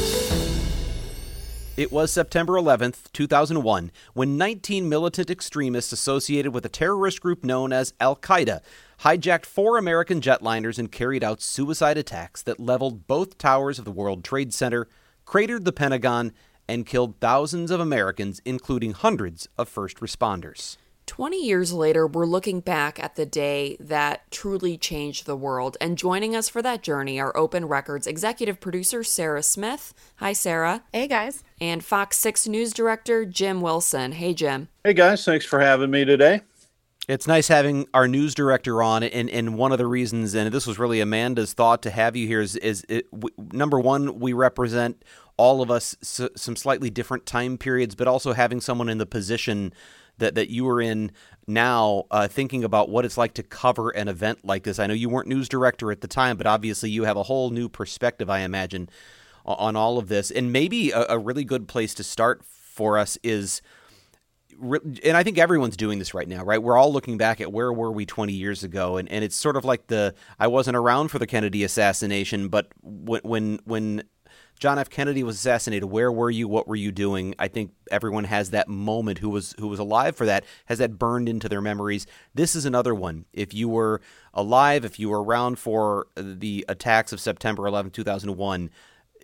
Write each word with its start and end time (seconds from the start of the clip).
It 1.76 1.92
was 1.92 2.10
September 2.10 2.54
11th, 2.54 3.12
2001, 3.12 3.92
when 4.14 4.38
19 4.38 4.88
militant 4.88 5.30
extremists 5.30 5.92
associated 5.92 6.54
with 6.54 6.66
a 6.66 6.70
terrorist 6.70 7.20
group 7.20 7.44
known 7.44 7.74
as 7.74 7.94
Al 8.00 8.16
Qaeda 8.16 8.62
hijacked 9.04 9.46
four 9.46 9.78
American 9.78 10.20
jetliners 10.22 10.78
and 10.78 10.92
carried 10.92 11.24
out 11.24 11.42
suicide 11.42 11.98
attacks 11.98 12.42
that 12.44 12.60
leveled 12.60 13.08
both 13.08 13.38
towers 13.38 13.80
of 13.80 13.86
the 13.86 13.92
World 13.92 14.24
Trade 14.24 14.54
Center, 14.54 14.88
cratered 15.26 15.66
the 15.66 15.72
Pentagon, 15.72 16.34
and 16.68 16.86
killed 16.86 17.16
thousands 17.20 17.72
of 17.72 17.80
Americans, 17.80 18.42
including 18.46 18.94
hundreds 18.94 19.48
of 19.58 19.68
first 19.70 19.98
responders. 19.98 20.78
20 21.08 21.44
years 21.44 21.74
later, 21.74 22.06
we're 22.06 22.28
looking 22.28 22.60
back 22.60 23.02
at 23.02 23.16
the 23.16 23.26
day 23.26 23.76
that 23.80 24.30
truly 24.30 24.78
changed 24.78 25.26
the 25.26 25.36
world. 25.36 25.76
And 25.82 25.98
joining 25.98 26.36
us 26.36 26.48
for 26.48 26.62
that 26.62 26.84
journey 26.84 27.20
are 27.20 27.36
Open 27.36 27.66
Records 27.66 28.06
executive 28.06 28.60
producer 28.60 29.04
Sarah 29.04 29.42
Smith. 29.42 29.96
Hi, 30.18 30.34
Sarah. 30.34 30.84
Hey, 30.94 31.08
guys. 31.08 31.44
And 31.60 31.84
Fox 31.84 32.18
6 32.18 32.48
News 32.48 32.74
Director 32.74 33.26
Jim 33.26 33.60
Wilson. 33.62 34.12
Hey, 34.12 34.36
Jim. 34.36 34.68
Hey, 34.84 34.94
guys. 34.94 35.26
Thanks 35.26 35.46
for 35.46 35.60
having 35.60 35.90
me 35.90 36.06
today. 36.06 36.42
It's 37.10 37.26
nice 37.26 37.48
having 37.48 37.88
our 37.92 38.08
news 38.08 38.36
director 38.36 38.84
on, 38.84 39.02
and, 39.02 39.32
and 39.32 39.58
one 39.58 39.72
of 39.72 39.80
the 39.80 39.88
reasons, 39.88 40.36
and 40.36 40.54
this 40.54 40.68
was 40.68 40.78
really 40.78 41.02
Amanda's 41.02 41.54
thought 41.54 41.82
to 41.82 41.90
have 41.90 42.16
you 42.16 42.28
here, 42.28 42.40
is, 42.40 42.56
is 42.58 42.86
it, 42.88 43.10
w- 43.10 43.34
number 43.52 43.80
one, 43.80 44.20
we 44.20 44.32
represent 44.32 45.04
all 45.36 45.64
of 45.64 45.72
us 45.72 45.98
s- 46.04 46.30
some 46.36 46.56
slightly 46.56 46.92
different 46.92 47.26
time 47.26 47.58
periods, 47.58 47.96
but 47.96 48.08
also 48.08 48.34
having 48.34 48.62
someone 48.62 48.90
in 48.90 49.00
the 49.00 49.08
position 49.08 49.74
that, 50.20 50.36
that 50.36 50.52
you 50.52 50.70
are 50.70 50.80
in 50.80 51.12
now, 51.48 52.04
uh, 52.12 52.28
thinking 52.28 52.64
about 52.64 52.90
what 52.90 53.06
it's 53.06 53.18
like 53.18 53.34
to 53.34 53.42
cover 53.42 53.90
an 53.90 54.08
event 54.08 54.46
like 54.46 54.62
this. 54.62 54.78
I 54.78 54.86
know 54.86 54.94
you 54.94 55.10
weren't 55.10 55.28
news 55.28 55.50
director 55.50 55.92
at 55.92 56.02
the 56.02 56.08
time, 56.08 56.38
but 56.38 56.46
obviously 56.46 56.92
you 56.92 57.06
have 57.06 57.18
a 57.18 57.24
whole 57.24 57.50
new 57.50 57.70
perspective, 57.70 58.30
I 58.30 58.42
imagine, 58.42 58.88
on 59.46 59.76
all 59.76 59.98
of 59.98 60.10
this. 60.10 60.30
And 60.30 60.54
maybe 60.54 60.92
a, 60.92 61.08
a 61.10 61.18
really 61.18 61.44
good 61.44 61.68
place 61.68 61.96
to 61.96 62.04
start 62.04 62.46
for 62.46 63.00
us 63.00 63.18
is– 63.24 63.64
and 64.62 65.16
I 65.16 65.24
think 65.24 65.38
everyone's 65.38 65.78
doing 65.78 66.00
this 66.00 66.14
right 66.14 66.28
now, 66.28 66.44
right? 66.44 66.62
We're 66.62 66.78
all 66.78 66.92
looking 66.92 67.18
back 67.18 67.42
at 67.42 67.52
where 67.52 67.72
were 67.72 67.92
we 67.92 68.06
20 68.06 68.34
years 68.34 68.64
ago, 68.64 68.98
and, 68.98 69.10
and 69.10 69.24
it's 69.24 69.36
sort 69.36 69.56
of 69.56 69.66
like 69.66 69.88
the 69.88 70.14
I 70.40 70.48
wasn't 70.48 70.78
around 70.78 71.10
for 71.10 71.20
the 71.20 71.28
Kennedy 71.28 71.64
assassination, 71.64 72.50
but 72.50 72.68
when 72.82 73.22
when 73.24 73.60
when 73.66 74.04
John 74.60 74.78
F. 74.78 74.90
Kennedy 74.90 75.24
was 75.24 75.38
assassinated, 75.38 75.90
where 75.90 76.12
were 76.12 76.30
you? 76.30 76.48
What 76.48 76.68
were 76.68 76.76
you 76.76 76.92
doing? 76.92 77.34
I 77.40 77.48
think 77.48 77.72
everyone 77.90 78.26
has 78.26 78.52
that 78.52 78.68
moment 78.68 79.20
who 79.20 79.30
was 79.30 79.56
who 79.58 79.68
was 79.68 79.80
alive 79.80 80.18
for 80.18 80.26
that 80.26 80.44
has 80.66 80.80
that 80.80 81.00
burned 81.00 81.30
into 81.30 81.48
their 81.48 81.62
memories. 81.62 82.06
This 82.36 82.56
is 82.56 82.66
another 82.66 82.94
one. 82.94 83.26
If 83.32 83.54
you 83.54 83.70
were 83.70 84.02
alive, 84.34 84.84
if 84.84 85.00
you 85.00 85.10
were 85.10 85.24
around 85.24 85.60
for 85.60 86.08
the 86.16 86.66
attacks 86.68 87.14
of 87.14 87.22
September 87.22 87.66
11, 87.68 87.92
2001, 87.92 88.70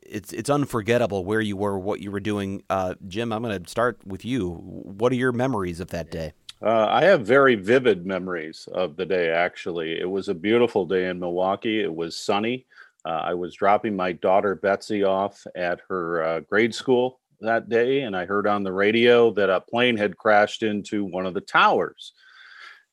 it's 0.05 0.31
it's 0.33 0.49
unforgettable 0.49 1.25
where 1.25 1.41
you 1.41 1.57
were, 1.57 1.77
what 1.77 2.01
you 2.01 2.11
were 2.11 2.19
doing. 2.19 2.63
Uh, 2.69 2.95
Jim, 3.07 3.31
I'm 3.31 3.41
going 3.41 3.61
to 3.61 3.69
start 3.69 3.99
with 4.05 4.23
you. 4.25 4.51
What 4.51 5.11
are 5.11 5.16
your 5.16 5.31
memories 5.31 5.79
of 5.79 5.89
that 5.89 6.11
day? 6.11 6.33
Uh, 6.61 6.88
I 6.89 7.03
have 7.03 7.25
very 7.25 7.55
vivid 7.55 8.05
memories 8.05 8.67
of 8.73 8.95
the 8.95 9.05
day. 9.05 9.29
Actually, 9.29 9.99
it 9.99 10.09
was 10.09 10.29
a 10.29 10.33
beautiful 10.33 10.85
day 10.85 11.09
in 11.09 11.19
Milwaukee. 11.19 11.81
It 11.81 11.93
was 11.93 12.17
sunny. 12.17 12.66
Uh, 13.05 13.21
I 13.23 13.33
was 13.33 13.53
dropping 13.53 13.95
my 13.95 14.13
daughter 14.13 14.55
Betsy 14.55 15.03
off 15.03 15.45
at 15.55 15.81
her 15.89 16.23
uh, 16.23 16.39
grade 16.39 16.73
school 16.73 17.19
that 17.41 17.69
day, 17.69 18.01
and 18.01 18.16
I 18.16 18.25
heard 18.25 18.47
on 18.47 18.63
the 18.63 18.72
radio 18.72 19.31
that 19.33 19.49
a 19.49 19.61
plane 19.61 19.97
had 19.97 20.17
crashed 20.17 20.63
into 20.63 21.03
one 21.03 21.25
of 21.25 21.33
the 21.33 21.41
towers. 21.41 22.13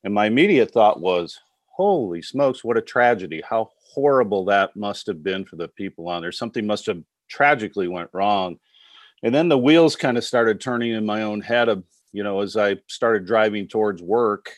And 0.04 0.12
my 0.12 0.26
immediate 0.26 0.72
thought 0.72 1.00
was, 1.00 1.38
"Holy 1.66 2.20
smokes! 2.20 2.64
What 2.64 2.76
a 2.76 2.82
tragedy! 2.82 3.42
How 3.48 3.70
horrible 3.92 4.44
that 4.46 4.74
must 4.74 5.06
have 5.06 5.22
been 5.22 5.44
for 5.44 5.56
the 5.56 5.68
people 5.68 6.08
on 6.08 6.22
there. 6.22 6.32
Something 6.32 6.66
must 6.66 6.86
have 6.86 7.02
tragically 7.28 7.88
went 7.88 8.10
wrong. 8.12 8.58
And 9.22 9.34
then 9.34 9.48
the 9.48 9.58
wheels 9.58 9.96
kind 9.96 10.16
of 10.18 10.24
started 10.24 10.60
turning 10.60 10.92
in 10.92 11.06
my 11.06 11.22
own 11.22 11.40
head 11.40 11.68
of, 11.68 11.84
you 12.12 12.24
know, 12.24 12.40
as 12.40 12.56
I 12.56 12.76
started 12.88 13.26
driving 13.26 13.68
towards 13.68 14.02
work, 14.02 14.50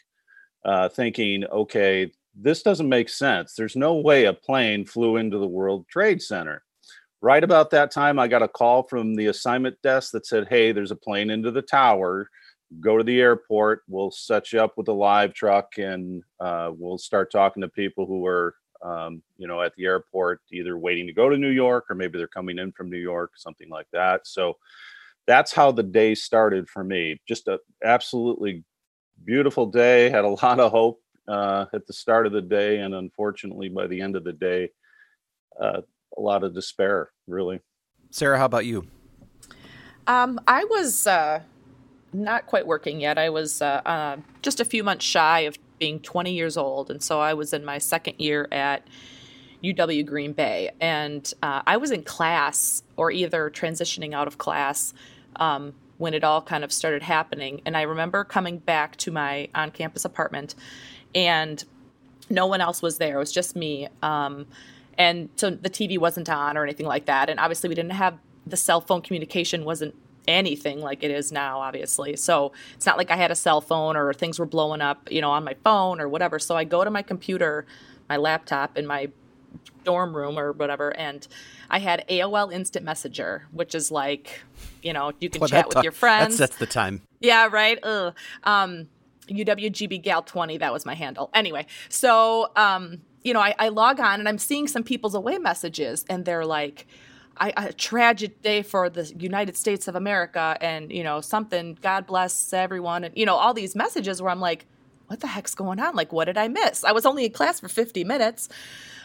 uh, 0.64 0.88
thinking, 0.88 1.44
okay, 1.44 2.10
this 2.34 2.62
doesn't 2.62 2.88
make 2.88 3.08
sense. 3.08 3.54
There's 3.54 3.76
no 3.76 3.96
way 3.96 4.24
a 4.24 4.32
plane 4.32 4.86
flew 4.86 5.16
into 5.16 5.38
the 5.38 5.46
World 5.46 5.86
Trade 5.88 6.22
Center. 6.22 6.62
Right 7.20 7.44
about 7.44 7.70
that 7.70 7.90
time, 7.90 8.18
I 8.18 8.28
got 8.28 8.42
a 8.42 8.48
call 8.48 8.82
from 8.82 9.14
the 9.14 9.26
assignment 9.26 9.80
desk 9.82 10.12
that 10.12 10.26
said, 10.26 10.48
Hey, 10.48 10.72
there's 10.72 10.90
a 10.90 10.96
plane 10.96 11.30
into 11.30 11.50
the 11.50 11.62
tower. 11.62 12.28
Go 12.80 12.98
to 12.98 13.04
the 13.04 13.20
airport. 13.20 13.82
We'll 13.88 14.10
set 14.10 14.52
you 14.52 14.60
up 14.60 14.76
with 14.76 14.88
a 14.88 14.92
live 14.92 15.32
truck 15.32 15.78
and 15.78 16.22
uh, 16.40 16.72
we'll 16.76 16.98
start 16.98 17.30
talking 17.30 17.60
to 17.62 17.68
people 17.68 18.06
who 18.06 18.26
are 18.26 18.54
um, 18.82 19.22
you 19.36 19.46
know, 19.46 19.62
at 19.62 19.74
the 19.76 19.84
airport, 19.84 20.40
either 20.52 20.78
waiting 20.78 21.06
to 21.06 21.12
go 21.12 21.28
to 21.28 21.36
New 21.36 21.50
York 21.50 21.86
or 21.88 21.94
maybe 21.94 22.18
they're 22.18 22.26
coming 22.26 22.58
in 22.58 22.72
from 22.72 22.90
New 22.90 22.98
York, 22.98 23.32
something 23.36 23.68
like 23.68 23.86
that. 23.92 24.26
So 24.26 24.56
that's 25.26 25.52
how 25.52 25.72
the 25.72 25.82
day 25.82 26.14
started 26.14 26.68
for 26.68 26.84
me. 26.84 27.20
Just 27.26 27.48
a 27.48 27.58
absolutely 27.84 28.64
beautiful 29.24 29.66
day. 29.66 30.10
Had 30.10 30.24
a 30.24 30.28
lot 30.28 30.60
of 30.60 30.70
hope 30.70 31.00
uh, 31.28 31.66
at 31.72 31.86
the 31.86 31.92
start 31.92 32.26
of 32.26 32.32
the 32.32 32.42
day, 32.42 32.80
and 32.80 32.94
unfortunately, 32.94 33.68
by 33.68 33.86
the 33.86 34.00
end 34.00 34.16
of 34.16 34.24
the 34.24 34.32
day, 34.32 34.70
uh, 35.60 35.80
a 36.16 36.20
lot 36.20 36.44
of 36.44 36.54
despair. 36.54 37.10
Really. 37.26 37.60
Sarah, 38.10 38.38
how 38.38 38.44
about 38.44 38.66
you? 38.66 38.86
Um, 40.06 40.38
I 40.46 40.64
was 40.64 41.06
uh, 41.06 41.40
not 42.12 42.46
quite 42.46 42.66
working 42.66 43.00
yet. 43.00 43.18
I 43.18 43.30
was 43.30 43.62
uh, 43.62 43.80
uh, 43.84 44.16
just 44.42 44.60
a 44.60 44.64
few 44.64 44.84
months 44.84 45.04
shy 45.04 45.40
of 45.40 45.56
being 45.84 46.00
20 46.00 46.32
years 46.32 46.56
old, 46.56 46.90
and 46.90 47.02
so 47.02 47.20
I 47.20 47.34
was 47.34 47.52
in 47.52 47.62
my 47.62 47.76
second 47.76 48.14
year 48.16 48.48
at 48.50 48.86
UW 49.62 50.06
Green 50.06 50.32
Bay, 50.32 50.70
and 50.80 51.30
uh, 51.42 51.60
I 51.66 51.76
was 51.76 51.90
in 51.90 52.04
class 52.04 52.82
or 52.96 53.10
either 53.10 53.50
transitioning 53.50 54.14
out 54.14 54.26
of 54.26 54.38
class 54.38 54.94
um, 55.36 55.74
when 55.98 56.14
it 56.14 56.24
all 56.24 56.40
kind 56.40 56.64
of 56.64 56.72
started 56.72 57.02
happening. 57.02 57.60
And 57.66 57.76
I 57.76 57.82
remember 57.82 58.24
coming 58.24 58.60
back 58.60 58.96
to 58.96 59.12
my 59.12 59.50
on-campus 59.54 60.06
apartment, 60.06 60.54
and 61.14 61.62
no 62.30 62.46
one 62.46 62.62
else 62.62 62.80
was 62.80 62.96
there. 62.96 63.16
It 63.16 63.18
was 63.18 63.32
just 63.32 63.54
me. 63.54 63.88
Um, 64.02 64.46
and 64.96 65.28
so 65.36 65.50
the 65.50 65.68
TV 65.68 65.98
wasn't 65.98 66.30
on 66.30 66.56
or 66.56 66.62
anything 66.62 66.86
like 66.86 67.04
that. 67.04 67.28
And 67.28 67.38
obviously, 67.38 67.68
we 67.68 67.74
didn't 67.74 67.92
have 67.92 68.16
the 68.46 68.56
cell 68.56 68.80
phone 68.80 69.02
communication 69.02 69.66
wasn't 69.66 69.94
anything 70.26 70.80
like 70.80 71.02
it 71.02 71.10
is 71.10 71.32
now 71.32 71.60
obviously. 71.60 72.16
So 72.16 72.52
it's 72.74 72.86
not 72.86 72.98
like 72.98 73.10
i 73.10 73.16
had 73.16 73.30
a 73.30 73.34
cell 73.34 73.60
phone 73.60 73.96
or 73.96 74.12
things 74.12 74.38
were 74.38 74.46
blowing 74.46 74.80
up 74.80 75.10
you 75.10 75.20
know 75.20 75.30
on 75.30 75.44
my 75.44 75.54
phone 75.64 76.00
or 76.00 76.08
whatever. 76.08 76.38
So 76.38 76.56
i 76.56 76.64
go 76.64 76.84
to 76.84 76.90
my 76.90 77.02
computer 77.02 77.66
my 78.08 78.16
laptop 78.16 78.76
in 78.76 78.86
my 78.86 79.08
dorm 79.84 80.16
room 80.16 80.38
or 80.38 80.52
whatever 80.52 80.96
and 80.96 81.28
i 81.70 81.78
had 81.78 82.04
aol 82.08 82.52
instant 82.52 82.84
messenger 82.84 83.46
which 83.52 83.74
is 83.74 83.90
like 83.90 84.42
you 84.82 84.92
know 84.92 85.12
you 85.20 85.28
can 85.28 85.40
well, 85.40 85.48
chat 85.48 85.68
with 85.68 85.82
your 85.82 85.92
friends. 85.92 86.38
that's, 86.38 86.50
that's 86.50 86.58
the 86.58 86.66
time. 86.66 87.02
Yeah 87.20 87.48
right? 87.50 87.78
Ugh. 87.82 88.14
um 88.44 88.88
uwgb 89.28 90.02
gal 90.02 90.22
20 90.22 90.58
that 90.58 90.72
was 90.72 90.84
my 90.84 90.94
handle. 90.94 91.30
Anyway 91.34 91.66
so 91.88 92.50
um 92.56 93.02
you 93.22 93.32
know 93.32 93.40
I, 93.40 93.54
I 93.58 93.68
log 93.68 94.00
on 94.00 94.20
and 94.20 94.28
i'm 94.28 94.38
seeing 94.38 94.68
some 94.68 94.82
people's 94.82 95.14
away 95.14 95.38
messages 95.38 96.04
and 96.08 96.24
they're 96.24 96.44
like 96.44 96.86
I, 97.36 97.52
a 97.56 97.72
tragic 97.72 98.42
day 98.42 98.62
for 98.62 98.88
the 98.88 99.12
United 99.18 99.56
States 99.56 99.88
of 99.88 99.94
America 99.94 100.56
and, 100.60 100.92
you 100.92 101.02
know, 101.02 101.20
something, 101.20 101.78
God 101.82 102.06
bless 102.06 102.52
everyone. 102.52 103.04
And, 103.04 103.16
you 103.16 103.26
know, 103.26 103.34
all 103.34 103.54
these 103.54 103.74
messages 103.74 104.22
where 104.22 104.30
I'm 104.30 104.40
like, 104.40 104.66
what 105.08 105.20
the 105.20 105.26
heck's 105.26 105.54
going 105.54 105.80
on? 105.80 105.94
Like, 105.94 106.12
what 106.12 106.26
did 106.26 106.38
I 106.38 106.48
miss? 106.48 106.84
I 106.84 106.92
was 106.92 107.04
only 107.04 107.26
in 107.26 107.32
class 107.32 107.60
for 107.60 107.68
50 107.68 108.04
minutes, 108.04 108.48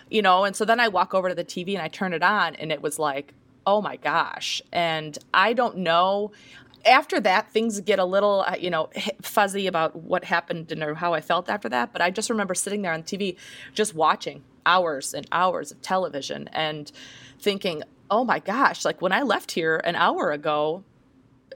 you 0.10 0.22
know, 0.22 0.44
and 0.44 0.56
so 0.56 0.66
then 0.66 0.80
I 0.80 0.88
walk 0.88 1.14
over 1.14 1.30
to 1.30 1.36
the 1.36 1.44
TV 1.44 1.74
and 1.74 1.82
I 1.82 1.88
turn 1.88 2.14
it 2.14 2.24
on 2.24 2.56
and 2.56 2.72
it 2.72 2.82
was 2.82 3.00
like, 3.00 3.34
oh 3.66 3.82
my 3.82 3.98
gosh. 3.98 4.62
And 4.72 5.18
I 5.34 5.54
don't 5.54 5.78
know. 5.78 6.32
After 6.86 7.20
that, 7.20 7.52
things 7.52 7.82
get 7.82 8.00
a 8.00 8.06
little, 8.06 8.46
uh, 8.48 8.56
you 8.58 8.70
know, 8.70 8.90
fuzzy 9.22 9.68
about 9.68 9.96
what 9.96 10.24
happened 10.24 10.72
and 10.72 10.98
how 10.98 11.14
I 11.14 11.22
felt 11.22 11.50
after 11.50 11.68
that. 11.70 11.92
But 11.92 12.02
I 12.02 12.10
just 12.10 12.30
remember 12.30 12.56
sitting 12.56 12.82
there 12.82 12.94
on 12.94 13.04
TV, 13.04 13.36
just 13.74 13.94
watching 13.94 14.44
hours 14.66 15.14
and 15.14 15.28
hours 15.32 15.72
of 15.72 15.82
television 15.82 16.48
and 16.54 16.92
thinking, 17.40 17.84
oh 18.12 18.24
my 18.24 18.40
gosh, 18.40 18.86
like 18.86 19.02
when 19.02 19.12
I 19.12 19.22
left 19.22 19.52
here 19.52 19.82
an 19.84 19.96
hour 19.96 20.32
ago, 20.32 20.84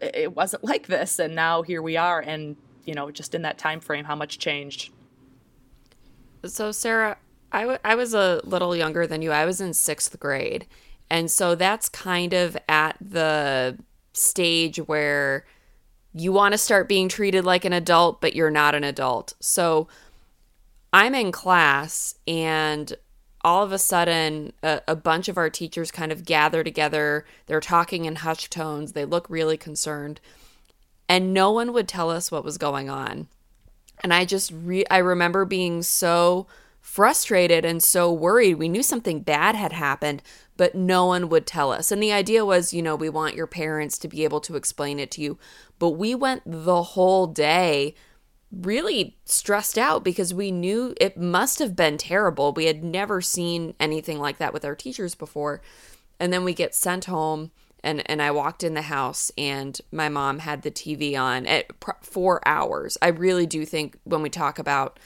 it 0.02 0.36
wasn't 0.36 0.64
like 0.74 0.88
this. 0.88 1.20
And 1.20 1.36
now 1.36 1.62
here 1.62 1.82
we 1.82 1.98
are. 1.98 2.20
And, 2.20 2.56
you 2.86 2.94
know, 2.94 3.12
just 3.12 3.36
in 3.36 3.42
that 3.44 3.58
time 3.58 3.80
frame, 3.80 4.06
how 4.06 4.16
much 4.16 4.40
changed. 4.40 4.92
So, 6.46 6.72
Sarah, 6.72 7.18
I, 7.52 7.62
w- 7.62 7.80
I 7.86 7.96
was 7.96 8.14
a 8.14 8.42
little 8.44 8.76
younger 8.76 9.08
than 9.08 9.22
you. 9.22 9.32
I 9.32 9.46
was 9.46 9.62
in 9.62 9.74
sixth 9.74 10.20
grade. 10.20 10.68
And 11.10 11.30
so 11.30 11.56
that's 11.56 11.90
kind 11.90 12.34
of 12.34 12.58
at 12.68 12.98
the 13.00 13.78
stage 14.14 14.78
where 14.78 15.46
you 16.14 16.32
want 16.32 16.54
to 16.54 16.58
start 16.58 16.88
being 16.88 17.10
treated 17.10 17.46
like 17.46 17.66
an 17.66 17.74
adult, 17.74 18.22
but 18.22 18.36
you're 18.36 18.52
not 18.52 18.76
an 18.76 18.84
adult. 18.84 19.34
So 19.40 19.88
I'm 20.92 21.16
in 21.16 21.32
class 21.32 22.16
and 22.28 22.94
all 23.44 23.64
of 23.64 23.72
a 23.72 23.78
sudden 23.78 24.54
a, 24.64 24.82
a, 24.88 24.96
bunch 24.96 25.28
of 25.28 25.38
our 25.38 25.50
teachers 25.50 25.92
kind 25.92 26.12
of 26.12 26.26
gather 26.26 26.64
together. 26.64 27.26
They're 27.48 27.60
talking 27.60 28.06
in 28.06 28.18
hushed 28.18 28.52
tones. 28.52 28.94
They 28.94 29.06
look 29.06 29.30
really 29.30 29.58
concerned. 29.58 30.22
And 31.10 31.34
no 31.34 31.52
one 31.52 31.74
would 31.74 31.88
tell 31.88 32.10
us 32.10 32.32
what 32.32 32.46
was 32.46 32.58
going 32.58 32.90
on. 32.90 33.28
And 34.02 34.14
i 34.14 34.26
just 34.26 34.52
re- 34.54 34.86
i 34.90 34.98
remember 34.98 35.46
being 35.46 35.84
so 35.84 36.48
frustrated 36.82 37.66
and 37.66 37.82
so 37.84 38.12
worried. 38.12 38.56
We 38.56 38.70
knew 38.70 38.84
something 38.84 39.22
bad 39.22 39.56
had 39.56 39.74
happened 39.74 40.22
but 40.58 40.76
no 40.76 41.06
one 41.06 41.30
would 41.30 41.48
tell 41.48 41.72
us. 41.72 41.92
And 41.92 42.02
the 42.02 42.12
idea 42.12 42.46
was 42.46 42.74
you 42.74 42.82
know 42.82 42.96
we 42.96 43.10
want 43.10 43.36
your 43.36 43.48
parents 43.48 43.98
to 44.00 44.08
be 44.08 44.24
able 44.24 44.40
to 44.42 44.56
explain 44.56 45.00
it 45.00 45.12
to 45.12 45.22
you. 45.22 45.38
But 45.80 45.92
we 45.92 46.16
went 46.16 46.44
the 46.46 46.84
whole 46.84 47.28
day 47.28 47.96
really 48.62 49.18
stressed 49.26 49.78
out 49.78 50.04
because 50.04 50.34
we 50.34 50.52
knew 50.52 50.94
it 51.00 51.18
must 51.18 51.60
have 51.60 51.76
been 51.76 51.98
terrible. 51.98 52.54
We 52.54 52.66
had 52.66 52.84
never 52.84 53.22
seen 53.22 53.74
anything 53.80 54.20
like 54.20 54.38
that 54.38 54.54
with 54.54 54.64
our 54.64 54.76
teachers 54.76 55.16
before. 55.16 55.62
And 56.20 56.32
then 56.32 56.44
we 56.44 56.54
get 56.54 56.76
sent 56.76 57.06
home 57.06 57.52
and 57.84 58.10
and 58.10 58.22
I 58.22 58.32
walked 58.32 58.64
in 58.64 58.76
the 58.76 58.84
house 58.84 59.32
and 59.38 59.80
my 59.92 60.08
mom 60.08 60.40
had 60.40 60.62
the 60.62 60.72
TV 60.72 61.20
on 61.20 61.46
at 61.46 61.68
4 62.02 62.48
hours. 62.48 62.98
I 63.02 63.10
really 63.10 63.46
do 63.46 63.66
think 63.66 63.98
when 64.06 64.22
we 64.22 64.30
talk 64.30 64.58
about 64.58 65.00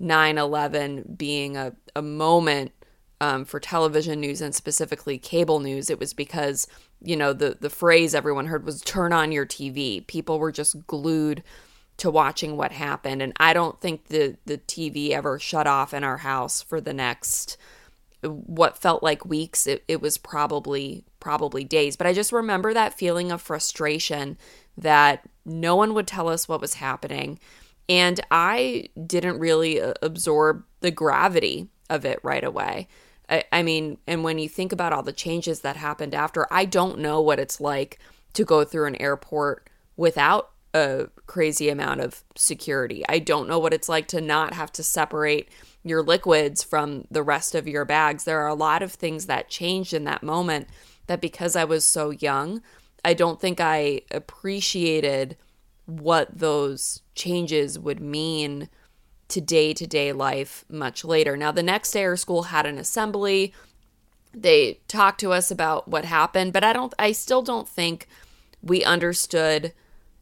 9/11 0.00 1.16
being 1.16 1.56
a 1.56 1.74
a 1.94 2.02
moment 2.02 2.72
um, 3.20 3.44
for 3.44 3.60
television 3.60 4.20
news 4.20 4.40
and 4.40 4.54
specifically 4.54 5.16
cable 5.16 5.60
news, 5.60 5.88
it 5.88 6.00
was 6.00 6.12
because 6.12 6.66
you 7.00 7.16
know 7.16 7.32
the 7.32 7.56
the 7.60 7.70
phrase 7.70 8.14
everyone 8.14 8.46
heard 8.46 8.64
was 8.64 8.80
"turn 8.80 9.12
on 9.12 9.30
your 9.30 9.46
TV." 9.46 10.04
People 10.06 10.38
were 10.40 10.52
just 10.52 10.86
glued 10.86 11.42
to 11.96 12.10
watching 12.10 12.56
what 12.56 12.72
happened. 12.72 13.22
And 13.22 13.32
I 13.38 13.52
don't 13.52 13.80
think 13.80 14.08
the 14.08 14.36
the 14.46 14.58
TV 14.58 15.10
ever 15.10 15.38
shut 15.38 15.66
off 15.66 15.94
in 15.94 16.04
our 16.04 16.18
house 16.18 16.62
for 16.62 16.80
the 16.80 16.94
next 16.94 17.56
what 18.22 18.78
felt 18.78 19.02
like 19.02 19.24
weeks. 19.24 19.66
It, 19.66 19.84
it 19.86 20.00
was 20.00 20.18
probably 20.18 21.04
probably 21.20 21.64
days. 21.64 21.96
But 21.96 22.06
I 22.06 22.12
just 22.12 22.32
remember 22.32 22.74
that 22.74 22.98
feeling 22.98 23.30
of 23.30 23.40
frustration 23.40 24.36
that 24.76 25.28
no 25.44 25.76
one 25.76 25.94
would 25.94 26.06
tell 26.06 26.28
us 26.28 26.48
what 26.48 26.60
was 26.60 26.74
happening. 26.74 27.38
And 27.88 28.20
I 28.30 28.88
didn't 29.06 29.38
really 29.38 29.80
uh, 29.80 29.94
absorb 30.02 30.64
the 30.80 30.90
gravity 30.90 31.68
of 31.90 32.04
it 32.04 32.18
right 32.22 32.44
away. 32.44 32.88
I, 33.28 33.44
I 33.52 33.62
mean 33.62 33.98
and 34.06 34.24
when 34.24 34.38
you 34.38 34.48
think 34.48 34.72
about 34.72 34.92
all 34.92 35.02
the 35.02 35.12
changes 35.12 35.60
that 35.60 35.76
happened 35.76 36.14
after 36.14 36.46
I 36.50 36.64
don't 36.64 36.98
know 36.98 37.20
what 37.20 37.38
it's 37.38 37.60
like 37.60 37.98
to 38.34 38.44
go 38.44 38.64
through 38.64 38.86
an 38.86 38.96
airport 38.96 39.70
without 39.96 40.50
a 40.74 41.08
crazy 41.26 41.68
amount 41.68 42.00
of 42.00 42.24
security. 42.34 43.04
I 43.08 43.20
don't 43.20 43.48
know 43.48 43.60
what 43.60 43.72
it's 43.72 43.88
like 43.88 44.08
to 44.08 44.20
not 44.20 44.52
have 44.52 44.72
to 44.72 44.82
separate 44.82 45.48
your 45.84 46.02
liquids 46.02 46.64
from 46.64 47.06
the 47.10 47.22
rest 47.22 47.54
of 47.54 47.68
your 47.68 47.84
bags. 47.84 48.24
There 48.24 48.40
are 48.40 48.48
a 48.48 48.54
lot 48.54 48.82
of 48.82 48.92
things 48.92 49.26
that 49.26 49.48
changed 49.48 49.94
in 49.94 50.04
that 50.04 50.22
moment 50.22 50.68
that 51.06 51.20
because 51.20 51.54
I 51.54 51.64
was 51.64 51.84
so 51.84 52.10
young, 52.10 52.60
I 53.04 53.14
don't 53.14 53.40
think 53.40 53.60
I 53.60 54.00
appreciated 54.10 55.36
what 55.86 56.38
those 56.38 57.02
changes 57.14 57.78
would 57.78 58.00
mean 58.00 58.68
to 59.28 59.40
day 59.40 59.74
to 59.74 59.86
day 59.86 60.12
life 60.12 60.64
much 60.68 61.04
later. 61.04 61.36
Now, 61.36 61.52
the 61.52 61.62
next 61.62 61.92
day, 61.92 62.04
our 62.04 62.16
school 62.16 62.44
had 62.44 62.66
an 62.66 62.78
assembly. 62.78 63.52
They 64.32 64.80
talked 64.88 65.20
to 65.20 65.32
us 65.32 65.50
about 65.50 65.86
what 65.86 66.04
happened, 66.04 66.52
but 66.52 66.64
I 66.64 66.72
don't, 66.72 66.92
I 66.98 67.12
still 67.12 67.42
don't 67.42 67.68
think 67.68 68.08
we 68.62 68.82
understood 68.82 69.72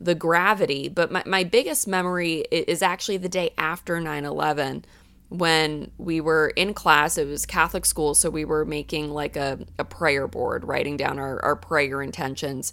the 0.02 0.14
gravity. 0.14 0.88
But 0.88 1.12
my, 1.12 1.22
my 1.26 1.44
biggest 1.44 1.86
memory 1.86 2.44
is 2.50 2.82
actually 2.82 3.18
the 3.18 3.28
day 3.28 3.50
after 3.56 4.00
9 4.00 4.24
11 4.24 4.84
when 5.28 5.90
we 5.96 6.20
were 6.20 6.52
in 6.56 6.74
class. 6.74 7.16
It 7.16 7.26
was 7.26 7.46
Catholic 7.46 7.86
school, 7.86 8.14
so 8.14 8.28
we 8.28 8.44
were 8.44 8.64
making 8.64 9.10
like 9.10 9.36
a, 9.36 9.60
a 9.78 9.84
prayer 9.84 10.26
board, 10.26 10.64
writing 10.64 10.96
down 10.96 11.18
our, 11.18 11.42
our 11.44 11.56
prayer 11.56 12.02
intentions 12.02 12.72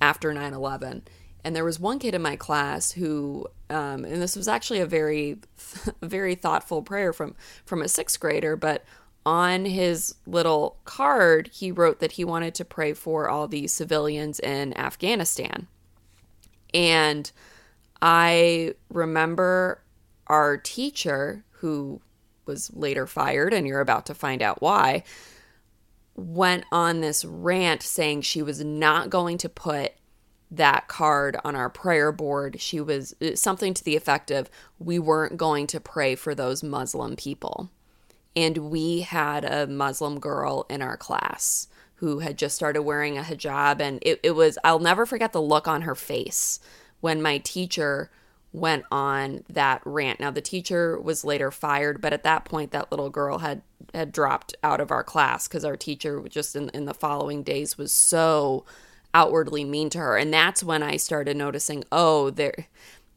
after 0.00 0.32
9 0.32 0.52
11. 0.54 1.02
And 1.42 1.56
there 1.56 1.64
was 1.64 1.80
one 1.80 1.98
kid 1.98 2.14
in 2.14 2.20
my 2.20 2.36
class 2.36 2.92
who, 2.92 3.46
um, 3.70 4.04
and 4.04 4.20
this 4.20 4.36
was 4.36 4.48
actually 4.48 4.80
a 4.80 4.86
very, 4.86 5.38
very 6.02 6.34
thoughtful 6.34 6.82
prayer 6.82 7.12
from 7.12 7.34
from 7.64 7.82
a 7.82 7.88
sixth 7.88 8.20
grader, 8.20 8.56
but 8.56 8.84
on 9.24 9.66
his 9.66 10.14
little 10.26 10.78
card, 10.84 11.50
he 11.52 11.70
wrote 11.70 12.00
that 12.00 12.12
he 12.12 12.24
wanted 12.24 12.54
to 12.54 12.64
pray 12.64 12.94
for 12.94 13.28
all 13.28 13.46
the 13.46 13.66
civilians 13.66 14.40
in 14.40 14.76
Afghanistan. 14.78 15.68
And 16.74 17.30
I 18.02 18.74
remember 18.88 19.82
our 20.26 20.56
teacher, 20.56 21.44
who 21.50 22.00
was 22.46 22.70
later 22.74 23.06
fired, 23.06 23.52
and 23.52 23.66
you're 23.66 23.80
about 23.80 24.06
to 24.06 24.14
find 24.14 24.42
out 24.42 24.62
why, 24.62 25.02
went 26.14 26.64
on 26.72 27.00
this 27.00 27.24
rant 27.24 27.82
saying 27.82 28.22
she 28.22 28.42
was 28.42 28.64
not 28.64 29.10
going 29.10 29.38
to 29.38 29.48
put 29.48 29.92
that 30.50 30.88
card 30.88 31.36
on 31.44 31.54
our 31.54 31.70
prayer 31.70 32.10
board. 32.10 32.60
She 32.60 32.80
was 32.80 33.14
uh, 33.22 33.36
something 33.36 33.72
to 33.74 33.84
the 33.84 33.96
effect 33.96 34.30
of, 34.30 34.50
we 34.78 34.98
weren't 34.98 35.36
going 35.36 35.66
to 35.68 35.80
pray 35.80 36.16
for 36.16 36.34
those 36.34 36.62
Muslim 36.62 37.14
people. 37.16 37.70
And 38.34 38.58
we 38.58 39.00
had 39.00 39.44
a 39.44 39.66
Muslim 39.66 40.18
girl 40.18 40.66
in 40.68 40.82
our 40.82 40.96
class 40.96 41.68
who 42.00 42.20
had 42.20 42.38
just 42.38 42.56
started 42.56 42.82
wearing 42.82 43.18
a 43.18 43.22
hijab. 43.22 43.80
And 43.80 43.98
it, 44.02 44.20
it 44.22 44.30
was, 44.32 44.58
I'll 44.64 44.78
never 44.78 45.04
forget 45.04 45.32
the 45.32 45.42
look 45.42 45.68
on 45.68 45.82
her 45.82 45.94
face 45.94 46.58
when 47.00 47.20
my 47.20 47.38
teacher 47.38 48.10
went 48.52 48.84
on 48.90 49.44
that 49.50 49.82
rant. 49.84 50.18
Now 50.18 50.30
the 50.30 50.40
teacher 50.40 50.98
was 50.98 51.24
later 51.24 51.50
fired, 51.50 52.00
but 52.00 52.12
at 52.12 52.24
that 52.24 52.44
point 52.44 52.72
that 52.72 52.90
little 52.90 53.10
girl 53.10 53.38
had 53.38 53.62
had 53.94 54.12
dropped 54.12 54.54
out 54.62 54.80
of 54.80 54.90
our 54.90 55.04
class 55.04 55.46
because 55.46 55.64
our 55.64 55.76
teacher 55.76 56.22
just 56.28 56.56
in, 56.56 56.68
in 56.70 56.84
the 56.84 56.94
following 56.94 57.42
days 57.42 57.76
was 57.76 57.92
so 57.92 58.64
outwardly 59.12 59.64
mean 59.64 59.90
to 59.90 59.98
her. 59.98 60.16
And 60.16 60.32
that's 60.32 60.64
when 60.64 60.82
I 60.82 60.96
started 60.96 61.36
noticing, 61.36 61.84
oh, 61.92 62.30
there 62.30 62.66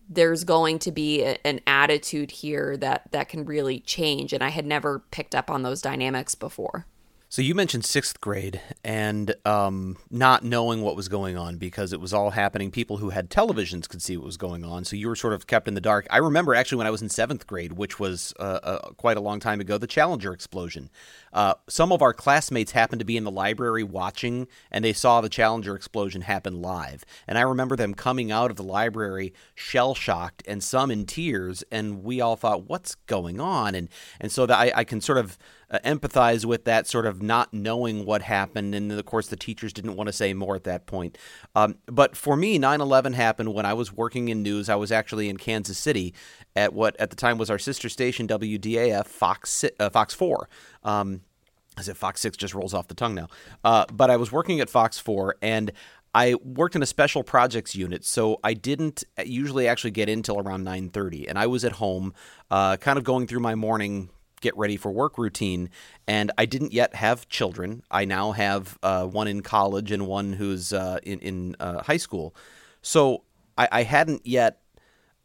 there's 0.09 0.43
going 0.43 0.77
to 0.79 0.91
be 0.91 1.23
a, 1.23 1.37
an 1.45 1.61
attitude 1.65 2.29
here 2.29 2.75
that 2.77 3.09
that 3.11 3.29
can 3.29 3.45
really 3.45 3.79
change 3.79 4.33
and 4.33 4.43
I 4.43 4.49
had 4.49 4.65
never 4.65 4.99
picked 5.11 5.33
up 5.33 5.49
on 5.49 5.63
those 5.63 5.81
dynamics 5.81 6.35
before. 6.35 6.85
So 7.33 7.41
you 7.41 7.55
mentioned 7.55 7.83
sixth 7.83 8.21
grade 8.21 8.61
and 8.83 9.33
um, 9.43 9.97
not 10.11 10.43
knowing 10.43 10.83
what 10.83 10.95
was 10.95 11.07
going 11.07 11.35
on 11.35 11.57
because 11.57 11.91
it 11.91 11.99
was 11.99 12.13
all 12.13 12.29
happening. 12.29 12.69
People 12.69 12.97
who 12.97 13.09
had 13.09 13.31
televisions 13.31 13.89
could 13.89 14.03
see 14.03 14.15
what 14.15 14.25
was 14.27 14.37
going 14.37 14.63
on, 14.63 14.85
so 14.85 14.95
you 14.95 15.07
were 15.07 15.15
sort 15.15 15.33
of 15.33 15.47
kept 15.47 15.67
in 15.67 15.73
the 15.73 15.81
dark. 15.81 16.05
I 16.11 16.17
remember 16.17 16.53
actually 16.53 16.77
when 16.77 16.85
I 16.85 16.91
was 16.91 17.01
in 17.01 17.09
seventh 17.09 17.47
grade, 17.47 17.73
which 17.73 17.99
was 17.99 18.35
uh, 18.39 18.59
uh, 18.61 18.77
quite 18.97 19.17
a 19.17 19.19
long 19.19 19.39
time 19.39 19.59
ago, 19.59 19.79
the 19.79 19.87
Challenger 19.87 20.31
explosion. 20.31 20.91
Uh, 21.33 21.55
some 21.67 21.91
of 21.91 22.03
our 22.03 22.13
classmates 22.13 22.73
happened 22.73 22.99
to 22.99 23.05
be 23.05 23.17
in 23.17 23.23
the 23.23 23.31
library 23.31 23.83
watching, 23.83 24.47
and 24.69 24.85
they 24.85 24.93
saw 24.93 25.19
the 25.19 25.27
Challenger 25.27 25.75
explosion 25.75 26.21
happen 26.21 26.61
live. 26.61 27.03
And 27.27 27.39
I 27.39 27.41
remember 27.41 27.75
them 27.75 27.95
coming 27.95 28.31
out 28.31 28.51
of 28.51 28.57
the 28.57 28.63
library 28.63 29.33
shell 29.55 29.95
shocked 29.95 30.43
and 30.47 30.63
some 30.63 30.91
in 30.91 31.07
tears, 31.07 31.63
and 31.71 32.03
we 32.03 32.21
all 32.21 32.35
thought, 32.35 32.69
"What's 32.69 32.93
going 32.93 33.39
on?" 33.39 33.73
And 33.73 33.89
and 34.21 34.31
so 34.31 34.45
that 34.45 34.55
I, 34.55 34.71
I 34.75 34.83
can 34.83 35.01
sort 35.01 35.17
of 35.17 35.39
uh, 35.73 35.79
empathize 35.79 36.45
with 36.45 36.65
that 36.65 36.87
sort 36.87 37.05
of 37.05 37.21
not 37.21 37.53
knowing 37.53 38.05
what 38.05 38.21
happened. 38.21 38.75
And 38.75 38.91
of 38.91 39.05
course, 39.05 39.27
the 39.27 39.35
teachers 39.35 39.73
didn't 39.73 39.95
want 39.95 40.07
to 40.07 40.13
say 40.13 40.33
more 40.33 40.55
at 40.55 40.63
that 40.65 40.85
point. 40.85 41.17
Um, 41.55 41.75
but 41.87 42.15
for 42.15 42.37
me, 42.37 42.59
9 42.59 42.79
11 42.79 43.13
happened 43.13 43.53
when 43.53 43.65
I 43.65 43.73
was 43.73 43.91
working 43.91 44.29
in 44.29 44.43
news. 44.43 44.69
I 44.69 44.75
was 44.75 44.91
actually 44.91 45.29
in 45.29 45.37
Kansas 45.37 45.77
City 45.77 46.13
at 46.55 46.73
what 46.73 46.95
at 46.99 47.09
the 47.09 47.15
time 47.15 47.37
was 47.39 47.49
our 47.49 47.59
sister 47.59 47.89
station, 47.89 48.27
WDAF 48.27 49.07
Fox, 49.07 49.65
uh, 49.79 49.89
Fox 49.89 50.13
4. 50.13 50.47
Um, 50.83 51.21
as 51.75 51.89
if 51.89 51.97
Fox 51.97 52.21
6 52.21 52.37
just 52.37 52.53
rolls 52.53 52.75
off 52.75 52.87
the 52.87 52.93
tongue 52.93 53.15
now. 53.15 53.27
Uh, 53.63 53.85
but 53.91 54.11
I 54.11 54.17
was 54.17 54.31
working 54.31 54.59
at 54.59 54.69
Fox 54.69 54.99
4 54.99 55.37
and 55.41 55.71
I 56.13 56.35
worked 56.35 56.75
in 56.75 56.83
a 56.83 56.85
special 56.85 57.23
projects 57.23 57.75
unit, 57.75 58.05
so 58.05 58.39
I 58.43 58.53
didn't 58.53 59.03
usually 59.25 59.67
actually 59.67 59.89
get 59.89 60.09
in 60.09 60.21
till 60.21 60.39
around 60.39 60.63
9:30, 60.63 61.27
and 61.27 61.39
I 61.39 61.47
was 61.47 61.65
at 61.65 61.73
home, 61.73 62.13
uh, 62.51 62.77
kind 62.77 62.99
of 62.99 63.03
going 63.03 63.25
through 63.25 63.39
my 63.39 63.55
morning 63.55 64.11
get 64.43 64.55
ready 64.55 64.77
for 64.77 64.91
work 64.91 65.17
routine. 65.17 65.69
And 66.07 66.31
I 66.37 66.45
didn't 66.45 66.73
yet 66.73 66.93
have 66.95 67.27
children. 67.29 67.81
I 67.89 68.05
now 68.05 68.33
have 68.33 68.77
uh, 68.83 69.05
one 69.05 69.27
in 69.27 69.41
college 69.41 69.91
and 69.91 70.05
one 70.05 70.33
who's 70.33 70.71
uh, 70.71 70.99
in, 71.01 71.19
in 71.19 71.55
uh, 71.59 71.81
high 71.81 71.97
school. 71.97 72.35
So 72.83 73.23
I, 73.57 73.67
I 73.71 73.83
hadn't 73.83 74.27
yet. 74.27 74.59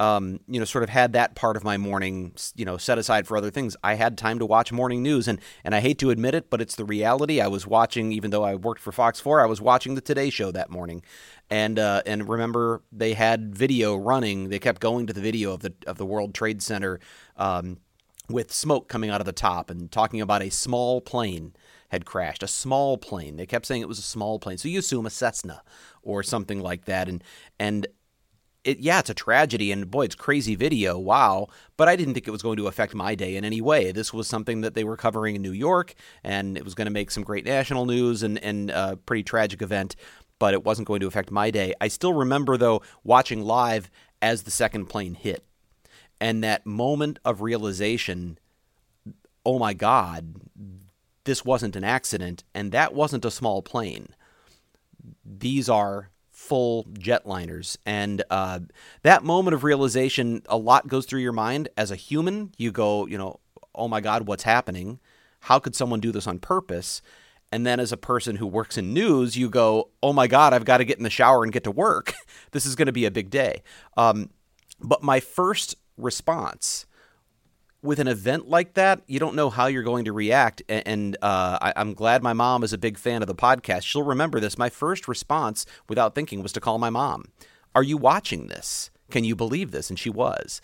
Um, 0.00 0.38
you 0.46 0.60
know, 0.60 0.64
sort 0.64 0.84
of 0.84 0.90
had 0.90 1.14
that 1.14 1.34
part 1.34 1.56
of 1.56 1.64
my 1.64 1.76
morning, 1.76 2.32
you 2.54 2.64
know, 2.64 2.76
set 2.76 2.98
aside 2.98 3.26
for 3.26 3.36
other 3.36 3.50
things. 3.50 3.76
I 3.82 3.94
had 3.94 4.16
time 4.16 4.38
to 4.38 4.46
watch 4.46 4.70
morning 4.70 5.02
news, 5.02 5.26
and 5.26 5.40
and 5.64 5.74
I 5.74 5.80
hate 5.80 5.98
to 5.98 6.10
admit 6.10 6.36
it, 6.36 6.50
but 6.50 6.60
it's 6.60 6.76
the 6.76 6.84
reality. 6.84 7.40
I 7.40 7.48
was 7.48 7.66
watching, 7.66 8.12
even 8.12 8.30
though 8.30 8.44
I 8.44 8.54
worked 8.54 8.80
for 8.80 8.92
Fox 8.92 9.18
Four, 9.18 9.40
I 9.40 9.46
was 9.46 9.60
watching 9.60 9.96
the 9.96 10.00
Today 10.00 10.30
Show 10.30 10.52
that 10.52 10.70
morning, 10.70 11.02
and 11.50 11.80
uh, 11.80 12.02
and 12.06 12.28
remember 12.28 12.80
they 12.92 13.14
had 13.14 13.52
video 13.56 13.96
running. 13.96 14.50
They 14.50 14.60
kept 14.60 14.80
going 14.80 15.08
to 15.08 15.12
the 15.12 15.20
video 15.20 15.52
of 15.52 15.62
the 15.62 15.74
of 15.84 15.98
the 15.98 16.06
World 16.06 16.32
Trade 16.32 16.62
Center 16.62 17.00
um, 17.36 17.78
with 18.28 18.52
smoke 18.52 18.88
coming 18.88 19.10
out 19.10 19.20
of 19.20 19.26
the 19.26 19.32
top 19.32 19.70
and 19.70 19.90
talking 19.90 20.20
about 20.20 20.42
a 20.42 20.50
small 20.50 21.00
plane 21.00 21.54
had 21.88 22.04
crashed. 22.04 22.42
A 22.42 22.48
small 22.48 22.98
plane. 22.98 23.36
They 23.36 23.46
kept 23.46 23.66
saying 23.66 23.82
it 23.82 23.88
was 23.88 23.98
a 23.98 24.02
small 24.02 24.38
plane. 24.38 24.58
So 24.58 24.68
you 24.68 24.78
assume 24.78 25.06
a 25.06 25.10
Cessna 25.10 25.62
or 26.02 26.22
something 26.22 26.60
like 26.60 26.84
that. 26.84 27.08
And 27.08 27.24
and 27.58 27.86
it 28.64 28.80
yeah, 28.80 28.98
it's 28.98 29.10
a 29.10 29.14
tragedy 29.14 29.72
and 29.72 29.90
boy, 29.90 30.04
it's 30.04 30.14
crazy 30.14 30.54
video. 30.54 30.98
Wow. 30.98 31.48
But 31.76 31.88
I 31.88 31.96
didn't 31.96 32.14
think 32.14 32.28
it 32.28 32.32
was 32.32 32.42
going 32.42 32.58
to 32.58 32.66
affect 32.66 32.94
my 32.94 33.14
day 33.14 33.36
in 33.36 33.44
any 33.44 33.60
way. 33.60 33.92
This 33.92 34.12
was 34.12 34.28
something 34.28 34.60
that 34.60 34.74
they 34.74 34.84
were 34.84 34.96
covering 34.96 35.36
in 35.36 35.42
New 35.42 35.52
York 35.52 35.94
and 36.22 36.56
it 36.56 36.64
was 36.64 36.74
going 36.74 36.86
to 36.86 36.92
make 36.92 37.10
some 37.10 37.22
great 37.22 37.46
national 37.46 37.86
news 37.86 38.22
and, 38.22 38.38
and 38.38 38.70
a 38.70 38.96
pretty 38.96 39.22
tragic 39.22 39.62
event, 39.62 39.96
but 40.38 40.52
it 40.52 40.64
wasn't 40.64 40.88
going 40.88 41.00
to 41.00 41.06
affect 41.06 41.30
my 41.30 41.50
day. 41.50 41.72
I 41.80 41.88
still 41.88 42.12
remember 42.12 42.58
though 42.58 42.82
watching 43.04 43.42
live 43.42 43.90
as 44.20 44.42
the 44.42 44.50
second 44.50 44.86
plane 44.86 45.14
hit 45.14 45.44
and 46.20 46.42
that 46.42 46.66
moment 46.66 47.18
of 47.24 47.40
realization 47.40 48.38
oh 49.44 49.58
my 49.58 49.72
god 49.72 50.34
this 51.28 51.44
wasn't 51.44 51.76
an 51.76 51.84
accident 51.84 52.42
and 52.54 52.72
that 52.72 52.94
wasn't 52.94 53.22
a 53.22 53.30
small 53.30 53.60
plane. 53.60 54.08
These 55.26 55.68
are 55.68 56.08
full 56.30 56.84
jetliners 56.84 57.76
and 57.84 58.22
uh, 58.30 58.60
that 59.02 59.22
moment 59.22 59.52
of 59.54 59.62
realization 59.62 60.40
a 60.48 60.56
lot 60.56 60.88
goes 60.88 61.04
through 61.04 61.20
your 61.20 61.34
mind. 61.34 61.68
As 61.76 61.90
a 61.90 61.96
human 61.96 62.52
you 62.56 62.72
go 62.72 63.06
you 63.06 63.18
know 63.18 63.40
oh 63.74 63.88
my 63.88 64.00
god 64.00 64.26
what's 64.26 64.44
happening? 64.44 65.00
How 65.40 65.58
could 65.58 65.76
someone 65.76 66.00
do 66.00 66.12
this 66.12 66.26
on 66.26 66.38
purpose? 66.38 67.02
And 67.52 67.66
then 67.66 67.78
as 67.78 67.92
a 67.92 67.98
person 67.98 68.36
who 68.36 68.46
works 68.46 68.78
in 68.78 68.94
news 68.94 69.36
you 69.36 69.50
go 69.50 69.90
oh 70.02 70.14
my 70.14 70.28
god 70.28 70.54
i've 70.54 70.64
got 70.64 70.78
to 70.78 70.86
get 70.86 70.96
in 70.96 71.04
the 71.04 71.10
shower 71.10 71.42
and 71.44 71.52
get 71.52 71.64
to 71.64 71.70
work. 71.70 72.14
This 72.52 72.64
is 72.64 72.74
going 72.74 72.86
to 72.86 72.92
be 72.92 73.04
a 73.04 73.10
big 73.10 73.28
day. 73.28 73.62
Um, 73.98 74.30
but 74.80 75.02
my 75.02 75.20
first 75.20 75.76
response. 75.98 76.86
With 77.80 78.00
an 78.00 78.08
event 78.08 78.48
like 78.48 78.74
that, 78.74 79.02
you 79.06 79.20
don't 79.20 79.36
know 79.36 79.50
how 79.50 79.66
you're 79.66 79.84
going 79.84 80.06
to 80.06 80.12
react. 80.12 80.62
And 80.68 81.16
uh, 81.22 81.58
I, 81.60 81.72
I'm 81.76 81.94
glad 81.94 82.22
my 82.22 82.32
mom 82.32 82.64
is 82.64 82.72
a 82.72 82.78
big 82.78 82.98
fan 82.98 83.22
of 83.22 83.28
the 83.28 83.34
podcast. 83.34 83.82
She'll 83.82 84.02
remember 84.02 84.40
this. 84.40 84.58
My 84.58 84.68
first 84.68 85.06
response, 85.06 85.64
without 85.88 86.14
thinking, 86.14 86.42
was 86.42 86.52
to 86.52 86.60
call 86.60 86.78
my 86.78 86.90
mom. 86.90 87.26
Are 87.74 87.84
you 87.84 87.96
watching 87.96 88.48
this? 88.48 88.90
Can 89.10 89.22
you 89.22 89.36
believe 89.36 89.70
this? 89.70 89.90
And 89.90 89.98
she 89.98 90.10
was. 90.10 90.60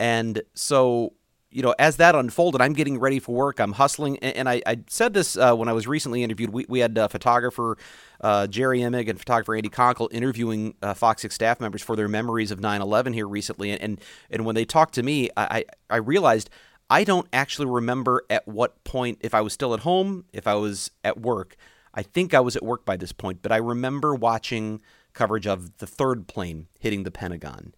And 0.00 0.42
so 0.54 1.12
you 1.56 1.62
know, 1.62 1.74
as 1.78 1.96
that 1.96 2.14
unfolded, 2.14 2.60
I'm 2.60 2.74
getting 2.74 3.00
ready 3.00 3.18
for 3.18 3.34
work. 3.34 3.60
I'm 3.60 3.72
hustling, 3.72 4.18
and, 4.18 4.36
and 4.36 4.48
I, 4.48 4.60
I, 4.66 4.80
said 4.88 5.14
this 5.14 5.38
uh, 5.38 5.54
when 5.54 5.70
I 5.70 5.72
was 5.72 5.86
recently 5.86 6.22
interviewed. 6.22 6.50
We, 6.50 6.66
we 6.68 6.80
had 6.80 6.94
photographer 7.10 7.78
uh, 8.20 8.46
Jerry 8.46 8.80
Emig 8.80 9.08
and 9.08 9.18
photographer 9.18 9.54
Andy 9.54 9.70
Conkle 9.70 10.08
interviewing 10.12 10.74
uh, 10.82 10.92
Fox 10.92 11.22
6 11.22 11.34
staff 11.34 11.58
members 11.58 11.80
for 11.80 11.96
their 11.96 12.08
memories 12.08 12.50
of 12.50 12.60
9/11 12.60 13.14
here 13.14 13.26
recently, 13.26 13.70
and 13.70 13.80
and, 13.80 14.00
and 14.30 14.44
when 14.44 14.54
they 14.54 14.66
talked 14.66 14.92
to 14.96 15.02
me, 15.02 15.30
I, 15.34 15.64
I 15.88 15.96
realized 15.96 16.50
I 16.90 17.04
don't 17.04 17.26
actually 17.32 17.68
remember 17.68 18.24
at 18.28 18.46
what 18.46 18.84
point, 18.84 19.16
if 19.22 19.32
I 19.32 19.40
was 19.40 19.54
still 19.54 19.72
at 19.72 19.80
home, 19.80 20.26
if 20.34 20.46
I 20.46 20.56
was 20.56 20.90
at 21.04 21.18
work. 21.18 21.56
I 21.94 22.02
think 22.02 22.34
I 22.34 22.40
was 22.40 22.54
at 22.56 22.62
work 22.62 22.84
by 22.84 22.98
this 22.98 23.12
point, 23.12 23.40
but 23.40 23.50
I 23.50 23.56
remember 23.56 24.14
watching 24.14 24.82
coverage 25.14 25.46
of 25.46 25.78
the 25.78 25.86
third 25.86 26.28
plane 26.28 26.66
hitting 26.78 27.04
the 27.04 27.10
Pentagon. 27.10 27.72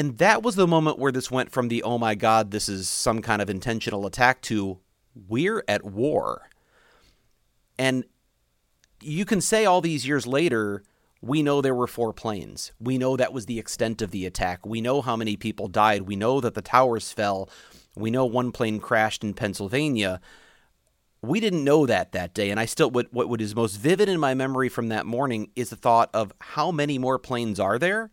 And 0.00 0.16
that 0.16 0.42
was 0.42 0.54
the 0.54 0.66
moment 0.66 0.98
where 0.98 1.12
this 1.12 1.30
went 1.30 1.52
from 1.52 1.68
the, 1.68 1.82
oh 1.82 1.98
my 1.98 2.14
God, 2.14 2.52
this 2.52 2.70
is 2.70 2.88
some 2.88 3.20
kind 3.20 3.42
of 3.42 3.50
intentional 3.50 4.06
attack 4.06 4.40
to, 4.44 4.78
we're 5.28 5.62
at 5.68 5.84
war. 5.84 6.48
And 7.78 8.06
you 9.02 9.26
can 9.26 9.42
say 9.42 9.66
all 9.66 9.82
these 9.82 10.06
years 10.06 10.26
later, 10.26 10.84
we 11.20 11.42
know 11.42 11.60
there 11.60 11.74
were 11.74 11.86
four 11.86 12.14
planes. 12.14 12.72
We 12.80 12.96
know 12.96 13.14
that 13.18 13.34
was 13.34 13.44
the 13.44 13.58
extent 13.58 14.00
of 14.00 14.10
the 14.10 14.24
attack. 14.24 14.64
We 14.64 14.80
know 14.80 15.02
how 15.02 15.16
many 15.16 15.36
people 15.36 15.68
died. 15.68 16.08
We 16.08 16.16
know 16.16 16.40
that 16.40 16.54
the 16.54 16.62
towers 16.62 17.12
fell. 17.12 17.50
We 17.94 18.10
know 18.10 18.24
one 18.24 18.52
plane 18.52 18.80
crashed 18.80 19.22
in 19.22 19.34
Pennsylvania. 19.34 20.22
We 21.20 21.40
didn't 21.40 21.62
know 21.62 21.84
that 21.84 22.12
that 22.12 22.32
day. 22.32 22.48
And 22.48 22.58
I 22.58 22.64
still, 22.64 22.90
what, 22.90 23.12
what 23.12 23.42
is 23.42 23.54
most 23.54 23.76
vivid 23.76 24.08
in 24.08 24.18
my 24.18 24.32
memory 24.32 24.70
from 24.70 24.88
that 24.88 25.04
morning 25.04 25.50
is 25.56 25.68
the 25.68 25.76
thought 25.76 26.08
of 26.14 26.32
how 26.40 26.70
many 26.70 26.96
more 26.96 27.18
planes 27.18 27.60
are 27.60 27.78
there? 27.78 28.10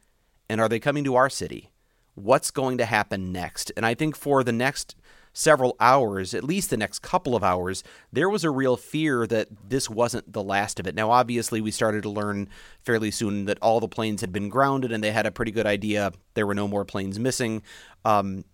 And 0.49 0.59
are 0.59 0.67
they 0.67 0.81
coming 0.81 1.05
to 1.05 1.15
our 1.15 1.29
city? 1.29 1.71
What's 2.17 2.51
going 2.51 2.77
to 2.79 2.85
happen 2.85 3.31
next. 3.31 3.71
And 3.77 3.85
I 3.85 3.93
think 3.93 4.15
for 4.15 4.43
the 4.43 4.51
next 4.51 4.95
several 5.33 5.75
hours, 5.79 6.33
at 6.33 6.43
least 6.43 6.71
the 6.71 6.77
next 6.77 6.99
couple 6.99 7.35
of 7.35 7.43
hours, 7.43 7.83
there 8.11 8.27
was 8.29 8.43
a 8.43 8.49
real 8.49 8.75
fear 8.75 9.27
that 9.27 9.47
this 9.69 9.87
wasn't 9.87 10.33
the 10.33 10.41
last 10.41 10.79
of 10.79 10.87
it. 10.87 10.95
Now, 10.95 11.11
obviously, 11.11 11.61
we 11.61 11.69
started 11.69 12.01
to 12.03 12.09
learn 12.09 12.49
fairly 12.81 13.11
soon 13.11 13.45
that 13.45 13.59
all 13.61 13.79
the 13.79 13.87
planes 13.87 14.21
had 14.21 14.31
been 14.31 14.49
grounded 14.49 14.91
and 14.91 15.03
they 15.03 15.11
had 15.11 15.27
a 15.27 15.31
pretty 15.31 15.51
good 15.51 15.67
idea 15.67 16.11
there 16.33 16.47
were 16.47 16.55
no 16.55 16.67
more 16.67 16.85
planes 16.85 17.19
missing. 17.19 17.61
Um, 18.03 18.45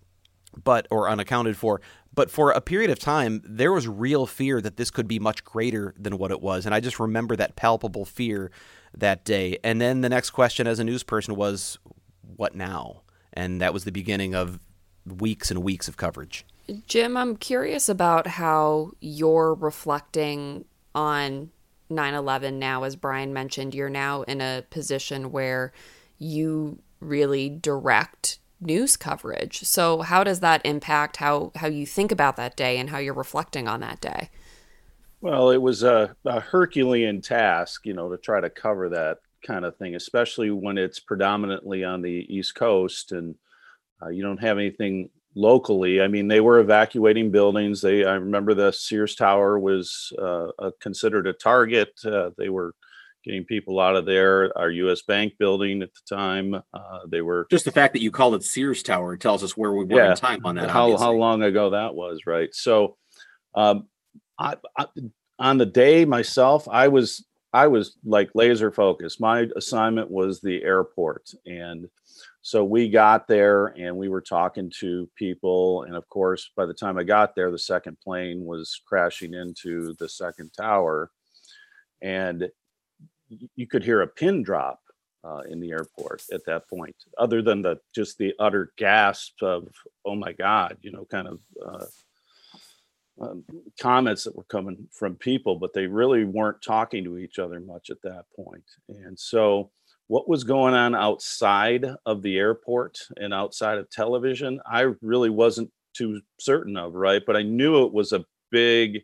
but 0.61 0.87
or 0.91 1.09
unaccounted 1.09 1.57
for. 1.57 1.81
But 2.13 2.29
for 2.29 2.51
a 2.51 2.61
period 2.61 2.91
of 2.91 2.99
time, 2.99 3.41
there 3.43 3.71
was 3.71 3.87
real 3.87 4.27
fear 4.27 4.61
that 4.61 4.77
this 4.77 4.91
could 4.91 5.07
be 5.07 5.19
much 5.19 5.43
greater 5.43 5.95
than 5.97 6.17
what 6.17 6.31
it 6.31 6.41
was, 6.41 6.65
and 6.65 6.75
I 6.75 6.79
just 6.79 6.99
remember 6.99 7.35
that 7.35 7.55
palpable 7.55 8.05
fear 8.05 8.51
that 8.95 9.25
day. 9.25 9.57
And 9.63 9.81
then 9.81 10.01
the 10.01 10.09
next 10.09 10.29
question, 10.29 10.67
as 10.67 10.77
a 10.79 10.83
news 10.83 11.01
person, 11.01 11.35
was, 11.35 11.79
"What 12.21 12.53
now?" 12.55 13.02
And 13.33 13.61
that 13.61 13.73
was 13.73 13.83
the 13.83 13.91
beginning 13.91 14.35
of 14.35 14.59
weeks 15.05 15.51
and 15.51 15.63
weeks 15.63 15.87
of 15.87 15.97
coverage. 15.97 16.45
Jim, 16.87 17.17
I'm 17.17 17.35
curious 17.35 17.89
about 17.89 18.27
how 18.27 18.91
you're 19.01 19.53
reflecting 19.53 20.65
on 20.95 21.51
9 21.89 22.13
11 22.13 22.57
now. 22.57 22.83
As 22.83 22.95
Brian 22.95 23.33
mentioned, 23.33 23.75
you're 23.75 23.89
now 23.89 24.21
in 24.23 24.39
a 24.39 24.63
position 24.69 25.31
where 25.31 25.73
you 26.17 26.79
really 26.99 27.49
direct 27.49 28.39
news 28.61 28.95
coverage. 28.95 29.59
So, 29.63 30.01
how 30.01 30.23
does 30.23 30.39
that 30.39 30.61
impact 30.65 31.17
how, 31.17 31.51
how 31.55 31.67
you 31.67 31.85
think 31.85 32.11
about 32.11 32.37
that 32.37 32.55
day 32.55 32.77
and 32.77 32.89
how 32.89 32.97
you're 32.97 33.13
reflecting 33.13 33.67
on 33.67 33.81
that 33.81 33.99
day? 33.99 34.29
Well, 35.21 35.51
it 35.51 35.61
was 35.61 35.83
a, 35.83 36.15
a 36.25 36.39
Herculean 36.39 37.21
task, 37.21 37.85
you 37.85 37.93
know, 37.93 38.09
to 38.09 38.17
try 38.17 38.41
to 38.41 38.49
cover 38.49 38.89
that 38.89 39.19
kind 39.43 39.65
of 39.65 39.77
thing, 39.77 39.95
especially 39.95 40.51
when 40.51 40.77
it's 40.77 40.99
predominantly 40.99 41.83
on 41.83 42.01
the 42.01 42.25
East 42.29 42.55
Coast 42.55 43.11
and 43.11 43.35
uh, 44.01 44.09
you 44.09 44.23
don't 44.23 44.41
have 44.41 44.57
anything 44.57 45.09
locally. 45.35 46.01
I 46.01 46.07
mean, 46.07 46.27
they 46.27 46.41
were 46.41 46.59
evacuating 46.59 47.31
buildings. 47.31 47.81
They, 47.81 48.05
I 48.05 48.13
remember 48.13 48.53
the 48.53 48.71
Sears 48.71 49.15
Tower 49.15 49.59
was 49.59 50.11
uh, 50.19 50.47
a, 50.59 50.71
considered 50.79 51.27
a 51.27 51.33
target. 51.33 51.91
Uh, 52.05 52.31
they 52.37 52.49
were 52.49 52.73
getting 53.23 53.45
people 53.45 53.79
out 53.79 53.95
of 53.95 54.05
there. 54.05 54.55
Our 54.57 54.69
U.S. 54.69 55.01
Bank 55.01 55.33
building 55.39 55.81
at 55.81 55.89
the 55.93 56.15
time, 56.15 56.55
uh, 56.55 56.99
they 57.07 57.21
were 57.21 57.47
just 57.49 57.65
the 57.65 57.71
fact 57.71 57.93
that 57.93 58.01
you 58.01 58.11
called 58.11 58.35
it 58.35 58.43
Sears 58.43 58.83
Tower 58.83 59.17
tells 59.17 59.43
us 59.43 59.55
where 59.55 59.71
we 59.71 59.85
were 59.85 59.97
yeah, 59.97 60.11
in 60.11 60.17
time 60.17 60.45
on 60.45 60.55
that. 60.55 60.69
How 60.69 60.83
obviously. 60.83 61.05
how 61.05 61.13
long 61.13 61.43
ago 61.43 61.69
that 61.71 61.95
was, 61.95 62.21
right? 62.25 62.53
So, 62.53 62.97
um, 63.55 63.87
I, 64.37 64.55
I, 64.77 64.87
on 65.39 65.57
the 65.57 65.65
day 65.65 66.05
myself, 66.05 66.67
I 66.69 66.89
was 66.89 67.25
I 67.53 67.67
was 67.67 67.97
like 68.03 68.31
laser 68.33 68.71
focused. 68.71 69.21
My 69.21 69.47
assignment 69.55 70.09
was 70.09 70.41
the 70.41 70.63
airport, 70.63 71.31
and 71.45 71.87
so 72.41 72.63
we 72.65 72.89
got 72.89 73.27
there 73.27 73.67
and 73.67 73.95
we 73.95 74.09
were 74.09 74.21
talking 74.21 74.71
to 74.79 75.09
people. 75.15 75.83
And 75.83 75.95
of 75.95 76.07
course 76.09 76.51
by 76.55 76.65
the 76.65 76.73
time 76.73 76.97
i 76.97 77.03
got 77.03 77.35
there 77.35 77.49
the 77.49 77.57
second 77.57 77.97
plane 78.03 78.45
was 78.45 78.81
crashing 78.85 79.33
into 79.33 79.95
the 79.99 80.09
second 80.09 80.51
tower. 80.51 81.09
And 82.01 82.49
you 83.55 83.65
could 83.65 83.83
hear 83.83 84.01
a 84.01 84.07
pin 84.07 84.43
drop 84.43 84.79
uh, 85.23 85.41
in 85.49 85.59
the 85.59 85.71
airport 85.71 86.21
at 86.33 86.45
that 86.45 86.67
point 86.67 86.95
other 87.17 87.41
than 87.41 87.61
the 87.61 87.79
just 87.95 88.17
the 88.17 88.33
utter 88.39 88.73
gasp 88.77 89.41
of 89.41 89.69
oh 90.05 90.15
my 90.15 90.33
god 90.33 90.77
you 90.81 90.91
know 90.91 91.05
kind 91.05 91.29
of 91.29 91.39
uh, 91.65 91.85
um, 93.21 93.43
comments 93.79 94.23
that 94.23 94.35
were 94.35 94.43
coming 94.45 94.87
from 94.91 95.15
people 95.15 95.55
but 95.55 95.73
they 95.73 95.87
really 95.87 96.23
weren't 96.23 96.61
talking 96.61 97.03
to 97.03 97.17
each 97.17 97.39
other 97.39 97.59
much 97.59 97.89
at 97.89 98.01
that 98.01 98.25
point. 98.35 98.63
and 98.89 99.17
so 99.17 99.69
what 100.07 100.27
was 100.27 100.43
going 100.43 100.73
on 100.73 100.95
outside 100.95 101.85
of 102.05 102.21
the 102.21 102.37
airport 102.37 102.99
and 103.17 103.33
outside 103.33 103.77
of 103.77 103.89
television, 103.89 104.59
I 104.65 104.91
really 105.01 105.29
wasn't 105.29 105.71
too 105.93 106.21
certain 106.39 106.75
of, 106.77 106.93
right? 106.93 107.21
But 107.25 107.37
I 107.37 107.43
knew 107.43 107.85
it 107.85 107.93
was 107.93 108.11
a 108.11 108.25
big 108.51 109.03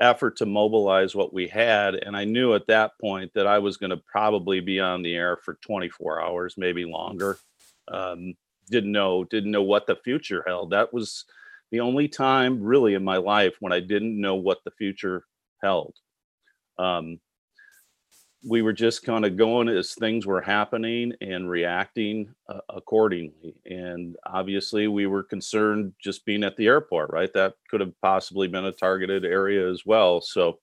effort 0.00 0.36
to 0.36 0.46
mobilize 0.46 1.14
what 1.14 1.32
we 1.32 1.46
had. 1.46 1.94
And 1.94 2.16
I 2.16 2.24
knew 2.24 2.54
at 2.54 2.66
that 2.66 2.92
point 3.00 3.32
that 3.34 3.46
I 3.46 3.58
was 3.58 3.76
going 3.76 3.90
to 3.90 4.02
probably 4.10 4.60
be 4.60 4.80
on 4.80 5.02
the 5.02 5.14
air 5.14 5.36
for 5.36 5.58
24 5.62 6.20
hours, 6.20 6.54
maybe 6.58 6.84
longer. 6.84 7.38
Um, 7.88 8.34
didn't 8.70 8.92
know, 8.92 9.24
didn't 9.24 9.50
know 9.52 9.62
what 9.62 9.86
the 9.86 9.96
future 9.96 10.42
held. 10.46 10.70
That 10.70 10.92
was 10.92 11.24
the 11.72 11.80
only 11.80 12.06
time 12.06 12.62
really 12.62 12.94
in 12.94 13.02
my 13.02 13.16
life 13.16 13.54
when 13.58 13.72
I 13.72 13.80
didn't 13.80 14.20
know 14.20 14.36
what 14.36 14.58
the 14.64 14.70
future 14.72 15.24
held. 15.62 15.94
Um, 16.78 17.18
we 18.44 18.60
were 18.60 18.72
just 18.72 19.04
kind 19.04 19.24
of 19.24 19.36
going 19.36 19.68
as 19.68 19.94
things 19.94 20.26
were 20.26 20.40
happening 20.40 21.12
and 21.20 21.48
reacting 21.48 22.34
uh, 22.48 22.58
accordingly. 22.68 23.54
And 23.66 24.16
obviously, 24.26 24.86
we 24.86 25.06
were 25.06 25.22
concerned 25.22 25.94
just 26.02 26.26
being 26.26 26.44
at 26.44 26.56
the 26.56 26.66
airport, 26.66 27.10
right? 27.10 27.32
That 27.32 27.54
could 27.70 27.80
have 27.80 27.98
possibly 28.02 28.48
been 28.48 28.66
a 28.66 28.72
targeted 28.72 29.24
area 29.24 29.70
as 29.70 29.86
well. 29.86 30.20
So, 30.20 30.58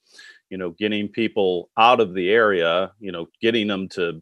you 0.50 0.58
know, 0.58 0.72
getting 0.72 1.08
people 1.08 1.70
out 1.78 2.02
of 2.02 2.14
the 2.14 2.30
area, 2.30 2.92
you 3.00 3.12
know, 3.12 3.28
getting 3.42 3.68
them 3.68 3.88
to 3.90 4.22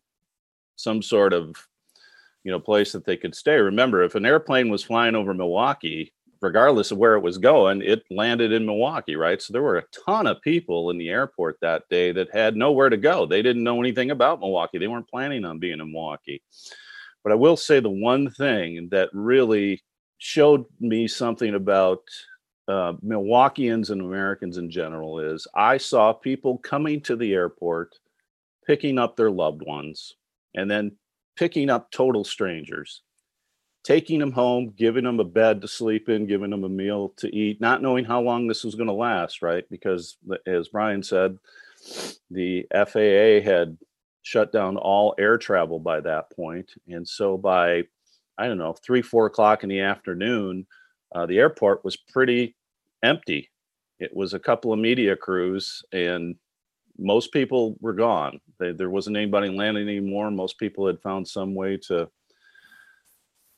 some 0.75 1.01
sort 1.01 1.33
of, 1.33 1.55
you 2.43 2.51
know, 2.51 2.59
place 2.59 2.91
that 2.93 3.05
they 3.05 3.17
could 3.17 3.35
stay. 3.35 3.57
Remember, 3.57 4.03
if 4.03 4.15
an 4.15 4.25
airplane 4.25 4.69
was 4.69 4.83
flying 4.83 5.15
over 5.15 5.33
Milwaukee, 5.33 6.13
regardless 6.41 6.91
of 6.91 6.97
where 6.97 7.15
it 7.15 7.21
was 7.21 7.37
going, 7.37 7.81
it 7.81 8.03
landed 8.11 8.51
in 8.51 8.65
Milwaukee, 8.65 9.15
right? 9.15 9.41
So 9.41 9.53
there 9.53 9.61
were 9.61 9.77
a 9.77 9.85
ton 10.05 10.27
of 10.27 10.41
people 10.41 10.89
in 10.89 10.97
the 10.97 11.09
airport 11.09 11.57
that 11.61 11.83
day 11.89 12.11
that 12.11 12.33
had 12.33 12.55
nowhere 12.55 12.89
to 12.89 12.97
go. 12.97 13.25
They 13.25 13.41
didn't 13.41 13.63
know 13.63 13.79
anything 13.79 14.11
about 14.11 14.39
Milwaukee. 14.39 14.77
They 14.77 14.87
weren't 14.87 15.09
planning 15.09 15.45
on 15.45 15.59
being 15.59 15.79
in 15.79 15.91
Milwaukee. 15.91 16.41
But 17.23 17.31
I 17.31 17.35
will 17.35 17.57
say 17.57 17.79
the 17.79 17.89
one 17.89 18.29
thing 18.31 18.89
that 18.91 19.09
really 19.13 19.83
showed 20.17 20.65
me 20.79 21.07
something 21.07 21.55
about 21.55 21.99
uh, 22.67 22.93
Milwaukeeans 23.05 23.89
and 23.89 24.01
Americans 24.01 24.57
in 24.57 24.69
general 24.69 25.19
is 25.19 25.47
I 25.55 25.77
saw 25.77 26.13
people 26.13 26.57
coming 26.57 27.01
to 27.01 27.15
the 27.15 27.33
airport, 27.33 27.95
picking 28.65 28.99
up 28.99 29.15
their 29.15 29.31
loved 29.31 29.61
ones, 29.61 30.15
and 30.55 30.69
then 30.69 30.97
picking 31.37 31.69
up 31.69 31.91
total 31.91 32.23
strangers 32.23 33.03
taking 33.87 34.19
them 34.19 34.33
home, 34.33 34.73
giving 34.75 35.05
them 35.05 35.21
a 35.21 35.23
bed 35.23 35.61
to 35.61 35.67
sleep 35.67 36.09
in, 36.09 36.27
giving 36.27 36.49
them 36.49 36.65
a 36.65 36.69
meal 36.69 37.13
to 37.15 37.33
eat, 37.33 37.61
not 37.61 37.81
knowing 37.81 38.03
how 38.03 38.19
long 38.19 38.45
this 38.45 38.65
was 38.65 38.75
going 38.75 38.87
to 38.87 38.93
last, 38.93 39.41
right? 39.41 39.63
Because 39.71 40.17
as 40.45 40.67
Brian 40.67 41.01
said, 41.01 41.37
the 42.29 42.67
FAA 42.73 43.49
had 43.49 43.77
shut 44.23 44.51
down 44.51 44.75
all 44.75 45.15
air 45.17 45.37
travel 45.37 45.79
by 45.79 46.01
that 46.01 46.29
point. 46.35 46.69
And 46.89 47.07
so 47.07 47.37
by, 47.37 47.83
I 48.37 48.47
don't 48.47 48.57
know, 48.57 48.73
three, 48.73 49.01
four 49.01 49.27
o'clock 49.27 49.63
in 49.63 49.69
the 49.69 49.79
afternoon, 49.79 50.67
uh, 51.15 51.25
the 51.25 51.39
airport 51.39 51.85
was 51.85 51.95
pretty 51.95 52.57
empty. 53.03 53.49
It 54.01 54.13
was 54.13 54.33
a 54.33 54.39
couple 54.39 54.73
of 54.73 54.79
media 54.79 55.15
crews 55.15 55.81
and 55.93 56.35
most 56.99 57.31
people 57.31 57.77
were 57.79 57.93
gone. 57.93 58.41
They, 58.59 58.73
there 58.73 58.89
wasn't 58.89 59.15
anybody 59.15 59.47
landing 59.47 59.87
anymore. 59.87 60.29
Most 60.29 60.59
people 60.59 60.87
had 60.87 60.99
found 60.99 61.25
some 61.25 61.55
way 61.55 61.77
to 61.87 62.09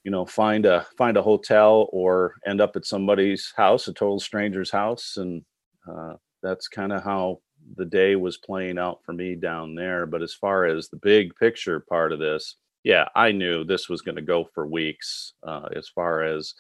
you 0.03 0.11
know 0.11 0.25
find 0.25 0.65
a 0.65 0.85
find 0.97 1.17
a 1.17 1.21
hotel 1.21 1.89
or 1.91 2.35
end 2.45 2.61
up 2.61 2.75
at 2.75 2.85
somebody's 2.85 3.53
house 3.55 3.87
a 3.87 3.93
total 3.93 4.19
stranger's 4.19 4.71
house 4.71 5.17
and 5.17 5.43
uh, 5.89 6.13
that's 6.41 6.67
kind 6.67 6.93
of 6.93 7.03
how 7.03 7.39
the 7.75 7.85
day 7.85 8.15
was 8.15 8.37
playing 8.37 8.77
out 8.77 8.99
for 9.03 9.11
me 9.11 9.35
down 9.35 9.75
there. 9.75 10.05
But 10.05 10.21
as 10.21 10.33
far 10.33 10.65
as 10.65 10.87
the 10.87 10.97
big 10.97 11.35
picture 11.35 11.81
part 11.81 12.13
of 12.13 12.19
this 12.19 12.55
yeah 12.83 13.07
i 13.15 13.31
knew 13.31 13.63
this 13.63 13.89
was 13.89 14.01
going 14.01 14.15
to 14.15 14.21
go 14.21 14.47
for 14.53 14.67
weeks 14.67 15.33
uh, 15.43 15.67
as 15.75 15.87
far 15.89 16.23
as 16.23 16.53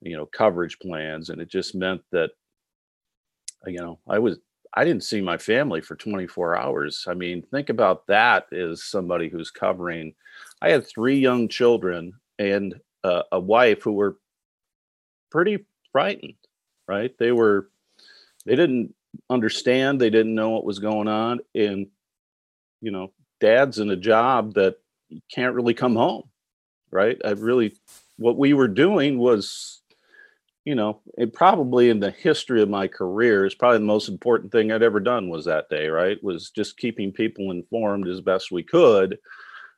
you 0.00 0.16
know 0.16 0.26
coverage 0.26 0.78
plans 0.78 1.30
and 1.30 1.40
it 1.40 1.48
just 1.48 1.74
meant 1.74 2.02
that 2.12 2.30
you 3.66 3.78
know 3.78 3.98
i 4.08 4.18
was 4.18 4.38
i 4.74 4.84
didn't 4.84 5.04
see 5.04 5.20
my 5.20 5.38
family 5.38 5.80
for 5.80 5.96
24 5.96 6.56
hours. 6.56 7.04
I 7.08 7.14
mean 7.14 7.42
think 7.50 7.70
about 7.70 8.06
that 8.08 8.52
as 8.52 8.84
somebody 8.84 9.28
who's 9.28 9.50
covering 9.50 10.14
i 10.60 10.70
had 10.70 10.86
three 10.86 11.18
young 11.18 11.48
children 11.48 12.12
and 12.38 12.74
uh, 13.04 13.22
a 13.32 13.40
wife 13.40 13.82
who 13.82 13.92
were 13.92 14.16
pretty 15.30 15.66
frightened 15.92 16.34
right? 16.88 17.12
They 17.18 17.32
were 17.32 17.70
they 18.44 18.56
didn't 18.56 18.94
understand 19.30 20.00
they 20.00 20.10
didn't 20.10 20.34
know 20.34 20.50
what 20.50 20.64
was 20.64 20.78
going 20.78 21.08
on 21.08 21.40
and 21.54 21.86
you 22.82 22.90
know 22.90 23.12
dad's 23.40 23.78
in 23.78 23.90
a 23.90 23.96
job 23.96 24.54
that 24.54 24.76
you 25.08 25.20
can't 25.34 25.54
really 25.54 25.74
come 25.74 25.96
home 25.96 26.24
right? 26.90 27.18
I 27.24 27.30
really 27.30 27.76
what 28.18 28.36
we 28.36 28.52
were 28.52 28.68
doing 28.68 29.18
was 29.18 29.82
you 30.64 30.74
know 30.74 31.00
it 31.16 31.32
probably 31.32 31.88
in 31.88 32.00
the 32.00 32.10
history 32.10 32.60
of 32.60 32.68
my 32.68 32.88
career 32.88 33.46
is 33.46 33.54
probably 33.54 33.78
the 33.78 33.84
most 33.84 34.08
important 34.08 34.52
thing 34.52 34.72
i'd 34.72 34.82
ever 34.82 35.00
done 35.00 35.28
was 35.28 35.44
that 35.46 35.68
day 35.70 35.88
right? 35.88 36.22
Was 36.22 36.50
just 36.50 36.76
keeping 36.76 37.12
people 37.12 37.50
informed 37.50 38.06
as 38.08 38.20
best 38.20 38.52
we 38.52 38.62
could 38.62 39.18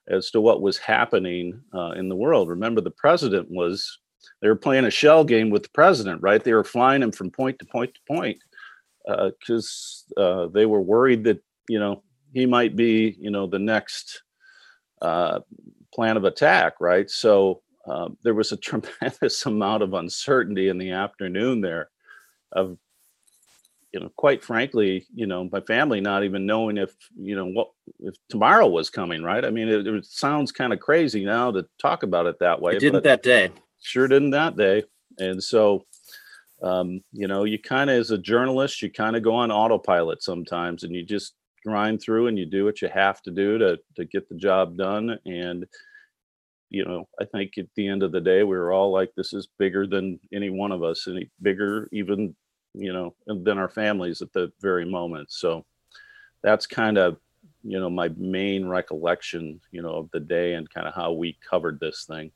as 0.09 0.31
to 0.31 0.40
what 0.40 0.62
was 0.62 0.79
happening 0.79 1.61
uh, 1.75 1.90
in 1.92 2.09
the 2.09 2.16
world. 2.16 2.49
Remember, 2.49 2.81
the 2.81 2.90
president 2.90 3.51
was, 3.51 3.99
they 4.40 4.49
were 4.49 4.57
playing 4.57 4.85
a 4.85 4.90
shell 4.90 5.25
game 5.25 5.51
with 5.51 5.64
the 5.64 5.71
president, 5.71 6.23
right? 6.23 6.42
They 6.42 6.53
were 6.53 6.64
flying 6.64 7.03
him 7.03 7.12
from 7.12 7.31
point 7.31 7.59
to 7.59 7.66
point 7.66 7.94
to 7.94 8.01
point 8.07 8.38
because 9.07 10.05
uh, 10.16 10.21
uh, 10.21 10.47
they 10.49 10.66
were 10.66 10.83
worried 10.83 11.25
that, 11.25 11.42
you 11.68 11.79
know, 11.79 12.03
he 12.33 12.47
might 12.47 12.77
be, 12.77 13.16
you 13.18 13.31
know, 13.31 13.47
the 13.47 13.59
next 13.59 14.23
uh, 15.01 15.40
plan 15.94 16.16
of 16.16 16.25
attack, 16.25 16.75
right? 16.81 17.11
So 17.11 17.62
um, 17.87 18.16
there 18.23 18.35
was 18.35 18.53
a 18.53 18.57
tremendous 18.59 19.44
amount 19.47 19.83
of 19.83 19.94
uncertainty 19.94 20.68
in 20.68 20.79
the 20.79 20.92
afternoon 20.92 21.61
there 21.61 21.90
of 22.53 22.79
you 23.92 24.01
know, 24.01 24.11
quite 24.16 24.44
frankly, 24.44 25.07
you 25.14 25.27
know, 25.27 25.48
my 25.51 25.61
family 25.61 26.01
not 26.01 26.22
even 26.22 26.44
knowing 26.44 26.77
if, 26.77 26.94
you 27.16 27.35
know, 27.35 27.46
what 27.46 27.68
if 28.01 28.14
tomorrow 28.29 28.66
was 28.66 28.90
coming, 28.90 29.22
right? 29.22 29.44
I 29.44 29.51
mean, 29.51 29.68
it, 29.68 29.87
it 29.87 30.05
sounds 30.05 30.53
kind 30.53 30.72
of 30.72 30.81
crazy 30.81 31.24
now 31.24 31.51
to 31.53 31.66
talk 31.81 32.03
about 32.03 32.27
it 32.27 32.38
that 32.40 32.61
way. 32.61 32.74
It 32.74 32.81
didn't 32.81 33.05
that 33.05 33.22
day. 33.22 33.51
Sure 33.81 34.07
didn't 34.07 34.31
that 34.31 34.57
day. 34.57 34.85
And 35.18 35.42
so, 35.42 35.87
um, 36.62 37.01
you 37.12 37.29
know, 37.29 37.44
you 37.44 37.59
kind 37.59 37.88
of, 37.88 37.96
as 37.96 38.11
a 38.11 38.18
journalist, 38.18 38.83
you 38.83 38.90
kind 38.90 39.16
of 39.16 39.22
go 39.22 39.35
on 39.35 39.51
autopilot 39.51 40.22
sometimes 40.22 40.85
and 40.85 40.94
you 40.94 41.05
just 41.05 41.35
grind 41.64 42.03
through 42.03 42.27
and 42.27 42.38
you 42.38 42.44
do 42.44 42.64
what 42.64 42.83
you 42.83 42.88
have 42.88 43.22
to 43.22 43.31
do 43.31 43.57
to, 43.59 43.79
to 43.96 44.05
get 44.05 44.29
the 44.29 44.37
job 44.37 44.77
done. 44.77 45.18
And, 45.24 45.64
you 46.68 46.85
know, 46.85 47.09
I 47.18 47.24
think 47.24 47.53
at 47.57 47.66
the 47.74 47.88
end 47.88 48.03
of 48.03 48.12
the 48.12 48.20
day, 48.20 48.42
we 48.42 48.57
were 48.57 48.72
all 48.72 48.92
like, 48.92 49.12
this 49.16 49.33
is 49.33 49.48
bigger 49.59 49.87
than 49.87 50.20
any 50.33 50.51
one 50.51 50.72
of 50.72 50.83
us, 50.83 51.09
any 51.09 51.31
bigger 51.40 51.88
even 51.90 52.37
you 52.74 52.92
know, 52.92 53.14
and 53.26 53.44
than 53.44 53.59
our 53.59 53.68
families 53.68 54.22
at 54.22 54.33
the 54.33 54.52
very 54.61 54.85
moment. 54.85 55.31
So 55.31 55.64
that's 56.42 56.66
kind 56.66 56.98
of, 56.98 57.16
you 57.62 57.81
know, 57.81 57.90
my 57.90 58.09
main 58.16 58.66
recollection, 58.66 59.61
you 59.72 59.83
know, 59.83 59.94
of 59.94 60.11
the 60.12 60.20
day 60.20 60.54
and 60.54 60.70
kind 60.70 60.87
of 60.87 60.94
how 60.94 61.12
we 61.12 61.37
covered 61.48 61.81
this 61.81 62.04
thing. 62.04 62.31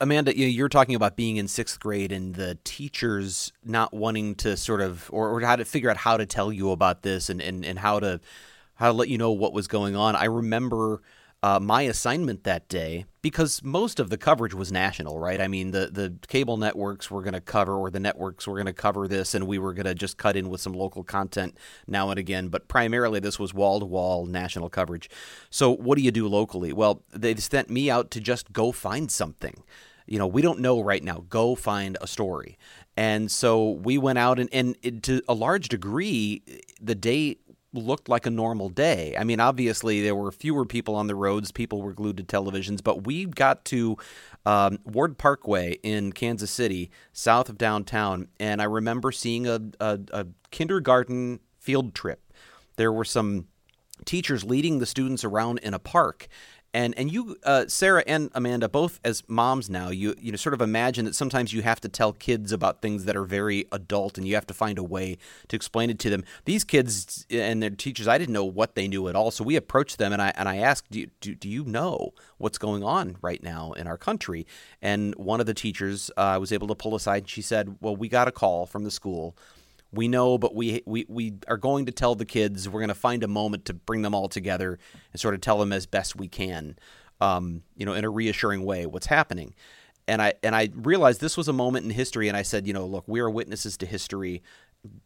Amanda, 0.00 0.36
you're 0.36 0.68
talking 0.68 0.94
about 0.94 1.16
being 1.16 1.38
in 1.38 1.48
sixth 1.48 1.80
grade 1.80 2.12
and 2.12 2.34
the 2.34 2.58
teachers 2.62 3.52
not 3.64 3.94
wanting 3.94 4.34
to 4.36 4.56
sort 4.56 4.82
of, 4.82 5.08
or, 5.12 5.30
or 5.30 5.40
how 5.40 5.56
to 5.56 5.64
figure 5.64 5.88
out 5.88 5.96
how 5.96 6.16
to 6.16 6.26
tell 6.26 6.52
you 6.52 6.72
about 6.72 7.02
this 7.02 7.30
and, 7.30 7.40
and, 7.40 7.64
and 7.64 7.78
how 7.78 7.98
to, 7.98 8.20
how 8.74 8.88
to 8.88 8.92
let 8.92 9.08
you 9.08 9.16
know 9.16 9.32
what 9.32 9.52
was 9.52 9.68
going 9.68 9.96
on. 9.96 10.14
I 10.14 10.24
remember 10.24 11.00
uh, 11.42 11.58
my 11.60 11.82
assignment 11.82 12.44
that 12.44 12.68
day 12.68 13.04
because 13.20 13.62
most 13.62 13.98
of 13.98 14.10
the 14.10 14.16
coverage 14.16 14.54
was 14.54 14.70
national, 14.70 15.18
right? 15.18 15.40
I 15.40 15.48
mean, 15.48 15.72
the 15.72 15.88
the 15.92 16.14
cable 16.28 16.56
networks 16.56 17.10
were 17.10 17.22
going 17.22 17.34
to 17.34 17.40
cover, 17.40 17.74
or 17.74 17.90
the 17.90 18.00
networks 18.00 18.46
were 18.46 18.54
going 18.54 18.66
to 18.66 18.72
cover 18.72 19.08
this, 19.08 19.34
and 19.34 19.46
we 19.46 19.58
were 19.58 19.72
going 19.72 19.86
to 19.86 19.94
just 19.94 20.16
cut 20.16 20.36
in 20.36 20.48
with 20.48 20.60
some 20.60 20.72
local 20.72 21.02
content 21.02 21.56
now 21.86 22.10
and 22.10 22.18
again. 22.18 22.48
But 22.48 22.68
primarily, 22.68 23.20
this 23.20 23.38
was 23.38 23.52
wall 23.54 23.80
to 23.80 23.86
wall 23.86 24.26
national 24.26 24.68
coverage. 24.70 25.10
So, 25.50 25.70
what 25.70 25.96
do 25.96 26.04
you 26.04 26.12
do 26.12 26.28
locally? 26.28 26.72
Well, 26.72 27.02
they 27.10 27.34
sent 27.36 27.70
me 27.70 27.90
out 27.90 28.10
to 28.12 28.20
just 28.20 28.52
go 28.52 28.70
find 28.72 29.10
something. 29.10 29.62
You 30.06 30.18
know, 30.18 30.26
we 30.26 30.42
don't 30.42 30.60
know 30.60 30.80
right 30.80 31.02
now. 31.02 31.24
Go 31.28 31.54
find 31.54 31.96
a 32.00 32.06
story. 32.06 32.58
And 32.96 33.30
so 33.30 33.70
we 33.70 33.96
went 33.98 34.18
out, 34.18 34.38
and, 34.38 34.52
and 34.52 35.02
to 35.04 35.22
a 35.28 35.32
large 35.32 35.68
degree, 35.68 36.42
the 36.80 36.94
day 36.94 37.38
looked 37.72 38.08
like 38.08 38.26
a 38.26 38.30
normal 38.30 38.68
day. 38.68 39.14
I 39.18 39.24
mean, 39.24 39.40
obviously 39.40 40.02
there 40.02 40.14
were 40.14 40.30
fewer 40.30 40.64
people 40.64 40.94
on 40.94 41.06
the 41.06 41.14
roads, 41.14 41.50
people 41.52 41.80
were 41.82 41.92
glued 41.92 42.18
to 42.18 42.22
televisions, 42.22 42.82
but 42.82 43.06
we 43.06 43.24
got 43.24 43.64
to 43.66 43.96
um, 44.44 44.78
Ward 44.84 45.18
Parkway 45.18 45.78
in 45.82 46.12
Kansas 46.12 46.50
City, 46.50 46.90
south 47.12 47.48
of 47.48 47.58
downtown, 47.58 48.28
and 48.38 48.60
I 48.60 48.64
remember 48.64 49.12
seeing 49.12 49.46
a, 49.46 49.60
a, 49.80 50.00
a 50.12 50.26
kindergarten 50.50 51.40
field 51.58 51.94
trip. 51.94 52.20
There 52.76 52.92
were 52.92 53.04
some 53.04 53.46
teachers 54.04 54.44
leading 54.44 54.78
the 54.78 54.86
students 54.86 55.24
around 55.24 55.58
in 55.60 55.74
a 55.74 55.78
park 55.78 56.28
and 56.74 56.96
and 56.98 57.12
you 57.12 57.36
uh, 57.44 57.66
Sarah 57.68 58.02
and 58.06 58.30
Amanda 58.34 58.68
both 58.68 59.00
as 59.04 59.22
moms 59.28 59.68
now 59.68 59.90
you 59.90 60.14
you 60.18 60.32
know 60.32 60.36
sort 60.36 60.54
of 60.54 60.60
imagine 60.60 61.04
that 61.04 61.14
sometimes 61.14 61.52
you 61.52 61.62
have 61.62 61.80
to 61.82 61.88
tell 61.88 62.12
kids 62.12 62.52
about 62.52 62.80
things 62.80 63.04
that 63.04 63.16
are 63.16 63.24
very 63.24 63.66
adult 63.72 64.16
and 64.18 64.26
you 64.26 64.34
have 64.34 64.46
to 64.46 64.54
find 64.54 64.78
a 64.78 64.82
way 64.82 65.18
to 65.48 65.56
explain 65.56 65.90
it 65.90 65.98
to 66.00 66.10
them. 66.10 66.24
These 66.44 66.64
kids 66.64 67.26
and 67.30 67.62
their 67.62 67.70
teachers 67.70 68.08
I 68.08 68.18
didn't 68.18 68.32
know 68.32 68.44
what 68.44 68.74
they 68.74 68.88
knew 68.88 69.08
at 69.08 69.16
all. 69.16 69.30
So 69.30 69.44
we 69.44 69.56
approached 69.56 69.98
them 69.98 70.12
and 70.12 70.22
I 70.22 70.32
and 70.36 70.48
I 70.48 70.56
asked 70.58 70.90
do 70.90 71.00
you, 71.00 71.10
do, 71.20 71.34
do 71.34 71.48
you 71.48 71.64
know 71.64 72.14
what's 72.38 72.58
going 72.58 72.82
on 72.82 73.16
right 73.20 73.42
now 73.42 73.72
in 73.72 73.86
our 73.86 73.98
country? 73.98 74.46
And 74.80 75.14
one 75.16 75.40
of 75.40 75.46
the 75.46 75.54
teachers 75.54 76.10
uh, 76.16 76.38
was 76.40 76.52
able 76.52 76.68
to 76.68 76.74
pull 76.74 76.94
aside 76.94 77.24
and 77.24 77.30
she 77.30 77.42
said 77.42 77.76
well 77.80 77.96
we 77.96 78.08
got 78.08 78.28
a 78.28 78.32
call 78.32 78.66
from 78.66 78.84
the 78.84 78.90
school 78.90 79.36
we 79.92 80.08
know, 80.08 80.38
but 80.38 80.54
we, 80.54 80.82
we, 80.86 81.04
we 81.08 81.34
are 81.48 81.58
going 81.58 81.86
to 81.86 81.92
tell 81.92 82.14
the 82.14 82.24
kids, 82.24 82.68
we're 82.68 82.80
going 82.80 82.88
to 82.88 82.94
find 82.94 83.22
a 83.22 83.28
moment 83.28 83.66
to 83.66 83.74
bring 83.74 84.02
them 84.02 84.14
all 84.14 84.28
together 84.28 84.78
and 85.12 85.20
sort 85.20 85.34
of 85.34 85.40
tell 85.40 85.58
them 85.58 85.72
as 85.72 85.86
best 85.86 86.16
we 86.16 86.28
can, 86.28 86.76
um, 87.20 87.62
you 87.76 87.84
know, 87.84 87.92
in 87.92 88.04
a 88.04 88.10
reassuring 88.10 88.64
way 88.64 88.86
what's 88.86 89.06
happening. 89.06 89.54
And 90.08 90.22
I, 90.22 90.34
and 90.42 90.56
I 90.56 90.70
realized 90.74 91.20
this 91.20 91.36
was 91.36 91.46
a 91.46 91.52
moment 91.52 91.84
in 91.84 91.90
history, 91.90 92.26
and 92.26 92.36
I 92.36 92.42
said, 92.42 92.66
you 92.66 92.72
know, 92.72 92.86
look, 92.86 93.04
we 93.06 93.20
are 93.20 93.30
witnesses 93.30 93.76
to 93.78 93.86
history. 93.86 94.42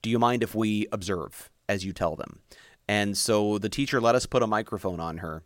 Do 0.03 0.09
you 0.09 0.19
mind 0.19 0.43
if 0.43 0.55
we 0.55 0.87
observe 0.93 1.51
as 1.69 1.85
you 1.85 1.93
tell 1.93 2.17
them? 2.17 2.39
And 2.89 3.17
so 3.17 3.59
the 3.59 3.69
teacher 3.69 4.01
let 4.01 4.15
us 4.15 4.25
put 4.25 4.43
a 4.43 4.47
microphone 4.47 5.01
on 5.01 5.19
her. 5.19 5.43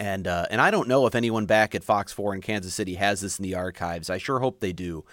And, 0.00 0.28
uh, 0.28 0.46
and 0.50 0.60
I 0.60 0.70
don't 0.70 0.88
know 0.88 1.06
if 1.06 1.14
anyone 1.14 1.46
back 1.46 1.74
at 1.74 1.82
Fox 1.82 2.12
4 2.12 2.34
in 2.34 2.40
Kansas 2.40 2.74
City 2.74 2.94
has 2.94 3.20
this 3.20 3.38
in 3.38 3.42
the 3.42 3.54
archives. 3.54 4.10
I 4.10 4.18
sure 4.18 4.40
hope 4.40 4.60
they 4.60 4.72
do 4.72 5.04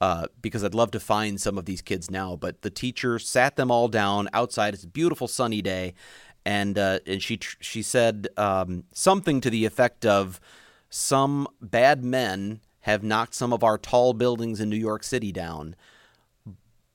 uh, 0.00 0.26
because 0.40 0.64
I'd 0.64 0.74
love 0.74 0.90
to 0.92 1.00
find 1.00 1.40
some 1.40 1.58
of 1.58 1.64
these 1.64 1.82
kids 1.82 2.10
now. 2.10 2.36
But 2.36 2.62
the 2.62 2.70
teacher 2.70 3.18
sat 3.18 3.56
them 3.56 3.70
all 3.70 3.88
down 3.88 4.28
outside. 4.32 4.74
It's 4.74 4.84
a 4.84 4.88
beautiful 4.88 5.28
sunny 5.28 5.62
day, 5.62 5.94
and 6.44 6.78
uh, 6.78 7.00
and 7.06 7.22
she 7.22 7.38
she 7.60 7.82
said 7.82 8.28
um, 8.36 8.84
something 8.92 9.40
to 9.40 9.50
the 9.50 9.64
effect 9.64 10.06
of, 10.06 10.40
"Some 10.88 11.48
bad 11.60 12.04
men 12.04 12.60
have 12.80 13.02
knocked 13.02 13.34
some 13.34 13.52
of 13.52 13.62
our 13.62 13.76
tall 13.76 14.14
buildings 14.14 14.60
in 14.60 14.70
New 14.70 14.76
York 14.76 15.02
City 15.02 15.32
down." 15.32 15.76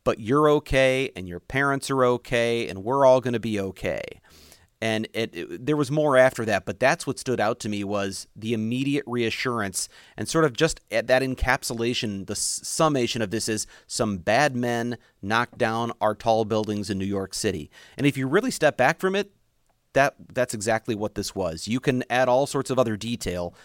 But 0.03 0.19
you're 0.19 0.49
okay, 0.49 1.11
and 1.15 1.27
your 1.27 1.39
parents 1.39 1.89
are 1.89 2.05
okay, 2.05 2.67
and 2.67 2.83
we're 2.83 3.05
all 3.05 3.21
going 3.21 3.33
to 3.33 3.39
be 3.39 3.59
okay 3.59 4.21
and 4.85 5.07
it, 5.13 5.35
it, 5.35 5.65
there 5.65 5.75
was 5.75 5.89
more 5.89 6.15
after 6.15 6.45
that 6.45 6.63
but 6.63 6.79
that's 6.79 7.07
what 7.07 7.17
stood 7.17 7.39
out 7.39 7.59
to 7.59 7.67
me 7.67 7.83
was 7.83 8.27
the 8.35 8.53
immediate 8.53 9.03
reassurance 9.07 9.89
and 10.15 10.29
sort 10.29 10.45
of 10.45 10.53
just 10.53 10.79
that 10.91 11.07
encapsulation 11.07 12.27
the 12.27 12.35
summation 12.35 13.21
of 13.23 13.31
this 13.31 13.49
is 13.49 13.65
some 13.87 14.17
bad 14.17 14.55
men 14.55 14.97
knocked 15.23 15.57
down 15.57 15.91
our 15.99 16.13
tall 16.13 16.45
buildings 16.45 16.89
in 16.89 16.99
New 16.99 17.05
York 17.05 17.33
City. 17.33 17.71
And 17.97 18.05
if 18.05 18.15
you 18.15 18.27
really 18.27 18.51
step 18.51 18.77
back 18.77 18.99
from 18.99 19.15
it 19.15 19.31
that 19.93 20.13
that's 20.33 20.53
exactly 20.53 20.93
what 20.93 21.15
this 21.15 21.33
was. 21.33 21.67
You 21.67 21.79
can 21.79 22.03
add 22.09 22.27
all 22.27 22.45
sorts 22.45 22.69
of 22.69 22.77
other 22.77 22.97
detail 22.97 23.55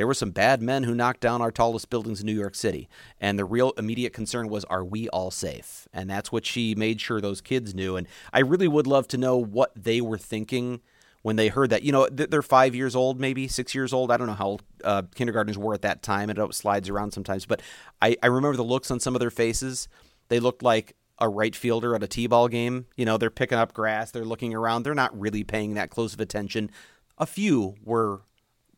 there 0.00 0.06
were 0.06 0.14
some 0.14 0.30
bad 0.30 0.62
men 0.62 0.84
who 0.84 0.94
knocked 0.94 1.20
down 1.20 1.42
our 1.42 1.50
tallest 1.50 1.90
buildings 1.90 2.20
in 2.20 2.26
New 2.26 2.32
York 2.32 2.54
City. 2.54 2.88
And 3.20 3.38
the 3.38 3.44
real 3.44 3.72
immediate 3.76 4.14
concern 4.14 4.48
was, 4.48 4.64
are 4.64 4.82
we 4.82 5.10
all 5.10 5.30
safe? 5.30 5.86
And 5.92 6.08
that's 6.08 6.32
what 6.32 6.46
she 6.46 6.74
made 6.74 7.02
sure 7.02 7.20
those 7.20 7.42
kids 7.42 7.74
knew. 7.74 7.96
And 7.96 8.08
I 8.32 8.38
really 8.38 8.66
would 8.66 8.86
love 8.86 9.06
to 9.08 9.18
know 9.18 9.36
what 9.36 9.72
they 9.76 10.00
were 10.00 10.16
thinking 10.16 10.80
when 11.20 11.36
they 11.36 11.48
heard 11.48 11.68
that. 11.68 11.82
You 11.82 11.92
know, 11.92 12.08
they're 12.10 12.40
five 12.40 12.74
years 12.74 12.96
old, 12.96 13.20
maybe 13.20 13.46
six 13.46 13.74
years 13.74 13.92
old. 13.92 14.10
I 14.10 14.16
don't 14.16 14.26
know 14.26 14.32
how 14.32 14.46
old 14.46 14.62
uh, 14.82 15.02
kindergartners 15.14 15.58
were 15.58 15.74
at 15.74 15.82
that 15.82 16.02
time. 16.02 16.30
It 16.30 16.54
slides 16.54 16.88
around 16.88 17.10
sometimes. 17.10 17.44
But 17.44 17.60
I, 18.00 18.16
I 18.22 18.28
remember 18.28 18.56
the 18.56 18.64
looks 18.64 18.90
on 18.90 19.00
some 19.00 19.14
of 19.14 19.20
their 19.20 19.30
faces. 19.30 19.86
They 20.28 20.40
looked 20.40 20.62
like 20.62 20.96
a 21.18 21.28
right 21.28 21.54
fielder 21.54 21.94
at 21.94 22.02
a 22.02 22.08
t-ball 22.08 22.48
game. 22.48 22.86
You 22.96 23.04
know, 23.04 23.18
they're 23.18 23.28
picking 23.28 23.58
up 23.58 23.74
grass, 23.74 24.12
they're 24.12 24.24
looking 24.24 24.54
around, 24.54 24.84
they're 24.84 24.94
not 24.94 25.20
really 25.20 25.44
paying 25.44 25.74
that 25.74 25.90
close 25.90 26.14
of 26.14 26.20
attention. 26.20 26.70
A 27.18 27.26
few 27.26 27.74
were 27.84 28.22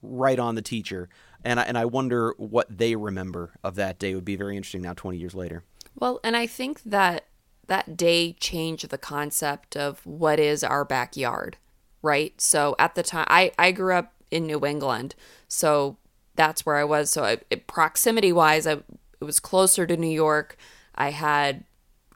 right 0.02 0.38
on 0.38 0.54
the 0.54 0.62
teacher. 0.62 1.08
And 1.44 1.58
I, 1.58 1.64
and 1.64 1.78
I 1.78 1.84
wonder 1.84 2.34
what 2.36 2.66
they 2.76 2.94
remember 2.94 3.52
of 3.64 3.74
that 3.76 3.98
day. 3.98 4.12
It 4.12 4.14
would 4.14 4.24
be 4.24 4.36
very 4.36 4.56
interesting 4.56 4.82
now, 4.82 4.94
20 4.94 5.16
years 5.16 5.34
later. 5.34 5.64
Well, 5.98 6.20
and 6.22 6.36
I 6.36 6.46
think 6.46 6.82
that 6.84 7.26
that 7.66 7.96
day 7.96 8.32
changed 8.34 8.90
the 8.90 8.98
concept 8.98 9.76
of 9.76 10.04
what 10.06 10.38
is 10.38 10.64
our 10.64 10.84
backyard, 10.84 11.56
right? 12.02 12.38
So 12.40 12.76
at 12.78 12.94
the 12.94 13.02
time, 13.02 13.26
I, 13.28 13.52
I 13.58 13.72
grew 13.72 13.94
up 13.94 14.12
in 14.30 14.46
New 14.46 14.64
England. 14.64 15.14
So 15.48 15.96
that's 16.34 16.64
where 16.66 16.76
I 16.76 16.84
was. 16.84 17.10
So 17.10 17.36
proximity 17.66 18.32
wise, 18.32 18.66
I, 18.66 18.72
it 18.72 19.24
was 19.24 19.40
closer 19.40 19.86
to 19.86 19.96
New 19.96 20.06
York. 20.06 20.56
I 20.94 21.10
had 21.10 21.64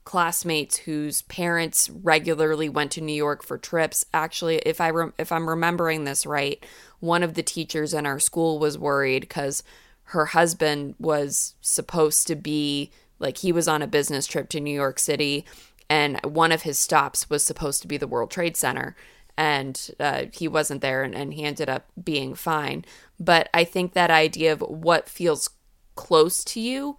classmates 0.05 0.79
whose 0.79 1.23
parents 1.23 1.91
regularly 1.91 2.69
went 2.69 2.93
to 2.93 3.01
New 3.01 3.13
York 3.13 3.43
for 3.43 3.59
trips. 3.59 4.07
Actually, 4.15 4.57
if 4.59 4.81
I 4.81 4.91
rem- 4.91 5.15
if 5.19 5.33
I'm 5.33 5.49
remembering 5.49 6.05
this 6.05 6.25
right, 6.25 6.65
one 7.01 7.23
of 7.23 7.35
the 7.35 7.43
teachers 7.43 7.95
in 7.95 8.07
our 8.07 8.19
school 8.19 8.59
was 8.59 8.79
worried 8.79 9.29
cuz 9.29 9.63
her 10.11 10.27
husband 10.27 10.95
was 10.99 11.55
supposed 11.61 12.27
to 12.27 12.37
be 12.37 12.91
like 13.19 13.39
he 13.39 13.53
was 13.53 13.67
on 13.67 13.83
a 13.83 13.87
business 13.87 14.27
trip 14.27 14.49
to 14.49 14.61
New 14.61 14.75
York 14.75 14.99
City 14.99 15.45
and 15.89 16.21
one 16.25 16.53
of 16.53 16.63
his 16.63 16.79
stops 16.79 17.31
was 17.31 17.43
supposed 17.45 17.83
to 17.83 17.89
be 17.89 17.97
the 17.97 18.07
World 18.07 18.31
Trade 18.31 18.57
Center 18.57 18.97
and 19.37 19.91
uh, 20.01 20.25
he 20.33 20.49
wasn't 20.49 20.81
there 20.81 21.03
and, 21.03 21.15
and 21.15 21.35
he 21.35 21.45
ended 21.45 21.69
up 21.69 21.87
being 22.03 22.35
fine. 22.35 22.85
But 23.21 23.49
I 23.53 23.65
think 23.65 23.93
that 23.93 24.11
idea 24.11 24.53
of 24.53 24.61
what 24.63 25.09
feels 25.09 25.51
close 25.95 26.43
to 26.45 26.61
you 26.61 26.97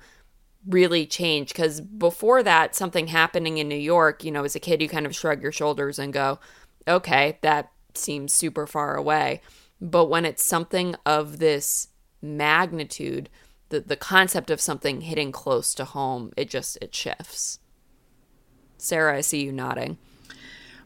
really 0.67 1.05
changed 1.05 1.53
because 1.53 1.81
before 1.81 2.43
that, 2.43 2.75
something 2.75 3.07
happening 3.07 3.57
in 3.57 3.67
New 3.67 3.75
York, 3.75 4.23
you 4.23 4.31
know, 4.31 4.43
as 4.43 4.55
a 4.55 4.59
kid, 4.59 4.81
you 4.81 4.89
kind 4.89 5.05
of 5.05 5.15
shrug 5.15 5.41
your 5.41 5.51
shoulders 5.51 5.97
and 5.97 6.13
go, 6.13 6.39
okay, 6.87 7.39
that 7.41 7.71
seems 7.95 8.33
super 8.33 8.67
far 8.67 8.95
away. 8.95 9.41
But 9.79 10.05
when 10.05 10.25
it's 10.25 10.45
something 10.45 10.95
of 11.05 11.39
this 11.39 11.89
magnitude, 12.21 13.29
the, 13.69 13.79
the 13.79 13.95
concept 13.95 14.49
of 14.49 14.61
something 14.61 15.01
hitting 15.01 15.31
close 15.31 15.73
to 15.75 15.85
home, 15.85 16.31
it 16.37 16.49
just 16.49 16.77
it 16.81 16.95
shifts. 16.95 17.59
Sarah, 18.77 19.17
I 19.17 19.21
see 19.21 19.43
you 19.43 19.51
nodding. 19.51 19.97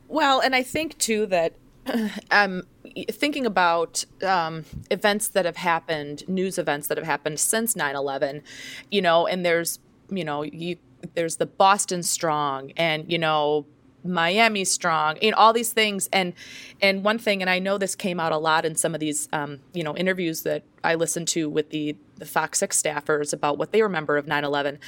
Well, 0.08 0.40
and 0.40 0.56
I 0.56 0.64
think 0.64 0.98
too 0.98 1.26
that 1.28 1.54
um, 2.32 2.64
thinking 3.12 3.46
about 3.46 4.06
um, 4.24 4.66
events 4.90 5.30
that 5.30 5.46
have 5.46 5.58
happened, 5.58 6.28
news 6.28 6.58
events 6.58 6.88
that 6.88 6.98
have 6.98 7.08
happened 7.08 7.40
since 7.40 7.76
9/11, 7.76 8.42
you 8.90 9.02
know, 9.02 9.28
and 9.28 9.46
there's, 9.46 9.80
you 10.10 10.24
know, 10.24 10.44
you 10.44 10.78
there's 11.16 11.38
the 11.38 11.46
Boston 11.46 12.04
Strong, 12.04 12.72
and 12.78 13.12
you 13.12 13.18
know, 13.18 13.66
Miami 14.04 14.64
Strong, 14.64 15.18
you 15.22 15.32
know, 15.32 15.38
all 15.38 15.54
these 15.54 15.74
things, 15.74 16.10
and 16.12 16.34
and 16.82 17.04
one 17.04 17.18
thing, 17.18 17.42
and 17.42 17.50
I 17.50 17.60
know 17.60 17.78
this 17.78 17.96
came 17.96 18.20
out 18.20 18.32
a 18.32 18.38
lot 18.38 18.66
in 18.66 18.76
some 18.76 18.94
of 18.94 19.00
these, 19.00 19.30
um, 19.32 19.60
you 19.74 19.84
know, 19.84 19.96
interviews 19.96 20.44
that 20.44 20.64
I 20.84 20.96
listened 20.96 21.28
to 21.30 21.50
with 21.50 21.70
the 21.70 21.96
the 22.18 22.26
Fox 22.26 22.60
Six 22.60 22.82
staffers 22.82 23.34
about 23.34 23.58
what 23.58 23.72
they 23.72 23.82
remember 23.82 24.18
of 24.18 24.26
9/11, 24.26 24.80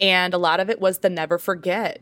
and 0.00 0.34
a 0.34 0.38
lot 0.38 0.60
of 0.60 0.70
it 0.70 0.80
was 0.80 0.98
the 0.98 1.10
never 1.10 1.38
forget, 1.38 2.00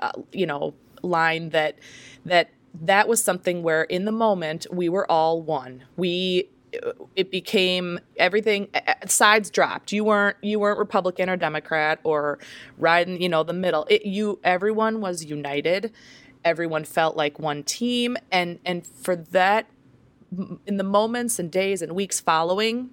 uh, 0.00 0.12
you 0.32 0.46
know, 0.46 0.74
line 1.02 1.50
that 1.50 1.78
that 2.24 2.50
that 2.82 3.06
was 3.06 3.22
something 3.22 3.62
where 3.62 3.84
in 3.84 4.04
the 4.04 4.12
moment 4.12 4.66
we 4.72 4.88
were 4.88 5.10
all 5.10 5.40
one. 5.40 5.84
We 5.96 6.48
it 7.16 7.30
became 7.30 7.98
everything 8.16 8.68
sides 9.06 9.50
dropped 9.50 9.92
you 9.92 10.04
weren't 10.04 10.36
you 10.42 10.58
weren't 10.58 10.78
republican 10.78 11.28
or 11.28 11.36
democrat 11.36 11.98
or 12.04 12.38
in 12.82 13.20
you 13.20 13.28
know 13.28 13.42
the 13.42 13.52
middle 13.52 13.86
it, 13.90 14.04
you 14.04 14.38
everyone 14.44 15.00
was 15.00 15.24
united 15.24 15.92
everyone 16.44 16.84
felt 16.84 17.16
like 17.16 17.38
one 17.38 17.62
team 17.62 18.16
and 18.30 18.58
and 18.64 18.86
for 18.86 19.16
that 19.16 19.66
in 20.66 20.76
the 20.76 20.84
moments 20.84 21.38
and 21.38 21.50
days 21.50 21.82
and 21.82 21.92
weeks 21.94 22.20
following 22.20 22.90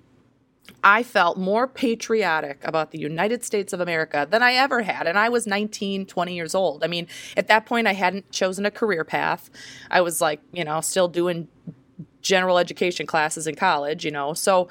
I 0.83 1.03
felt 1.03 1.37
more 1.37 1.67
patriotic 1.67 2.59
about 2.63 2.91
the 2.91 2.99
United 2.99 3.43
States 3.43 3.73
of 3.73 3.79
America 3.79 4.27
than 4.29 4.41
I 4.41 4.53
ever 4.53 4.81
had. 4.81 5.07
And 5.07 5.17
I 5.17 5.29
was 5.29 5.45
19, 5.45 6.05
20 6.05 6.35
years 6.35 6.55
old. 6.55 6.83
I 6.83 6.87
mean, 6.87 7.07
at 7.37 7.47
that 7.47 7.65
point, 7.65 7.87
I 7.87 7.93
hadn't 7.93 8.31
chosen 8.31 8.65
a 8.65 8.71
career 8.71 9.03
path. 9.03 9.49
I 9.89 10.01
was 10.01 10.21
like, 10.21 10.41
you 10.51 10.63
know, 10.63 10.81
still 10.81 11.07
doing 11.07 11.47
general 12.21 12.57
education 12.57 13.05
classes 13.05 13.47
in 13.47 13.55
college, 13.55 14.05
you 14.05 14.11
know. 14.11 14.33
So, 14.33 14.67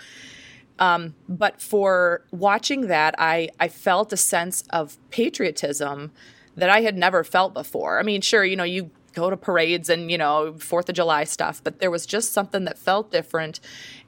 um, 0.79 1.15
but 1.29 1.61
for 1.61 2.23
watching 2.31 2.87
that, 2.89 3.15
I, 3.19 3.51
I 3.59 3.69
felt 3.69 4.13
a 4.13 4.17
sense 4.17 4.65
of 4.71 4.97
patriotism 5.11 6.13
that 6.57 6.71
I 6.71 6.81
had 6.81 6.97
never 6.97 7.25
felt 7.25 7.55
before. 7.55 7.99
I 7.99 8.03
mean, 8.03 8.21
sure, 8.21 8.45
you 8.45 8.57
know, 8.57 8.65
you 8.65 8.91
go 9.15 9.31
to 9.31 9.37
parades 9.37 9.89
and, 9.89 10.11
you 10.11 10.19
know, 10.19 10.55
Fourth 10.59 10.89
of 10.89 10.95
July 10.95 11.25
stuff, 11.25 11.63
but 11.63 11.81
there 11.81 11.91
was 11.91 12.07
just 12.07 12.33
something 12.33 12.65
that 12.65 12.79
felt 12.79 13.11
different 13.11 13.61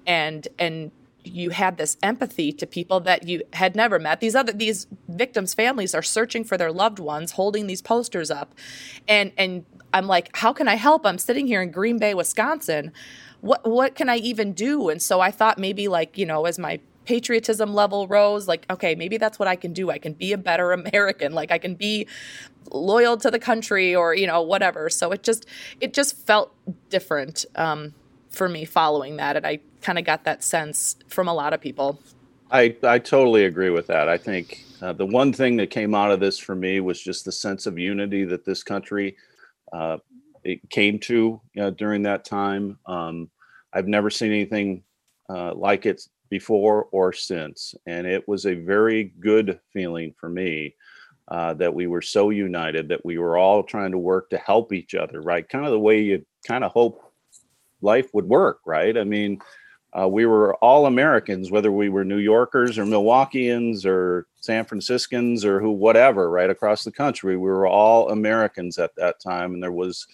and 0.06 0.48
and 0.58 0.90
you 1.24 1.50
had 1.50 1.76
this 1.76 1.96
empathy 2.02 2.52
to 2.52 2.66
people 2.66 2.98
that 3.00 3.28
you 3.28 3.42
had 3.52 3.76
never 3.76 3.98
met 3.98 4.20
these 4.20 4.34
other 4.34 4.52
these 4.52 4.86
victims 5.08 5.54
families 5.54 5.94
are 5.94 6.02
searching 6.02 6.42
for 6.42 6.56
their 6.56 6.72
loved 6.72 6.98
ones 6.98 7.32
holding 7.32 7.66
these 7.68 7.80
posters 7.80 8.30
up 8.30 8.54
and 9.06 9.32
and 9.38 9.64
i'm 9.94 10.06
like 10.08 10.36
how 10.38 10.52
can 10.52 10.66
i 10.66 10.74
help 10.74 11.06
i'm 11.06 11.18
sitting 11.18 11.46
here 11.46 11.62
in 11.62 11.70
green 11.70 11.98
bay 11.98 12.12
wisconsin 12.12 12.92
what 13.42 13.68
what 13.68 13.94
can 13.94 14.08
I 14.08 14.16
even 14.16 14.52
do? 14.54 14.88
And 14.88 15.02
so 15.02 15.20
I 15.20 15.30
thought 15.30 15.58
maybe 15.58 15.88
like, 15.88 16.16
you 16.16 16.24
know, 16.24 16.46
as 16.46 16.58
my 16.58 16.80
patriotism 17.04 17.74
level 17.74 18.06
rose, 18.06 18.46
like, 18.46 18.64
okay, 18.70 18.94
maybe 18.94 19.18
that's 19.18 19.38
what 19.38 19.48
I 19.48 19.56
can 19.56 19.72
do. 19.72 19.90
I 19.90 19.98
can 19.98 20.12
be 20.12 20.32
a 20.32 20.38
better 20.38 20.72
American. 20.72 21.32
Like 21.32 21.50
I 21.50 21.58
can 21.58 21.74
be 21.74 22.06
loyal 22.70 23.16
to 23.18 23.30
the 23.30 23.40
country 23.40 23.94
or, 23.94 24.14
you 24.14 24.28
know, 24.28 24.40
whatever. 24.40 24.88
So 24.88 25.10
it 25.10 25.24
just 25.24 25.44
it 25.80 25.92
just 25.92 26.16
felt 26.16 26.54
different 26.88 27.44
um, 27.56 27.94
for 28.30 28.48
me 28.48 28.64
following 28.64 29.16
that. 29.16 29.36
And 29.36 29.44
I 29.44 29.58
kind 29.82 29.98
of 29.98 30.04
got 30.04 30.24
that 30.24 30.42
sense 30.42 30.96
from 31.08 31.28
a 31.28 31.34
lot 31.34 31.52
of 31.52 31.60
people. 31.60 32.00
I, 32.50 32.76
I 32.82 32.98
totally 32.98 33.46
agree 33.46 33.70
with 33.70 33.86
that. 33.86 34.08
I 34.08 34.18
think 34.18 34.62
uh, 34.82 34.92
the 34.92 35.06
one 35.06 35.32
thing 35.32 35.56
that 35.56 35.70
came 35.70 35.94
out 35.94 36.10
of 36.10 36.20
this 36.20 36.38
for 36.38 36.54
me 36.54 36.80
was 36.80 37.00
just 37.00 37.24
the 37.24 37.32
sense 37.32 37.66
of 37.66 37.78
unity 37.78 38.24
that 38.24 38.44
this 38.44 38.62
country 38.62 39.16
uh, 39.72 39.98
it 40.44 40.68
came 40.70 40.98
to 40.98 41.40
uh, 41.58 41.70
during 41.70 42.02
that 42.02 42.24
time. 42.24 42.78
Um, 42.86 43.30
I've 43.72 43.88
never 43.88 44.10
seen 44.10 44.32
anything 44.32 44.82
uh, 45.30 45.54
like 45.54 45.86
it 45.86 46.02
before 46.28 46.88
or 46.92 47.12
since, 47.12 47.74
and 47.86 48.06
it 48.06 48.26
was 48.28 48.44
a 48.44 48.54
very 48.54 49.14
good 49.20 49.60
feeling 49.72 50.14
for 50.18 50.28
me 50.28 50.74
uh, 51.28 51.54
that 51.54 51.72
we 51.72 51.86
were 51.86 52.02
so 52.02 52.30
united 52.30 52.88
that 52.88 53.04
we 53.04 53.16
were 53.18 53.38
all 53.38 53.62
trying 53.62 53.92
to 53.92 53.98
work 53.98 54.28
to 54.30 54.38
help 54.38 54.72
each 54.72 54.94
other. 54.94 55.22
Right, 55.22 55.48
kind 55.48 55.64
of 55.64 55.70
the 55.70 55.78
way 55.78 56.02
you 56.02 56.26
kind 56.46 56.64
of 56.64 56.72
hope 56.72 57.00
life 57.80 58.12
would 58.12 58.28
work. 58.28 58.58
Right, 58.66 58.98
I 58.98 59.04
mean. 59.04 59.40
Uh, 59.98 60.08
we 60.08 60.24
were 60.24 60.54
all 60.56 60.86
Americans, 60.86 61.50
whether 61.50 61.70
we 61.70 61.90
were 61.90 62.04
New 62.04 62.18
Yorkers 62.18 62.78
or 62.78 62.84
Milwaukeeans 62.84 63.84
or 63.84 64.26
San 64.40 64.64
Franciscans 64.64 65.44
or 65.44 65.60
who, 65.60 65.70
whatever, 65.70 66.30
right 66.30 66.48
across 66.48 66.82
the 66.82 66.92
country. 66.92 67.36
We 67.36 67.50
were 67.50 67.66
all 67.66 68.08
Americans 68.08 68.78
at 68.78 68.94
that 68.96 69.20
time, 69.20 69.52
and 69.54 69.62
there 69.62 69.72
was 69.72 70.06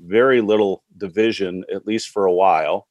very 0.00 0.40
little 0.40 0.82
division, 0.98 1.64
at 1.72 1.86
least 1.86 2.08
for 2.08 2.26
a 2.26 2.32
while. 2.32 2.88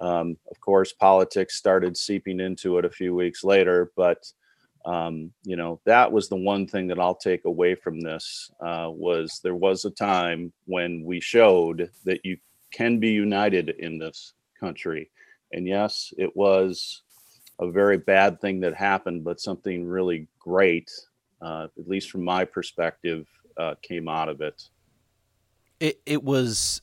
Um, 0.00 0.36
of 0.50 0.60
course, 0.60 0.92
politics 0.92 1.56
started 1.56 1.96
seeping 1.96 2.40
into 2.40 2.78
it 2.78 2.84
a 2.84 2.90
few 2.90 3.14
weeks 3.14 3.44
later, 3.44 3.90
but 3.96 4.30
um, 4.86 5.30
you 5.42 5.56
know 5.56 5.80
that 5.84 6.10
was 6.10 6.28
the 6.28 6.36
one 6.36 6.66
thing 6.66 6.86
that 6.86 6.98
I'll 6.98 7.14
take 7.14 7.44
away 7.44 7.74
from 7.74 8.00
this 8.00 8.50
uh, 8.60 8.88
was 8.90 9.40
there 9.42 9.54
was 9.54 9.84
a 9.84 9.90
time 9.90 10.52
when 10.64 11.04
we 11.04 11.20
showed 11.20 11.90
that 12.04 12.24
you 12.24 12.38
can 12.70 12.98
be 12.98 13.10
united 13.10 13.70
in 13.78 13.98
this 13.98 14.32
country, 14.58 15.10
and 15.52 15.66
yes, 15.66 16.12
it 16.16 16.34
was 16.36 17.02
a 17.60 17.70
very 17.70 17.98
bad 17.98 18.40
thing 18.40 18.60
that 18.60 18.74
happened, 18.74 19.24
but 19.24 19.40
something 19.40 19.84
really 19.84 20.28
great, 20.38 20.90
uh, 21.42 21.68
at 21.78 21.88
least 21.88 22.10
from 22.10 22.24
my 22.24 22.44
perspective, 22.44 23.26
uh, 23.56 23.74
came 23.82 24.08
out 24.08 24.28
of 24.28 24.40
it. 24.40 24.62
It 25.78 26.00
it 26.06 26.22
was 26.22 26.82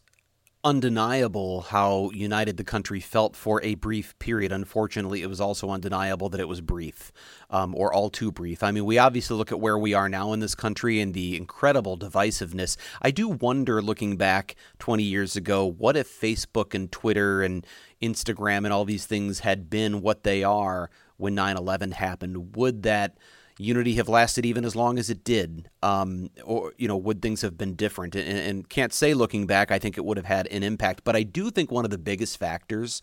undeniable 0.64 1.62
how 1.62 2.10
united 2.14 2.58
the 2.58 2.64
country 2.64 3.00
felt 3.00 3.36
for 3.36 3.62
a 3.64 3.76
brief 3.76 4.18
period. 4.20 4.52
Unfortunately, 4.52 5.22
it 5.22 5.28
was 5.28 5.40
also 5.40 5.70
undeniable 5.70 6.30
that 6.30 6.42
it 6.42 6.48
was 6.48 6.62
brief 6.62 7.12
um, 7.50 7.76
or 7.76 7.94
all 7.94 8.10
too 8.10 8.32
brief. 8.32 8.64
I 8.64 8.72
mean, 8.72 8.86
we 8.86 8.98
obviously 8.98 9.38
look 9.38 9.52
at 9.52 9.60
where 9.60 9.78
we 9.78 9.94
are 9.94 10.10
now 10.10 10.34
in 10.34 10.40
this 10.40 10.56
country 10.56 11.00
and 11.00 11.14
the 11.14 11.38
incredible 11.38 11.98
divisiveness. 11.98 12.76
I 13.02 13.12
do 13.12 13.30
wonder, 13.30 13.82
looking 13.82 14.18
back 14.18 14.56
20 14.80 15.04
years 15.04 15.36
ago, 15.36 15.66
what 15.66 15.96
if 15.96 16.10
Facebook 16.10 16.74
and 16.74 16.92
Twitter 16.92 17.42
and 17.42 17.66
Instagram 18.02 18.58
and 18.60 18.74
all 18.74 18.86
these 18.86 19.06
things 19.06 19.40
had 19.40 19.70
been 19.70 20.02
what 20.02 20.24
they 20.24 20.44
are 20.44 20.90
when 21.18 21.36
9 21.36 21.56
11 21.56 21.92
happened? 21.92 22.56
Would 22.56 22.84
that 22.84 23.18
Unity 23.58 23.96
have 23.96 24.08
lasted 24.08 24.46
even 24.46 24.64
as 24.66 24.76
long 24.76 25.00
as 25.00 25.10
it 25.10 25.24
did? 25.24 25.70
Um, 25.82 26.30
or, 26.44 26.74
you 26.78 26.88
know, 26.88 26.98
would 26.98 27.22
things 27.22 27.42
have 27.42 27.58
been 27.58 27.76
different? 27.76 28.16
And, 28.16 28.38
and, 28.38 28.70
can't 28.70 28.94
say 28.94 29.14
looking 29.14 29.48
back, 29.48 29.72
I 29.72 29.80
think 29.80 29.98
it 29.98 30.06
would 30.06 30.18
have 30.18 30.26
had 30.26 30.48
an 30.48 30.64
impact. 30.64 31.04
But 31.04 31.16
I 31.16 31.24
do 31.24 31.50
think 31.50 31.72
one 31.72 31.86
of 31.86 31.92
the 31.92 31.98
biggest 31.98 32.38
factors, 32.38 33.02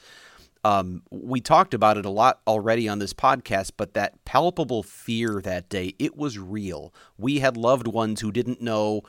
um, 0.65 1.03
we 1.11 1.41
talked 1.41 1.75
about 1.75 1.99
it 1.99 2.07
a 2.07 2.11
lot 2.11 2.41
already 2.47 2.89
on 2.89 2.99
this 2.99 3.13
podcast, 3.13 3.73
but 3.77 3.95
that 3.95 4.25
palpable 4.25 4.83
fear 4.83 5.41
that 5.43 5.69
day, 5.69 5.95
it 5.99 6.17
was 6.17 6.39
real. 6.39 6.95
We 7.19 7.41
had 7.41 7.57
loved 7.57 7.87
ones 7.87 8.21
who 8.21 8.31
didn't 8.31 8.63
know 8.63 9.03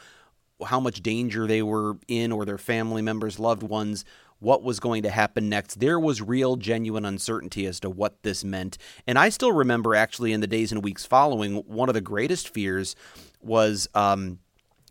how 0.65 0.79
much 0.79 1.01
danger 1.01 1.47
they 1.47 1.61
were 1.61 1.97
in 2.07 2.31
or 2.31 2.45
their 2.45 2.57
family 2.57 3.01
members, 3.01 3.39
loved 3.39 3.63
ones 3.63 4.05
what 4.39 4.63
was 4.63 4.79
going 4.79 5.03
to 5.03 5.09
happen 5.09 5.49
next. 5.49 5.79
There 5.79 5.99
was 5.99 6.21
real, 6.21 6.55
genuine 6.55 7.05
uncertainty 7.05 7.65
as 7.65 7.79
to 7.81 7.89
what 7.89 8.21
this 8.23 8.43
meant. 8.43 8.77
And 9.07 9.17
I 9.17 9.29
still 9.29 9.51
remember, 9.51 9.95
actually, 9.95 10.33
in 10.33 10.41
the 10.41 10.47
days 10.47 10.71
and 10.71 10.83
weeks 10.83 11.05
following, 11.05 11.55
one 11.67 11.89
of 11.89 11.95
the 11.95 12.01
greatest 12.01 12.49
fears 12.49 12.95
was, 13.41 13.87
um, 13.95 14.39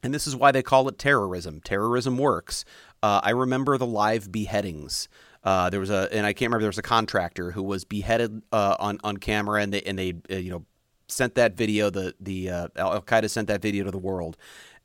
and 0.02 0.12
this 0.12 0.26
is 0.26 0.34
why 0.34 0.52
they 0.52 0.62
call 0.62 0.88
it 0.88 0.98
terrorism. 0.98 1.60
Terrorism 1.60 2.18
works. 2.18 2.64
Uh, 3.02 3.20
I 3.22 3.30
remember 3.30 3.76
the 3.78 3.86
live 3.86 4.32
beheadings. 4.32 5.08
Uh, 5.42 5.68
there 5.68 5.80
was 5.80 5.90
a, 5.90 6.08
and 6.10 6.24
I 6.24 6.32
can't 6.32 6.48
remember. 6.48 6.62
There 6.62 6.68
was 6.70 6.78
a 6.78 6.82
contractor 6.82 7.50
who 7.50 7.62
was 7.62 7.84
beheaded 7.84 8.42
uh, 8.50 8.76
on 8.78 8.98
on 9.04 9.18
camera, 9.18 9.60
and 9.60 9.74
they 9.74 9.82
and 9.82 9.98
they 9.98 10.14
uh, 10.30 10.36
you 10.36 10.50
know 10.50 10.64
sent 11.06 11.34
that 11.34 11.54
video. 11.54 11.90
The 11.90 12.14
the 12.18 12.48
uh, 12.48 12.68
Al 12.76 13.02
Qaeda 13.02 13.28
sent 13.28 13.48
that 13.48 13.60
video 13.60 13.84
to 13.84 13.90
the 13.90 13.98
world, 13.98 14.38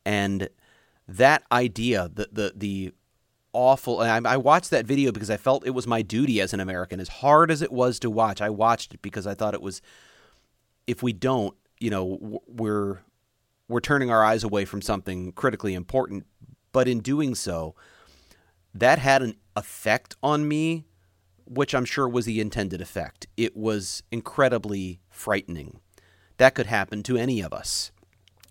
and 0.06 0.50
that 1.08 1.44
idea, 1.50 2.10
the 2.14 2.28
the 2.32 2.54
the 2.56 2.94
awful. 3.54 4.00
I, 4.00 4.20
I 4.24 4.38
watched 4.38 4.70
that 4.72 4.86
video 4.86 5.12
because 5.12 5.30
I 5.30 5.38
felt 5.38 5.66
it 5.66 5.72
was 5.72 5.88
my 5.88 6.02
duty 6.02 6.42
as 6.42 6.54
an 6.54 6.60
American. 6.60 7.00
As 7.00 7.08
hard 7.08 7.52
as 7.52 7.62
it 7.62 7.72
was 7.72 8.00
to 8.00 8.10
watch, 8.10 8.42
I 8.42 8.50
watched 8.50 8.94
it 8.94 9.02
because 9.02 9.28
I 9.28 9.34
thought 9.34 9.54
it 9.54 9.62
was. 9.62 9.82
If 10.88 11.04
we 11.04 11.14
don't, 11.14 11.56
you 11.80 11.90
know, 11.90 12.42
we're 12.48 13.00
we're 13.68 13.80
turning 13.80 14.10
our 14.10 14.24
eyes 14.24 14.44
away 14.44 14.66
from 14.66 14.82
something 14.82 15.32
critically 15.34 15.74
important. 15.74 16.26
But 16.72 16.88
in 16.88 17.00
doing 17.00 17.36
so, 17.36 17.76
that 18.74 19.00
had 19.00 19.22
an 19.22 19.36
effect 19.56 20.16
on 20.22 20.48
me, 20.48 20.86
which 21.46 21.74
I'm 21.74 21.86
sure 21.86 22.08
was 22.08 22.26
the 22.26 22.40
intended 22.40 22.82
effect. 22.82 23.28
It 23.38 23.56
was 23.56 24.04
incredibly 24.12 25.00
frightening. 25.10 25.80
That 26.38 26.56
could 26.56 26.68
happen 26.68 27.04
to 27.04 27.18
any 27.18 27.42
of 27.42 27.54
us. 27.54 27.92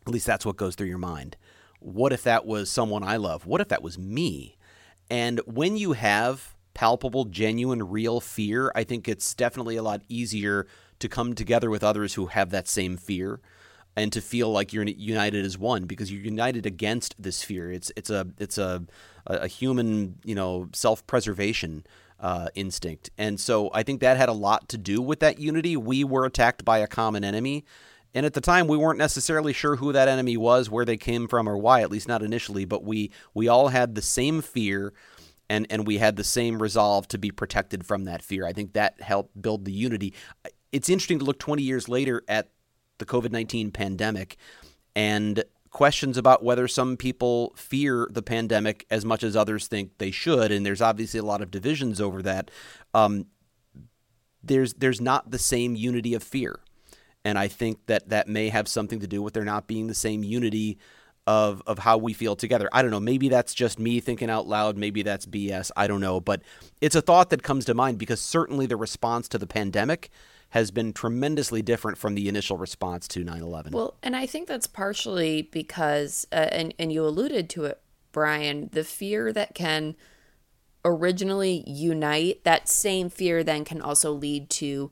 At 0.06 0.12
least 0.12 0.26
that's 0.26 0.46
what 0.46 0.56
goes 0.56 0.74
through 0.74 0.88
your 0.88 0.98
mind. 0.98 1.36
What 1.80 2.12
if 2.12 2.22
that 2.24 2.44
was 2.44 2.70
someone 2.70 3.02
I 3.02 3.16
love? 3.16 3.46
What 3.46 3.60
if 3.60 3.68
that 3.68 3.82
was 3.82 3.98
me? 3.98 4.57
And 5.10 5.40
when 5.46 5.76
you 5.76 5.92
have 5.92 6.54
palpable, 6.74 7.24
genuine, 7.24 7.88
real 7.88 8.20
fear, 8.20 8.70
I 8.74 8.84
think 8.84 9.08
it's 9.08 9.34
definitely 9.34 9.76
a 9.76 9.82
lot 9.82 10.02
easier 10.08 10.66
to 10.98 11.08
come 11.08 11.34
together 11.34 11.70
with 11.70 11.82
others 11.82 12.14
who 12.14 12.26
have 12.26 12.50
that 12.50 12.68
same 12.68 12.96
fear 12.96 13.40
and 13.96 14.12
to 14.12 14.20
feel 14.20 14.50
like 14.50 14.72
you're 14.72 14.84
united 14.84 15.44
as 15.44 15.58
one 15.58 15.84
because 15.84 16.12
you're 16.12 16.22
united 16.22 16.66
against 16.66 17.20
this 17.20 17.42
fear. 17.42 17.72
It's 17.72 17.90
it's 17.96 18.10
a 18.10 18.28
it's 18.38 18.58
a 18.58 18.84
a 19.26 19.48
human 19.48 20.18
you 20.24 20.34
know 20.34 20.68
self 20.72 21.06
preservation 21.06 21.84
uh, 22.20 22.48
instinct, 22.54 23.10
and 23.18 23.40
so 23.40 23.70
I 23.74 23.82
think 23.82 24.00
that 24.00 24.16
had 24.16 24.28
a 24.28 24.32
lot 24.32 24.68
to 24.70 24.78
do 24.78 25.02
with 25.02 25.20
that 25.20 25.40
unity. 25.40 25.76
We 25.76 26.04
were 26.04 26.24
attacked 26.24 26.64
by 26.64 26.78
a 26.78 26.86
common 26.86 27.24
enemy, 27.24 27.64
and 28.14 28.24
at 28.24 28.34
the 28.34 28.40
time, 28.40 28.66
we 28.66 28.76
weren't 28.76 28.98
necessarily 28.98 29.52
sure 29.52 29.76
who 29.76 29.92
that 29.92 30.08
enemy 30.08 30.36
was, 30.36 30.70
where 30.70 30.84
they 30.84 30.96
came 30.96 31.28
from, 31.28 31.48
or 31.48 31.56
why, 31.56 31.82
at 31.82 31.90
least 31.90 32.08
not 32.08 32.22
initially, 32.22 32.64
but 32.64 32.84
we, 32.84 33.10
we 33.34 33.48
all 33.48 33.68
had 33.68 33.94
the 33.94 34.02
same 34.02 34.40
fear 34.40 34.92
and, 35.50 35.66
and 35.70 35.86
we 35.86 35.98
had 35.98 36.16
the 36.16 36.24
same 36.24 36.60
resolve 36.60 37.08
to 37.08 37.18
be 37.18 37.30
protected 37.30 37.86
from 37.86 38.04
that 38.04 38.22
fear. 38.22 38.46
I 38.46 38.52
think 38.52 38.72
that 38.72 39.00
helped 39.00 39.40
build 39.40 39.64
the 39.64 39.72
unity. 39.72 40.14
It's 40.72 40.88
interesting 40.88 41.18
to 41.20 41.24
look 41.24 41.38
20 41.38 41.62
years 41.62 41.88
later 41.88 42.22
at 42.28 42.50
the 42.98 43.06
COVID 43.06 43.30
19 43.30 43.70
pandemic 43.70 44.36
and 44.94 45.44
questions 45.70 46.16
about 46.16 46.42
whether 46.42 46.66
some 46.66 46.96
people 46.96 47.52
fear 47.56 48.08
the 48.10 48.22
pandemic 48.22 48.86
as 48.90 49.04
much 49.04 49.22
as 49.22 49.36
others 49.36 49.66
think 49.68 49.98
they 49.98 50.10
should. 50.10 50.50
And 50.50 50.64
there's 50.64 50.82
obviously 50.82 51.20
a 51.20 51.24
lot 51.24 51.40
of 51.40 51.50
divisions 51.50 52.00
over 52.00 52.22
that. 52.22 52.50
Um, 52.94 53.26
there's 54.42 54.74
there's 54.74 55.00
not 55.00 55.30
the 55.30 55.38
same 55.38 55.76
unity 55.76 56.14
of 56.14 56.22
fear. 56.22 56.60
And 57.24 57.38
I 57.38 57.48
think 57.48 57.86
that 57.86 58.08
that 58.08 58.28
may 58.28 58.48
have 58.48 58.68
something 58.68 59.00
to 59.00 59.06
do 59.06 59.22
with 59.22 59.34
there 59.34 59.44
not 59.44 59.66
being 59.66 59.86
the 59.86 59.94
same 59.94 60.22
unity 60.22 60.78
of 61.26 61.62
of 61.66 61.80
how 61.80 61.98
we 61.98 62.14
feel 62.14 62.36
together. 62.36 62.68
I 62.72 62.80
don't 62.80 62.90
know. 62.90 63.00
Maybe 63.00 63.28
that's 63.28 63.52
just 63.52 63.78
me 63.78 64.00
thinking 64.00 64.30
out 64.30 64.46
loud. 64.46 64.76
Maybe 64.76 65.02
that's 65.02 65.26
BS. 65.26 65.70
I 65.76 65.86
don't 65.86 66.00
know. 66.00 66.20
But 66.20 66.42
it's 66.80 66.96
a 66.96 67.02
thought 67.02 67.30
that 67.30 67.42
comes 67.42 67.66
to 67.66 67.74
mind 67.74 67.98
because 67.98 68.20
certainly 68.20 68.66
the 68.66 68.76
response 68.76 69.28
to 69.28 69.38
the 69.38 69.46
pandemic 69.46 70.10
has 70.50 70.70
been 70.70 70.94
tremendously 70.94 71.60
different 71.60 71.98
from 71.98 72.14
the 72.14 72.28
initial 72.28 72.56
response 72.56 73.06
to 73.08 73.24
9/11. 73.24 73.72
Well, 73.72 73.98
and 74.02 74.16
I 74.16 74.24
think 74.24 74.48
that's 74.48 74.66
partially 74.66 75.42
because 75.42 76.26
uh, 76.32 76.48
and 76.50 76.72
and 76.78 76.90
you 76.90 77.04
alluded 77.04 77.50
to 77.50 77.66
it, 77.66 77.80
Brian, 78.12 78.70
the 78.72 78.84
fear 78.84 79.32
that 79.32 79.54
can 79.54 79.96
originally 80.84 81.64
unite, 81.66 82.44
that 82.44 82.68
same 82.68 83.10
fear 83.10 83.44
then 83.44 83.64
can 83.64 83.82
also 83.82 84.12
lead 84.12 84.48
to 84.48 84.90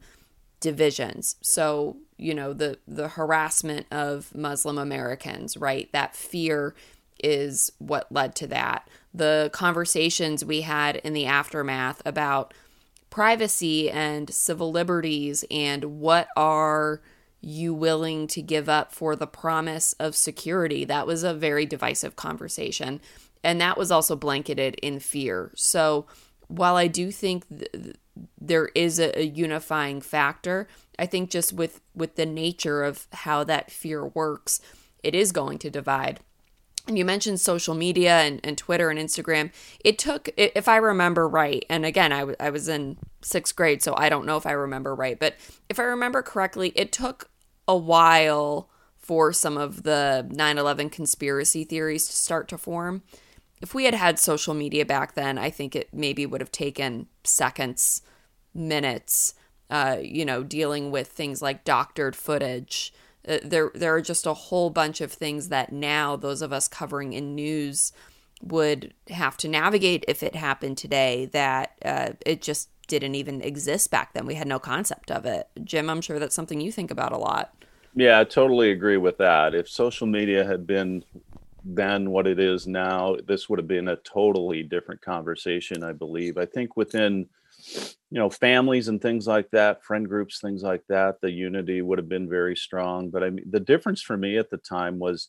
divisions. 0.60 1.36
So, 1.40 1.96
you 2.18 2.34
know, 2.34 2.52
the 2.52 2.78
the 2.86 3.08
harassment 3.08 3.86
of 3.90 4.34
Muslim 4.34 4.78
Americans, 4.78 5.56
right? 5.56 5.90
That 5.92 6.16
fear 6.16 6.74
is 7.22 7.70
what 7.78 8.10
led 8.10 8.34
to 8.36 8.46
that. 8.48 8.88
The 9.14 9.50
conversations 9.52 10.44
we 10.44 10.62
had 10.62 10.96
in 10.96 11.12
the 11.12 11.26
aftermath 11.26 12.02
about 12.04 12.52
privacy 13.10 13.90
and 13.90 14.28
civil 14.28 14.70
liberties 14.70 15.44
and 15.50 15.84
what 16.00 16.28
are 16.36 17.00
you 17.40 17.72
willing 17.72 18.26
to 18.26 18.42
give 18.42 18.68
up 18.68 18.92
for 18.92 19.14
the 19.14 19.26
promise 19.26 19.94
of 19.94 20.16
security? 20.16 20.84
That 20.84 21.06
was 21.06 21.22
a 21.22 21.32
very 21.32 21.64
divisive 21.64 22.16
conversation. 22.16 23.00
And 23.44 23.60
that 23.60 23.78
was 23.78 23.90
also 23.90 24.16
blanketed 24.16 24.74
in 24.82 24.98
fear. 24.98 25.52
So 25.54 26.06
while 26.48 26.76
I 26.76 26.86
do 26.86 27.10
think 27.10 27.48
th- 27.48 27.96
there 28.40 28.66
is 28.74 28.98
a, 28.98 29.18
a 29.18 29.24
unifying 29.24 30.00
factor, 30.00 30.68
I 30.98 31.06
think 31.06 31.30
just 31.30 31.52
with, 31.52 31.80
with 31.94 32.16
the 32.16 32.26
nature 32.26 32.82
of 32.82 33.06
how 33.12 33.44
that 33.44 33.70
fear 33.70 34.06
works, 34.06 34.60
it 35.02 35.14
is 35.14 35.32
going 35.32 35.58
to 35.58 35.70
divide. 35.70 36.20
And 36.88 36.96
you 36.96 37.04
mentioned 37.04 37.40
social 37.40 37.74
media 37.74 38.20
and, 38.20 38.40
and 38.44 38.56
Twitter 38.56 38.90
and 38.90 38.98
Instagram. 38.98 39.50
It 39.84 39.98
took, 39.98 40.28
if 40.36 40.68
I 40.68 40.76
remember 40.76 41.28
right, 41.28 41.64
and 41.68 41.84
again, 41.84 42.12
I, 42.12 42.20
w- 42.20 42.36
I 42.38 42.50
was 42.50 42.68
in 42.68 42.96
sixth 43.22 43.56
grade, 43.56 43.82
so 43.82 43.94
I 43.96 44.08
don't 44.08 44.24
know 44.24 44.36
if 44.36 44.46
I 44.46 44.52
remember 44.52 44.94
right, 44.94 45.18
but 45.18 45.34
if 45.68 45.80
I 45.80 45.82
remember 45.82 46.22
correctly, 46.22 46.72
it 46.76 46.92
took 46.92 47.28
a 47.66 47.76
while 47.76 48.70
for 48.96 49.32
some 49.32 49.56
of 49.56 49.82
the 49.82 50.26
9 50.30 50.58
11 50.58 50.90
conspiracy 50.90 51.64
theories 51.64 52.06
to 52.06 52.12
start 52.12 52.48
to 52.48 52.58
form. 52.58 53.02
If 53.66 53.74
we 53.74 53.82
had 53.82 53.94
had 53.94 54.20
social 54.20 54.54
media 54.54 54.86
back 54.86 55.14
then, 55.14 55.38
I 55.38 55.50
think 55.50 55.74
it 55.74 55.88
maybe 55.92 56.24
would 56.24 56.40
have 56.40 56.52
taken 56.52 57.08
seconds, 57.24 58.00
minutes, 58.54 59.34
uh, 59.70 59.96
you 60.00 60.24
know, 60.24 60.44
dealing 60.44 60.92
with 60.92 61.08
things 61.08 61.42
like 61.42 61.64
doctored 61.64 62.14
footage. 62.14 62.94
Uh, 63.26 63.38
there, 63.42 63.72
there 63.74 63.92
are 63.92 64.00
just 64.00 64.24
a 64.24 64.34
whole 64.34 64.70
bunch 64.70 65.00
of 65.00 65.10
things 65.10 65.48
that 65.48 65.72
now 65.72 66.14
those 66.14 66.42
of 66.42 66.52
us 66.52 66.68
covering 66.68 67.12
in 67.12 67.34
news 67.34 67.90
would 68.40 68.94
have 69.10 69.36
to 69.38 69.48
navigate 69.48 70.04
if 70.06 70.22
it 70.22 70.36
happened 70.36 70.78
today 70.78 71.26
that 71.32 71.72
uh, 71.84 72.10
it 72.24 72.42
just 72.42 72.68
didn't 72.86 73.16
even 73.16 73.42
exist 73.42 73.90
back 73.90 74.12
then. 74.12 74.26
We 74.26 74.36
had 74.36 74.46
no 74.46 74.60
concept 74.60 75.10
of 75.10 75.26
it. 75.26 75.48
Jim, 75.64 75.90
I'm 75.90 76.02
sure 76.02 76.20
that's 76.20 76.36
something 76.36 76.60
you 76.60 76.70
think 76.70 76.92
about 76.92 77.10
a 77.10 77.18
lot. 77.18 77.52
Yeah, 77.96 78.20
I 78.20 78.24
totally 78.24 78.70
agree 78.70 78.98
with 78.98 79.18
that. 79.18 79.56
If 79.56 79.68
social 79.68 80.06
media 80.06 80.44
had 80.44 80.68
been 80.68 81.02
then 81.74 82.10
what 82.10 82.26
it 82.26 82.38
is 82.38 82.66
now, 82.66 83.16
this 83.26 83.48
would 83.48 83.58
have 83.58 83.68
been 83.68 83.88
a 83.88 83.96
totally 83.96 84.62
different 84.62 85.00
conversation, 85.00 85.82
I 85.82 85.92
believe. 85.92 86.38
I 86.38 86.46
think 86.46 86.76
within 86.76 87.28
you 88.10 88.20
know 88.20 88.30
families 88.30 88.88
and 88.88 89.00
things 89.00 89.26
like 89.26 89.50
that 89.50 89.82
friend 89.82 90.06
groups 90.08 90.40
things 90.40 90.62
like 90.62 90.82
that 90.88 91.20
the 91.20 91.30
unity 91.30 91.80
would 91.80 91.98
have 91.98 92.08
been 92.08 92.28
very 92.28 92.54
strong 92.54 93.08
but 93.08 93.24
i 93.24 93.30
mean 93.30 93.46
the 93.50 93.58
difference 93.58 94.02
for 94.02 94.16
me 94.16 94.36
at 94.36 94.50
the 94.50 94.58
time 94.58 94.98
was 94.98 95.28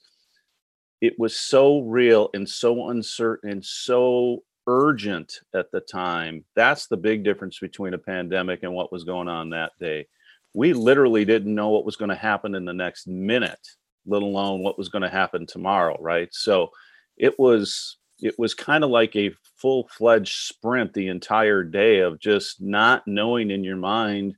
it 1.02 1.18
was 1.18 1.40
so 1.40 1.80
real 1.82 2.30
and 2.34 2.48
so 2.48 2.90
uncertain 2.90 3.50
and 3.50 3.66
so 3.66 4.44
urgent 4.68 5.40
at 5.56 5.72
the 5.72 5.80
time. 5.80 6.44
That's 6.56 6.88
the 6.88 6.98
big 6.98 7.24
difference 7.24 7.60
between 7.60 7.94
a 7.94 8.00
pandemic 8.00 8.64
and 8.64 8.74
what 8.74 8.92
was 8.92 9.04
going 9.04 9.28
on 9.28 9.52
that 9.52 9.72
day. 9.80 10.08
We 10.54 10.74
literally 10.74 11.26
didn't 11.26 11.54
know 11.54 11.70
what 11.70 11.86
was 11.86 11.96
going 11.96 12.10
to 12.10 12.16
happen 12.16 12.56
in 12.56 12.66
the 12.66 12.74
next 12.74 13.08
minute, 13.08 13.66
let 14.08 14.22
alone 14.22 14.64
what 14.64 14.78
was 14.78 14.90
going 14.90 15.04
to 15.04 15.10
happen 15.10 15.46
tomorrow, 15.46 15.98
right? 16.00 16.30
So 16.32 16.70
it 17.18 17.38
was 17.38 17.98
it 18.20 18.34
was 18.40 18.56
kind 18.56 18.84
of 18.84 18.90
like 18.90 19.16
a 19.16 19.32
full-fledged 19.58 20.34
sprint 20.34 20.94
the 20.94 21.08
entire 21.08 21.64
day 21.64 22.00
of 22.00 22.20
just 22.20 22.60
not 22.60 23.04
knowing 23.06 23.52
in 23.52 23.64
your 23.64 23.78
mind 23.78 24.36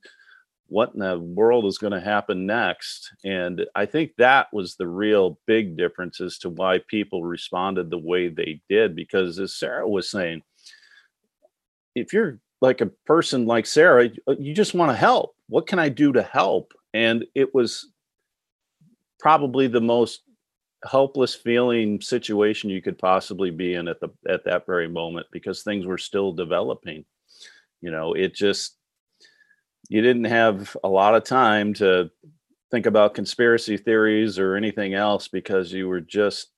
what 0.67 0.93
in 0.93 0.99
the 0.99 1.17
world 1.17 1.65
is 1.65 1.77
going 1.77 1.93
to 1.93 1.99
happen 1.99 2.45
next. 2.45 3.11
And 3.23 3.65
i 3.75 3.85
think 3.85 4.11
that 4.17 4.47
was 4.53 4.75
the 4.75 4.87
real 4.87 5.39
big 5.47 5.77
difference 5.77 6.21
as 6.21 6.37
to 6.39 6.49
why 6.49 6.79
people 6.87 7.23
responded 7.23 7.89
the 7.89 7.97
way 7.97 8.27
they 8.27 8.61
did 8.69 8.95
because 8.95 9.39
as 9.39 9.55
sarah 9.55 9.87
was 9.87 10.09
saying 10.09 10.41
if 11.95 12.13
you're 12.13 12.39
like 12.61 12.81
a 12.81 12.91
person 13.05 13.45
like 13.45 13.65
sarah 13.65 14.09
uh, 14.27 14.35
you 14.39 14.53
just 14.53 14.73
want 14.73 14.91
to 14.91 14.95
help. 14.95 15.35
What 15.47 15.67
can 15.67 15.79
i 15.79 15.89
do 15.89 16.11
to 16.13 16.21
help? 16.21 16.73
And 16.93 17.25
it 17.35 17.53
was 17.53 17.91
probably 19.19 19.67
the 19.67 19.81
most 19.81 20.21
helpless 20.85 21.35
feeling 21.35 21.99
situation 21.99 22.69
you 22.69 22.81
could 22.81 22.97
possibly 22.97 23.51
be 23.51 23.73
in 23.73 23.87
at 23.87 23.99
the 23.99 24.09
at 24.29 24.45
that 24.45 24.65
very 24.65 24.87
moment 24.87 25.27
because 25.31 25.61
things 25.61 25.85
were 25.85 25.97
still 25.97 26.31
developing 26.31 27.03
you 27.81 27.91
know 27.91 28.13
it 28.13 28.33
just 28.33 28.77
you 29.89 30.01
didn't 30.01 30.25
have 30.25 30.77
a 30.83 30.87
lot 30.87 31.15
of 31.15 31.23
time 31.25 31.73
to 31.73 32.09
think 32.71 32.85
about 32.85 33.13
conspiracy 33.13 33.75
theories 33.75 34.37
or 34.37 34.55
anything 34.55 34.93
else 34.93 35.27
because 35.27 35.73
you 35.73 35.87
were 35.87 36.01
just 36.01 36.51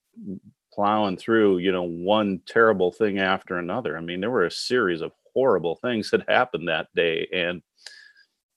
plowing 0.73 1.17
through, 1.17 1.59
you 1.59 1.71
know, 1.71 1.83
one 1.83 2.41
terrible 2.45 2.91
thing 2.91 3.19
after 3.19 3.57
another. 3.57 3.97
I 3.97 4.01
mean, 4.01 4.21
there 4.21 4.31
were 4.31 4.45
a 4.45 4.51
series 4.51 5.01
of 5.01 5.11
horrible 5.33 5.77
things 5.81 6.11
that 6.11 6.29
happened 6.29 6.67
that 6.67 6.87
day 6.95 7.27
and 7.33 7.61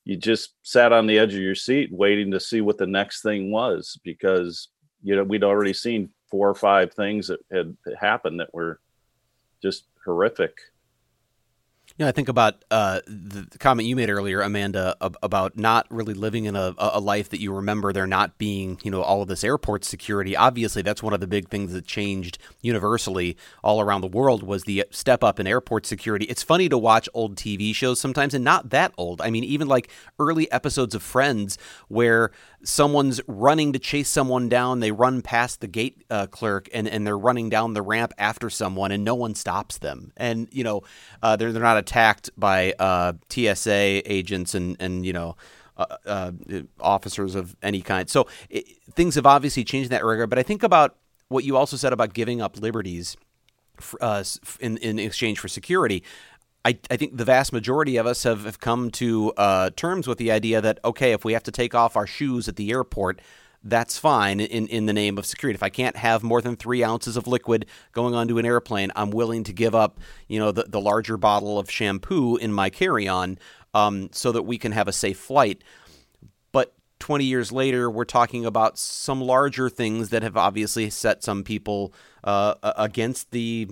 you 0.05 0.17
just 0.17 0.55
sat 0.63 0.93
on 0.93 1.07
the 1.07 1.19
edge 1.19 1.35
of 1.35 1.41
your 1.41 1.55
seat 1.55 1.91
waiting 1.93 2.31
to 2.31 2.41
see 2.41 2.61
what 2.61 2.79
the 2.79 2.87
next 2.87 3.23
thing 3.23 3.51
was 3.51 3.99
because 4.05 4.69
you 5.03 5.17
know 5.17 5.25
we'd 5.25 5.45
already 5.45 5.73
seen 5.73 6.11
four 6.31 6.49
or 6.49 6.55
five 6.55 6.93
things 6.93 7.29
that 7.29 7.41
had 7.53 7.77
happened 7.99 8.41
that 8.41 8.53
were 8.53 8.81
just 9.63 9.87
horrific 10.05 10.57
you 11.97 12.05
know, 12.05 12.09
I 12.09 12.13
think 12.13 12.29
about 12.29 12.65
uh, 12.73 13.01
the, 13.07 13.47
comment 13.61 13.87
you 13.87 13.95
made 13.95 14.11
earlier, 14.11 14.41
Amanda, 14.41 14.97
about 15.01 15.57
not 15.57 15.87
really 15.91 16.13
living 16.13 16.45
in 16.47 16.57
a, 16.57 16.75
a, 16.77 16.99
life 16.99 17.29
that 17.29 17.41
you 17.41 17.53
remember 17.53 17.93
there 17.93 18.07
not 18.07 18.37
being, 18.37 18.81
you 18.83 18.91
know, 18.91 19.01
all 19.01 19.23
of 19.23 19.29
this 19.29 19.45
airport 19.45 19.85
security. 19.85 20.37
Obviously, 20.37 20.83
that's 20.83 21.05
one 21.05 21.13
of 21.13 21.21
the 21.21 21.29
big 21.29 21.51
things 21.51 21.73
that 21.73 21.87
changed 21.87 22.39
universally 22.63 23.37
all 23.63 23.81
around 23.81 24.01
the 24.01 24.09
world 24.09 24.43
was 24.43 24.65
the 24.65 24.85
step 24.91 25.23
up 25.23 25.39
in 25.39 25.47
airport 25.47 25.87
security. 25.87 26.25
It's 26.25 26.43
funny 26.43 26.69
to 26.69 26.77
watch 26.77 27.09
old 27.15 27.37
TV 27.37 27.73
shows 27.73 28.01
sometimes, 28.01 28.35
and 28.35 28.43
not 28.43 28.71
that 28.71 28.93
old. 28.99 29.21
I 29.21 29.31
mean, 29.31 29.45
even 29.45 29.69
like 29.69 29.89
early 30.19 30.51
episodes 30.51 30.97
of 30.97 31.03
Friends 31.05 31.59
where 31.87 32.33
someone's 32.65 33.21
running 33.29 33.73
to 33.73 33.79
chase 33.79 34.09
someone 34.09 34.49
down. 34.49 34.81
They 34.81 34.91
run 34.91 35.23
past 35.23 35.61
the 35.61 35.69
gate 35.69 36.03
uh, 36.11 36.27
clerk 36.27 36.69
and, 36.73 36.89
and 36.89 37.07
they're 37.07 37.19
running 37.19 37.51
down 37.51 37.75
the 37.75 37.83
ramp 37.83 38.13
after 38.19 38.51
someone, 38.51 38.91
and 38.91 39.05
no 39.05 39.15
one 39.15 39.35
stops 39.35 39.79
them. 39.79 40.13
And 40.17 40.49
you 40.51 40.65
know, 40.65 40.83
uh, 41.23 41.37
they're 41.37 41.53
they're 41.53 41.63
not 41.63 41.77
attacked 41.85 42.31
by 42.37 42.73
uh, 42.79 43.13
TSA 43.29 44.11
agents 44.11 44.55
and 44.55 44.77
and 44.81 45.05
you 45.07 45.13
know. 45.13 45.37
Uh, 45.77 45.97
uh, 46.07 46.31
officers 46.79 47.35
of 47.35 47.57
any 47.61 47.81
kind. 47.83 48.09
So 48.09 48.29
it, 48.49 48.65
things 48.93 49.17
have 49.17 49.27
obviously 49.27 49.65
changed 49.65 49.87
in 49.87 49.91
that 49.91 50.05
regard. 50.05 50.31
But 50.31 50.39
I 50.39 50.45
think 50.45 50.63
about 50.63 50.95
what 51.27 51.43
you 51.43 51.57
also 51.57 51.77
said 51.77 51.93
about 51.93 52.15
giving 52.15 52.41
up 52.41 52.61
liberties 52.61 53.17
uh, 54.01 54.23
in 54.61 54.77
in 54.77 55.01
exchange 55.01 55.41
for 55.41 55.49
security. 55.49 56.05
I, 56.65 56.79
I 56.91 56.97
think 56.97 57.17
the 57.17 57.25
vast 57.25 57.53
majority 57.53 57.97
of 57.97 58.07
us 58.07 58.23
have, 58.23 58.45
have 58.45 58.59
come 58.59 58.91
to 58.93 59.33
uh, 59.37 59.71
terms 59.77 60.07
with 60.07 60.19
the 60.19 60.31
idea 60.31 60.61
that, 60.61 60.79
okay, 60.85 61.13
if 61.13 61.25
we 61.25 61.35
have 61.35 61.43
to 61.43 61.51
take 61.51 61.75
off 61.75 61.97
our 61.97 62.07
shoes 62.07 62.49
at 62.49 62.57
the 62.57 62.71
airport, 62.71 63.21
that's 63.65 63.99
fine 63.99 64.41
in, 64.41 64.67
in 64.69 64.87
the 64.87 64.93
name 64.93 65.17
of 65.19 65.27
security. 65.27 65.57
If 65.57 65.63
I 65.63 65.71
can't 65.71 65.97
have 65.97 66.23
more 66.23 66.43
than 66.43 66.55
three 66.55 66.85
ounces 66.85 67.17
of 67.17 67.27
liquid 67.27 67.67
going 67.93 68.15
onto 68.15 68.39
an 68.39 68.45
airplane, 68.45 68.93
I'm 68.95 69.11
willing 69.11 69.43
to 69.45 69.53
give 69.53 69.75
up, 69.75 69.99
you 70.29 70.39
know, 70.39 70.53
the, 70.53 70.65
the 70.65 70.81
larger 70.81 71.17
bottle 71.17 71.59
of 71.59 71.71
shampoo 71.71 72.37
in 72.37 72.53
my 72.53 72.69
carry-on 72.69 73.39
um, 73.73 74.11
so 74.13 74.33
that 74.33 74.43
we 74.43 74.59
can 74.59 74.73
have 74.73 74.87
a 74.87 74.93
safe 74.93 75.19
flight. 75.19 75.65
But 76.53 76.75
20 77.01 77.25
years 77.25 77.51
later, 77.51 77.91
we're 77.91 78.05
talking 78.05 78.45
about 78.45 78.79
some 78.79 79.21
larger 79.21 79.71
things 79.71 80.11
that 80.11 80.23
have 80.23 80.37
obviously 80.37 80.91
set 80.91 81.25
some 81.25 81.43
people 81.43 81.93
uh, 82.23 82.55
against 82.63 83.31
the 83.31 83.69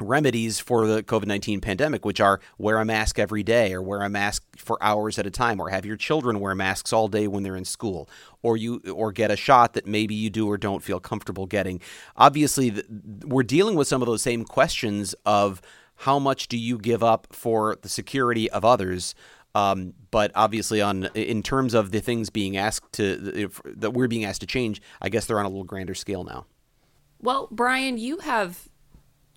remedies 0.00 0.58
for 0.60 0.86
the 0.86 1.02
COVID 1.02 1.26
19 1.26 1.60
pandemic, 1.60 2.04
which 2.04 2.20
are 2.20 2.40
wear 2.58 2.78
a 2.78 2.84
mask 2.84 3.18
every 3.18 3.42
day 3.42 3.72
or 3.72 3.82
wear 3.82 4.02
a 4.02 4.08
mask 4.08 4.44
for 4.56 4.82
hours 4.82 5.18
at 5.18 5.26
a 5.26 5.30
time 5.30 5.60
or 5.60 5.70
have 5.70 5.84
your 5.84 5.96
children 5.96 6.40
wear 6.40 6.54
masks 6.54 6.92
all 6.92 7.08
day 7.08 7.26
when 7.26 7.42
they're 7.42 7.56
in 7.56 7.64
school 7.64 8.08
or 8.42 8.56
you 8.56 8.80
or 8.92 9.12
get 9.12 9.30
a 9.30 9.36
shot 9.36 9.74
that 9.74 9.86
maybe 9.86 10.14
you 10.14 10.30
do 10.30 10.48
or 10.48 10.56
don't 10.56 10.82
feel 10.82 11.00
comfortable 11.00 11.46
getting. 11.46 11.80
Obviously, 12.16 12.82
we're 13.24 13.42
dealing 13.42 13.76
with 13.76 13.88
some 13.88 14.02
of 14.02 14.06
those 14.06 14.22
same 14.22 14.44
questions 14.44 15.14
of 15.26 15.60
how 15.96 16.18
much 16.18 16.48
do 16.48 16.56
you 16.56 16.78
give 16.78 17.02
up 17.02 17.26
for 17.30 17.76
the 17.82 17.88
security 17.88 18.50
of 18.50 18.64
others. 18.64 19.14
Um, 19.54 19.94
but 20.10 20.30
obviously, 20.34 20.80
on 20.80 21.06
in 21.14 21.42
terms 21.42 21.74
of 21.74 21.90
the 21.90 22.00
things 22.00 22.30
being 22.30 22.56
asked 22.56 22.92
to 22.94 23.50
that 23.64 23.90
we're 23.90 24.08
being 24.08 24.24
asked 24.24 24.40
to 24.42 24.46
change, 24.46 24.80
I 25.02 25.08
guess 25.08 25.26
they're 25.26 25.38
on 25.38 25.44
a 25.44 25.48
little 25.48 25.64
grander 25.64 25.94
scale 25.94 26.24
now. 26.24 26.46
Well, 27.20 27.48
Bryan, 27.50 27.98
you 27.98 28.18
have 28.18 28.69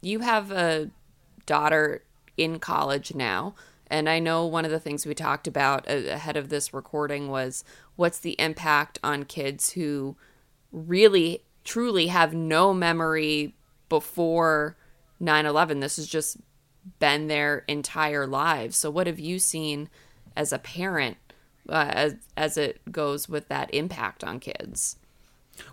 you 0.04 0.20
have 0.20 0.52
a 0.52 0.90
daughter 1.46 2.04
in 2.38 2.60
college 2.60 3.16
now. 3.16 3.56
And 3.88 4.10
I 4.10 4.20
know 4.20 4.46
one 4.46 4.66
of 4.66 4.72
the 4.72 4.80
things 4.80 5.06
we 5.06 5.14
talked 5.14 5.48
about 5.48 5.90
ahead 5.90 6.36
of 6.36 6.50
this 6.50 6.74
recording 6.74 7.30
was 7.30 7.64
what's 7.96 8.20
the 8.20 8.40
impact 8.40 9.00
on 9.04 9.26
kids 9.26 9.72
who 9.72 10.16
really, 10.72 11.44
truly 11.64 12.08
have 12.08 12.34
no 12.34 12.74
memory 12.74 13.56
before 13.90 14.76
9 15.20 15.46
11. 15.46 15.80
This 15.80 15.98
has 15.98 16.08
just 16.08 16.38
been 17.00 17.28
their 17.28 17.60
entire 17.68 18.26
lives. 18.26 18.78
So, 18.78 18.90
what 18.90 19.08
have 19.08 19.20
you 19.20 19.40
seen 19.40 19.90
as 20.36 20.52
a 20.52 20.60
parent 20.60 21.18
uh, 21.70 21.92
as 21.94 22.16
as 22.36 22.58
it 22.58 22.82
goes 22.92 23.30
with 23.30 23.48
that 23.50 23.74
impact 23.74 24.24
on 24.24 24.40
kids? 24.40 24.98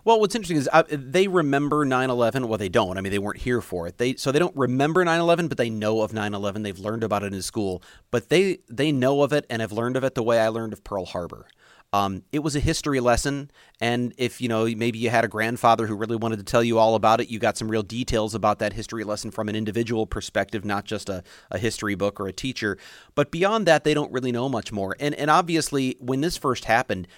Well, 0.05 0.21
what's 0.21 0.35
interesting 0.35 0.57
is 0.57 0.69
uh, 0.73 0.83
they 0.91 1.29
remember 1.29 1.85
9/11. 1.85 2.47
Well, 2.47 2.59
they 2.59 2.69
don't. 2.69 2.99
I 2.99 3.01
mean, 3.01 3.13
they 3.13 3.19
weren't 3.19 3.41
here 3.41 3.61
for 3.61 3.87
it. 3.87 3.99
They 3.99 4.15
so 4.15 4.33
they 4.33 4.39
don't 4.39 4.57
remember 4.57 5.05
9/11, 5.05 5.49
but 5.49 5.59
they 5.59 5.71
know 5.71 6.03
of 6.03 6.13
9/11. 6.13 6.63
They've 6.63 6.79
learned 6.79 7.05
about 7.05 7.23
it 7.23 7.33
in 7.33 7.43
school, 7.43 7.83
but 8.11 8.29
they 8.29 8.59
they 8.69 8.93
know 8.93 9.23
of 9.23 9.33
it 9.33 9.47
and 9.49 9.61
have 9.61 9.73
learned 9.73 9.97
of 9.97 10.05
it 10.05 10.15
the 10.15 10.23
way 10.23 10.41
I 10.41 10.49
learned 10.49 10.73
of 10.73 10.85
Pearl 10.85 11.05
Harbor. 11.05 11.47
Um, 11.93 12.23
it 12.31 12.39
was 12.39 12.55
a 12.55 12.61
history 12.61 13.01
lesson, 13.01 13.51
and 13.81 14.15
if 14.17 14.41
you 14.41 14.47
know 14.47 14.65
maybe 14.65 15.01
you 15.01 15.11
had 15.11 15.25
a 15.25 15.29
grandfather 15.29 15.89
who 15.89 15.97
really 15.97 16.15
wanted 16.15 16.37
to 16.37 16.45
tell 16.45 16.63
you 16.63 16.79
all 16.79 16.95
about 16.95 17.21
it, 17.21 17.29
you 17.29 17.41
got 17.41 17.57
some 17.57 17.69
real 17.69 17.83
details 17.83 18.33
about 18.33 18.61
that 18.61 18.75
history 18.75 19.03
lesson 19.03 19.33
from 19.33 19.49
an 19.49 19.57
individual 19.57 20.07
perspective, 20.07 20.65
not 20.65 20.85
just 20.85 21.09
a, 21.09 21.25
a 21.51 21.59
history 21.59 21.97
book 21.97 22.21
or 22.21 22.29
a 22.29 22.33
teacher. 22.33 22.79
But 23.17 23.33
beyond 23.33 23.67
that, 23.67 23.83
they 23.83 23.93
don't 23.93 24.13
really 24.13 24.31
know 24.31 24.49
much 24.49 24.71
more. 24.71 24.95
And 25.01 25.17
and 25.17 25.31
obviously, 25.31 25.97
when 25.99 26.21
this 26.21 26.37
first 26.37 26.67
happened, 26.67 27.09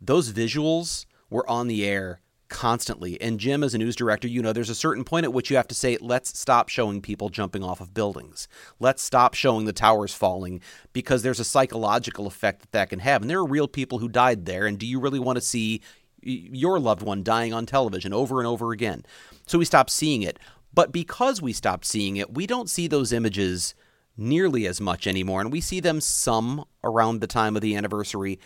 those 0.00 0.32
visuals 0.32 1.04
were 1.32 1.48
on 1.50 1.66
the 1.66 1.84
air 1.84 2.20
constantly. 2.52 3.20
And 3.20 3.40
Jim, 3.40 3.64
as 3.64 3.74
a 3.74 3.78
news 3.78 3.96
director, 3.96 4.28
you 4.28 4.42
know 4.42 4.52
there's 4.52 4.68
a 4.68 4.74
certain 4.74 5.04
point 5.04 5.24
at 5.24 5.32
which 5.32 5.50
you 5.50 5.56
have 5.56 5.68
to 5.68 5.74
say, 5.74 5.96
let's 6.00 6.38
stop 6.38 6.68
showing 6.68 7.00
people 7.00 7.30
jumping 7.30 7.64
off 7.64 7.80
of 7.80 7.94
buildings. 7.94 8.46
Let's 8.78 9.02
stop 9.02 9.34
showing 9.34 9.64
the 9.64 9.72
towers 9.72 10.12
falling 10.12 10.60
because 10.92 11.22
there's 11.22 11.40
a 11.40 11.44
psychological 11.44 12.26
effect 12.26 12.60
that 12.60 12.72
that 12.72 12.90
can 12.90 12.98
have. 13.00 13.22
And 13.22 13.30
there 13.30 13.38
are 13.38 13.46
real 13.46 13.66
people 13.66 13.98
who 13.98 14.08
died 14.08 14.44
there. 14.44 14.66
And 14.66 14.78
do 14.78 14.86
you 14.86 15.00
really 15.00 15.18
want 15.18 15.36
to 15.36 15.40
see 15.40 15.80
your 16.20 16.78
loved 16.78 17.02
one 17.02 17.22
dying 17.22 17.52
on 17.54 17.64
television 17.64 18.12
over 18.12 18.38
and 18.38 18.46
over 18.46 18.70
again? 18.70 19.04
So 19.46 19.58
we 19.58 19.64
stopped 19.64 19.90
seeing 19.90 20.22
it. 20.22 20.38
But 20.74 20.92
because 20.92 21.40
we 21.42 21.52
stopped 21.52 21.86
seeing 21.86 22.16
it, 22.16 22.34
we 22.34 22.46
don't 22.46 22.70
see 22.70 22.86
those 22.86 23.12
images 23.12 23.74
nearly 24.16 24.66
as 24.66 24.80
much 24.80 25.06
anymore. 25.06 25.40
And 25.40 25.50
we 25.50 25.60
see 25.60 25.80
them 25.80 26.00
some 26.00 26.64
around 26.84 27.20
the 27.20 27.26
time 27.26 27.56
of 27.56 27.62
the 27.62 27.76
anniversary 27.76 28.38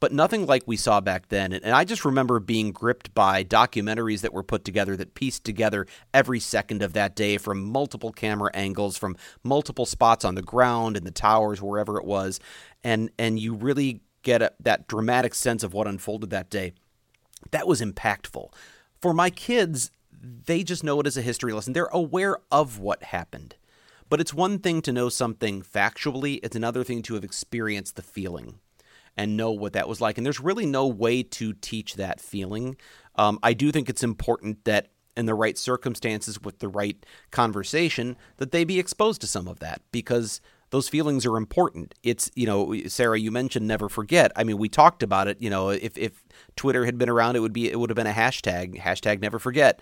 but 0.00 0.12
nothing 0.12 0.46
like 0.46 0.62
we 0.66 0.76
saw 0.76 1.00
back 1.00 1.28
then. 1.28 1.52
And 1.52 1.74
I 1.74 1.84
just 1.84 2.04
remember 2.04 2.40
being 2.40 2.72
gripped 2.72 3.14
by 3.14 3.44
documentaries 3.44 4.20
that 4.20 4.32
were 4.32 4.42
put 4.42 4.64
together 4.64 4.96
that 4.96 5.14
pieced 5.14 5.44
together 5.44 5.86
every 6.12 6.40
second 6.40 6.82
of 6.82 6.92
that 6.94 7.16
day 7.16 7.38
from 7.38 7.64
multiple 7.64 8.12
camera 8.12 8.50
angles, 8.54 8.96
from 8.96 9.16
multiple 9.42 9.86
spots 9.86 10.24
on 10.24 10.34
the 10.34 10.42
ground 10.42 10.96
and 10.96 11.06
the 11.06 11.10
towers, 11.10 11.62
wherever 11.62 11.98
it 11.98 12.04
was. 12.04 12.40
And, 12.82 13.10
and 13.18 13.38
you 13.38 13.54
really 13.54 14.00
get 14.22 14.42
a, 14.42 14.52
that 14.60 14.88
dramatic 14.88 15.34
sense 15.34 15.62
of 15.62 15.72
what 15.72 15.86
unfolded 15.86 16.30
that 16.30 16.50
day. 16.50 16.72
That 17.50 17.66
was 17.66 17.80
impactful. 17.80 18.52
For 19.00 19.12
my 19.12 19.30
kids, 19.30 19.90
they 20.20 20.64
just 20.64 20.82
know 20.82 21.00
it 21.00 21.06
as 21.06 21.16
a 21.16 21.22
history 21.22 21.52
lesson. 21.52 21.72
They're 21.72 21.86
aware 21.86 22.38
of 22.50 22.78
what 22.78 23.04
happened. 23.04 23.56
But 24.08 24.20
it's 24.20 24.34
one 24.34 24.58
thing 24.58 24.82
to 24.82 24.92
know 24.92 25.08
something 25.08 25.62
factually, 25.62 26.40
it's 26.42 26.56
another 26.56 26.84
thing 26.84 27.02
to 27.02 27.14
have 27.14 27.24
experienced 27.24 27.96
the 27.96 28.02
feeling 28.02 28.60
and 29.16 29.36
know 29.36 29.50
what 29.50 29.72
that 29.74 29.88
was 29.88 30.00
like. 30.00 30.18
And 30.18 30.24
there's 30.24 30.40
really 30.40 30.66
no 30.66 30.86
way 30.86 31.22
to 31.22 31.52
teach 31.54 31.94
that 31.94 32.20
feeling. 32.20 32.76
Um, 33.16 33.38
I 33.42 33.52
do 33.52 33.70
think 33.70 33.88
it's 33.88 34.02
important 34.02 34.64
that 34.64 34.88
in 35.16 35.26
the 35.26 35.34
right 35.34 35.56
circumstances 35.56 36.40
with 36.40 36.58
the 36.58 36.68
right 36.68 37.04
conversation 37.30 38.16
that 38.38 38.50
they 38.50 38.64
be 38.64 38.78
exposed 38.78 39.20
to 39.20 39.26
some 39.26 39.46
of 39.46 39.60
that 39.60 39.80
because 39.92 40.40
those 40.70 40.88
feelings 40.88 41.24
are 41.24 41.36
important. 41.36 41.94
It's, 42.02 42.30
you 42.34 42.46
know, 42.46 42.76
Sarah, 42.88 43.18
you 43.18 43.30
mentioned 43.30 43.68
never 43.68 43.88
forget. 43.88 44.32
I 44.34 44.42
mean, 44.42 44.58
we 44.58 44.68
talked 44.68 45.04
about 45.04 45.28
it, 45.28 45.40
you 45.40 45.50
know, 45.50 45.68
if, 45.68 45.96
if 45.96 46.24
Twitter 46.56 46.84
had 46.84 46.98
been 46.98 47.08
around, 47.08 47.36
it 47.36 47.40
would 47.40 47.52
be, 47.52 47.70
it 47.70 47.78
would 47.78 47.90
have 47.90 47.96
been 47.96 48.08
a 48.08 48.12
hashtag, 48.12 48.80
hashtag 48.80 49.20
never 49.20 49.38
forget. 49.38 49.80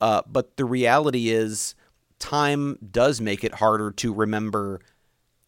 Uh, 0.00 0.22
but 0.28 0.56
the 0.56 0.64
reality 0.64 1.30
is 1.30 1.74
time 2.20 2.78
does 2.88 3.20
make 3.20 3.42
it 3.42 3.54
harder 3.54 3.90
to 3.90 4.14
remember 4.14 4.80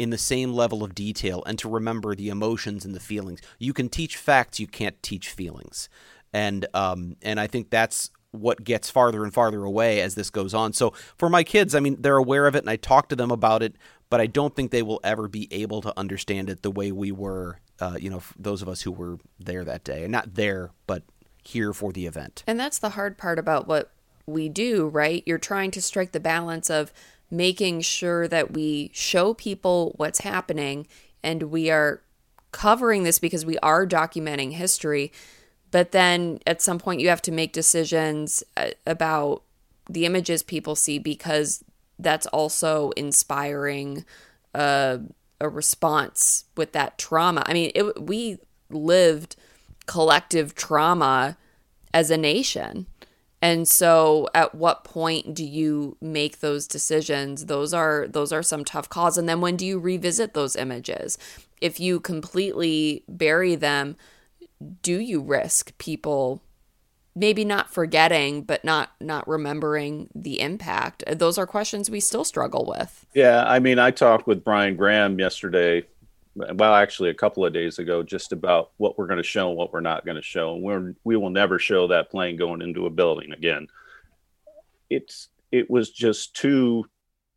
in 0.01 0.09
the 0.09 0.17
same 0.17 0.55
level 0.55 0.83
of 0.83 0.95
detail 0.95 1.43
and 1.45 1.59
to 1.59 1.69
remember 1.69 2.15
the 2.15 2.31
emotions 2.31 2.87
and 2.87 2.95
the 2.95 3.01
feelings. 3.01 3.43
You 3.59 3.75
can 3.75 3.91
teach 3.91 4.17
facts, 4.17 4.59
you 4.59 4.67
can't 4.67 5.01
teach 5.03 5.29
feelings. 5.29 5.91
And 6.33 6.67
um, 6.73 7.17
and 7.21 7.39
I 7.39 7.47
think 7.47 7.69
that's 7.69 8.11
what 8.31 8.65
gets 8.65 8.89
farther 8.89 9.25
and 9.25 9.35
farther 9.35 9.63
away 9.63 10.01
as 10.01 10.15
this 10.15 10.31
goes 10.31 10.55
on. 10.55 10.73
So 10.73 10.95
for 11.19 11.29
my 11.29 11.45
kids, 11.45 11.75
I 11.75 11.81
mean, 11.81 12.01
they're 12.01 12.17
aware 12.17 12.47
of 12.47 12.55
it 12.55 12.61
and 12.61 12.71
I 12.71 12.77
talk 12.77 13.11
to 13.11 13.17
them 13.17 13.31
about 13.31 13.63
it, 13.63 13.75
but 14.09 14.23
I 14.23 14.27
don't 14.27 14.57
think 14.57 14.71
they 14.71 14.83
will 14.83 15.01
ever 15.05 15.29
be 15.29 15.49
able 15.51 15.83
to 15.83 15.93
understand 15.99 16.49
it 16.49 16.63
the 16.63 16.71
way 16.71 16.93
we 16.93 17.13
were, 17.13 17.59
uh, 17.79 17.99
you 18.01 18.09
know, 18.09 18.23
those 18.39 18.63
of 18.63 18.71
us 18.71 18.81
who 18.81 18.93
were 18.93 19.19
there 19.39 19.65
that 19.65 19.85
day. 19.85 20.05
And 20.05 20.13
not 20.13 20.35
there, 20.35 20.71
but 20.87 21.03
here 21.45 21.75
for 21.75 21.93
the 21.93 22.07
event. 22.07 22.43
And 22.47 22.59
that's 22.59 22.79
the 22.79 22.91
hard 22.91 23.19
part 23.19 23.39
about 23.39 23.67
what 23.67 23.91
we 24.25 24.49
do, 24.49 24.89
right? 24.89 25.23
You're 25.27 25.37
trying 25.37 25.73
to 25.73 25.83
strike 25.83 26.13
the 26.13 26.21
balance 26.21 26.71
of 26.71 26.91
making 27.31 27.81
sure 27.81 28.27
that 28.29 28.53
we 28.53 28.91
show 28.93 29.35
people 29.35 29.95
what's 29.97 30.21
happening 30.21 30.87
and 31.23 31.45
we 31.45 31.71
are 31.71 32.03
covering 32.53 33.05
this 33.05 33.19
because 33.19 33.47
we 33.47 33.59
are 33.59 33.87
documenting 33.87 34.53
history. 34.53 35.13
But 35.71 35.93
then 35.93 36.41
at 36.47 36.61
some 36.61 36.79
point, 36.79 37.01
you 37.01 37.09
have 37.09 37.23
to 37.23 37.33
make 37.33 37.53
decisions 37.53 38.43
uh, 38.57 38.71
about 38.87 39.43
the 39.89 40.05
images 40.05 40.43
people 40.43 40.75
see 40.75 40.99
because 40.99 41.65
that's 41.99 42.27
also 42.29 42.91
inspiring 42.93 44.05
a, 44.55 45.01
a 45.41 45.49
response 45.49 46.45
with 46.57 46.73
that 46.73 46.99
trauma. 46.99 47.43
I 47.47 47.53
mean, 47.53 47.71
it, 47.75 48.03
we 48.03 48.39
lived 48.71 49.37
collective 49.87 50.55
trauma 50.55 51.37
as 51.93 52.11
a 52.11 52.17
nation. 52.17 52.87
And 53.43 53.67
so 53.67 54.29
at 54.35 54.55
what 54.55 54.85
point 54.85 55.35
do 55.35 55.45
you 55.45 55.97
make 56.01 56.41
those 56.41 56.67
decisions? 56.67 57.47
Those 57.47 57.73
are 57.73 58.07
those 58.09 58.33
are 58.33 58.43
some 58.43 58.65
tough 58.65 58.89
calls 58.89 59.17
and 59.17 59.29
then 59.29 59.41
when 59.41 59.57
do 59.57 59.65
you 59.65 59.79
revisit 59.79 60.35
those 60.35 60.57
images? 60.57 61.17
If 61.61 61.81
you 61.81 62.01
completely 62.01 63.05
bury 63.09 63.55
them, 63.55 63.97
do 64.83 64.99
you 64.99 65.21
risk 65.21 65.77
people 65.79 66.43
maybe 67.17 67.45
not 67.45 67.73
forgetting 67.73 68.43
but 68.43 68.65
not 68.65 68.93
not 69.01 69.27
remembering 69.27 70.11
the 70.15 70.41
impact? 70.41 71.03
Those 71.11 71.39
are 71.39 71.47
questions 71.47 71.91
we 71.91 72.01
still 72.01 72.25
struggle 72.25 72.67
with. 72.67 73.07
Yeah, 73.15 73.45
I 73.45 73.59
mean, 73.59 73.79
I 73.79 73.91
talked 73.91 74.27
with 74.27 74.45
Brian 74.45 74.77
Graham 74.77 75.19
yesterday 75.19 75.87
well 76.35 76.75
actually 76.75 77.11
a 77.11 77.15
couple 77.15 77.45
of 77.45 77.53
days 77.53 77.79
ago 77.79 78.03
just 78.03 78.33
about 78.33 78.71
what 78.77 78.97
we're 78.97 79.07
going 79.07 79.17
to 79.17 79.23
show 79.23 79.49
and 79.49 79.57
what 79.57 79.73
we're 79.73 79.81
not 79.81 80.05
going 80.05 80.17
to 80.17 80.23
show 80.23 80.55
and 80.55 80.63
we're 80.63 80.95
we 81.05 81.17
will 81.17 81.31
never 81.31 81.59
show 81.59 81.89
that 81.89 82.11
plane 82.11 82.37
going 82.37 82.63
into 82.63 82.87
a 82.87 82.91
building 82.91 83.33
again. 83.33 83.67
It's 84.89 85.29
it 85.51 85.71
was 85.71 85.91
just 85.91 86.37
too 86.37 86.87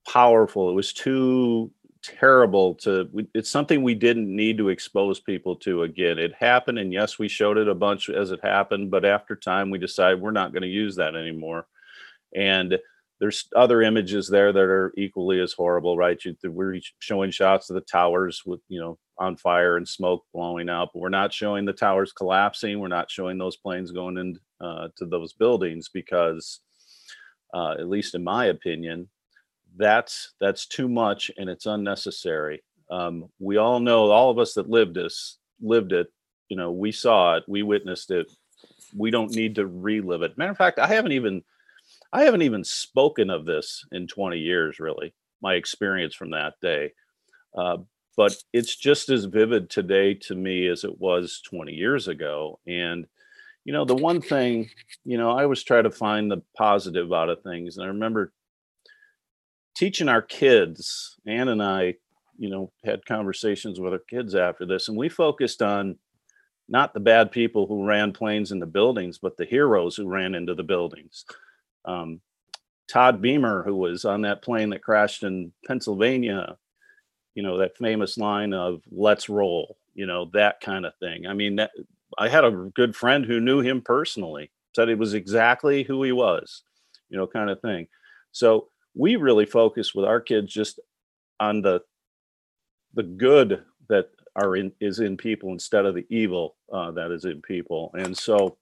powerful. 0.07 0.69
It 0.69 0.73
was 0.73 0.93
too 0.93 1.71
terrible 2.03 2.75
to 2.75 3.09
it's 3.33 3.49
something 3.49 3.81
we 3.81 3.95
didn't 3.95 4.33
need 4.33 4.57
to 4.57 4.69
expose 4.69 5.19
people 5.19 5.55
to 5.55 5.83
again. 5.83 6.19
It 6.19 6.33
happened 6.33 6.77
and 6.77 6.91
yes 6.91 7.17
we 7.17 7.27
showed 7.27 7.57
it 7.57 7.69
a 7.69 7.75
bunch 7.75 8.09
as 8.09 8.31
it 8.31 8.41
happened 8.43 8.91
but 8.91 9.05
after 9.05 9.35
time 9.35 9.69
we 9.69 9.77
decided 9.77 10.21
we're 10.21 10.31
not 10.31 10.51
going 10.51 10.63
to 10.63 10.67
use 10.67 10.97
that 10.97 11.15
anymore. 11.15 11.65
And 12.35 12.77
there's 13.23 13.47
other 13.55 13.81
images 13.81 14.27
there 14.27 14.51
that 14.51 14.59
are 14.59 14.93
equally 14.97 15.39
as 15.39 15.53
horrible, 15.53 15.95
right? 15.95 16.21
You, 16.25 16.35
we're 16.43 16.77
showing 16.99 17.31
shots 17.31 17.69
of 17.69 17.75
the 17.75 17.79
towers 17.79 18.43
with, 18.45 18.59
you 18.67 18.81
know, 18.81 18.99
on 19.17 19.37
fire 19.37 19.77
and 19.77 19.87
smoke 19.87 20.25
blowing 20.33 20.67
up. 20.67 20.91
We're 20.93 21.07
not 21.07 21.31
showing 21.31 21.63
the 21.63 21.71
towers 21.71 22.11
collapsing. 22.11 22.81
We're 22.81 22.89
not 22.89 23.09
showing 23.09 23.37
those 23.37 23.55
planes 23.55 23.93
going 23.93 24.17
into 24.17 24.41
uh, 24.59 24.89
those 24.99 25.31
buildings 25.31 25.89
because, 25.93 26.59
uh, 27.53 27.75
at 27.79 27.87
least 27.87 28.13
in 28.13 28.25
my 28.25 28.47
opinion, 28.47 29.07
that's 29.77 30.33
that's 30.41 30.67
too 30.67 30.89
much 30.89 31.31
and 31.37 31.49
it's 31.49 31.65
unnecessary. 31.65 32.61
Um, 32.91 33.29
we 33.39 33.55
all 33.55 33.79
know, 33.79 34.11
all 34.11 34.31
of 34.31 34.37
us 34.37 34.53
that 34.55 34.69
lived 34.69 34.95
this, 34.95 35.37
lived 35.61 35.93
it. 35.93 36.07
You 36.49 36.57
know, 36.57 36.73
we 36.73 36.91
saw 36.91 37.35
it, 37.37 37.45
we 37.47 37.63
witnessed 37.63 38.11
it. 38.11 38.29
We 38.93 39.11
don't 39.11 39.33
need 39.33 39.55
to 39.55 39.65
relive 39.65 40.23
it. 40.23 40.37
Matter 40.37 40.51
of 40.51 40.57
fact, 40.57 40.77
I 40.77 40.87
haven't 40.87 41.13
even 41.13 41.41
I 42.13 42.25
haven't 42.25 42.43
even 42.43 42.63
spoken 42.63 43.31
of 43.31 43.45
this 43.45 43.83
in 43.91 44.05
20 44.05 44.37
years, 44.37 44.79
really, 44.79 45.15
my 45.41 45.55
experience 45.55 46.13
from 46.13 46.29
that 46.31 46.53
day. 46.61 46.93
Uh, 47.57 47.77
but 48.15 48.35
it's 48.53 48.75
just 48.75 49.09
as 49.09 49.25
vivid 49.25 49.71
today 49.71 50.13
to 50.13 50.35
me 50.35 50.67
as 50.67 50.83
it 50.83 50.99
was 50.99 51.41
20 51.49 51.73
years 51.73 52.07
ago. 52.07 52.59
And, 52.67 53.07
you 53.65 53.73
know, 53.73 53.83
the 53.83 53.95
one 53.95 54.21
thing, 54.21 54.69
you 55.03 55.17
know, 55.17 55.31
I 55.31 55.43
always 55.43 55.63
try 55.63 55.81
to 55.81 55.89
find 55.89 56.29
the 56.29 56.43
positive 56.55 57.11
out 57.11 57.29
of 57.29 57.41
things. 57.41 57.77
And 57.77 57.85
I 57.85 57.87
remember 57.87 58.31
teaching 59.75 60.07
our 60.07 60.21
kids, 60.21 61.15
Ann 61.25 61.47
and 61.47 61.63
I, 61.63 61.95
you 62.37 62.51
know, 62.51 62.71
had 62.85 63.07
conversations 63.07 63.79
with 63.79 63.91
our 63.91 64.03
kids 64.07 64.35
after 64.35 64.67
this, 64.67 64.87
and 64.87 64.97
we 64.97 65.09
focused 65.09 65.63
on 65.63 65.97
not 66.69 66.93
the 66.93 66.99
bad 66.99 67.31
people 67.31 67.65
who 67.65 67.87
ran 67.87 68.13
planes 68.13 68.51
into 68.51 68.67
buildings, 68.67 69.17
but 69.17 69.35
the 69.35 69.45
heroes 69.45 69.95
who 69.95 70.07
ran 70.07 70.35
into 70.35 70.53
the 70.53 70.63
buildings 70.63 71.25
um, 71.85 72.21
Todd 72.87 73.21
Beamer, 73.21 73.63
who 73.63 73.75
was 73.75 74.05
on 74.05 74.21
that 74.21 74.41
plane 74.41 74.69
that 74.71 74.83
crashed 74.83 75.23
in 75.23 75.51
Pennsylvania, 75.65 76.57
you 77.35 77.43
know, 77.43 77.57
that 77.57 77.77
famous 77.77 78.17
line 78.17 78.53
of 78.53 78.81
let's 78.91 79.29
roll, 79.29 79.77
you 79.93 80.05
know, 80.05 80.29
that 80.33 80.61
kind 80.61 80.85
of 80.85 80.93
thing. 80.99 81.25
I 81.25 81.33
mean, 81.33 81.55
that, 81.57 81.71
I 82.17 82.29
had 82.29 82.45
a 82.45 82.69
good 82.75 82.95
friend 82.95 83.25
who 83.25 83.39
knew 83.39 83.61
him 83.61 83.81
personally, 83.81 84.51
said 84.75 84.89
it 84.89 84.97
was 84.97 85.13
exactly 85.13 85.83
who 85.83 86.03
he 86.03 86.11
was, 86.11 86.63
you 87.09 87.17
know, 87.17 87.27
kind 87.27 87.49
of 87.49 87.61
thing. 87.61 87.87
So 88.31 88.67
we 88.95 89.15
really 89.15 89.45
focus 89.45 89.95
with 89.95 90.05
our 90.05 90.21
kids 90.21 90.53
just 90.53 90.79
on 91.39 91.61
the 91.61 91.81
the 92.95 93.03
good 93.03 93.63
that 93.89 94.09
are 94.35 94.55
in 94.55 94.71
is 94.79 94.99
in 94.99 95.17
people 95.17 95.51
instead 95.51 95.85
of 95.85 95.95
the 95.95 96.05
evil 96.09 96.55
uh, 96.71 96.91
that 96.91 97.11
is 97.11 97.25
in 97.25 97.41
people. 97.41 97.91
And 97.95 98.15
so, 98.15 98.57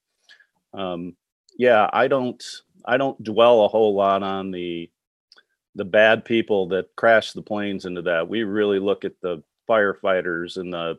um, 0.74 1.16
yeah, 1.58 1.90
I 1.92 2.08
don't 2.08 2.42
I 2.86 2.98
don't 2.98 3.22
dwell 3.24 3.66
a 3.66 3.68
whole 3.68 3.96
lot 3.96 4.24
on 4.24 4.52
the 4.52 4.90
the 5.76 5.86
bad 5.86 6.26
people 6.26 6.68
that 6.68 6.94
crash 6.98 7.32
the 7.32 7.42
planes 7.42 7.86
into 7.86 8.02
that. 8.02 8.28
We 8.28 8.44
really 8.44 8.80
look 8.80 9.06
at 9.06 9.14
the 9.22 9.42
firefighters 9.70 10.58
and 10.58 10.74
the 10.74 10.98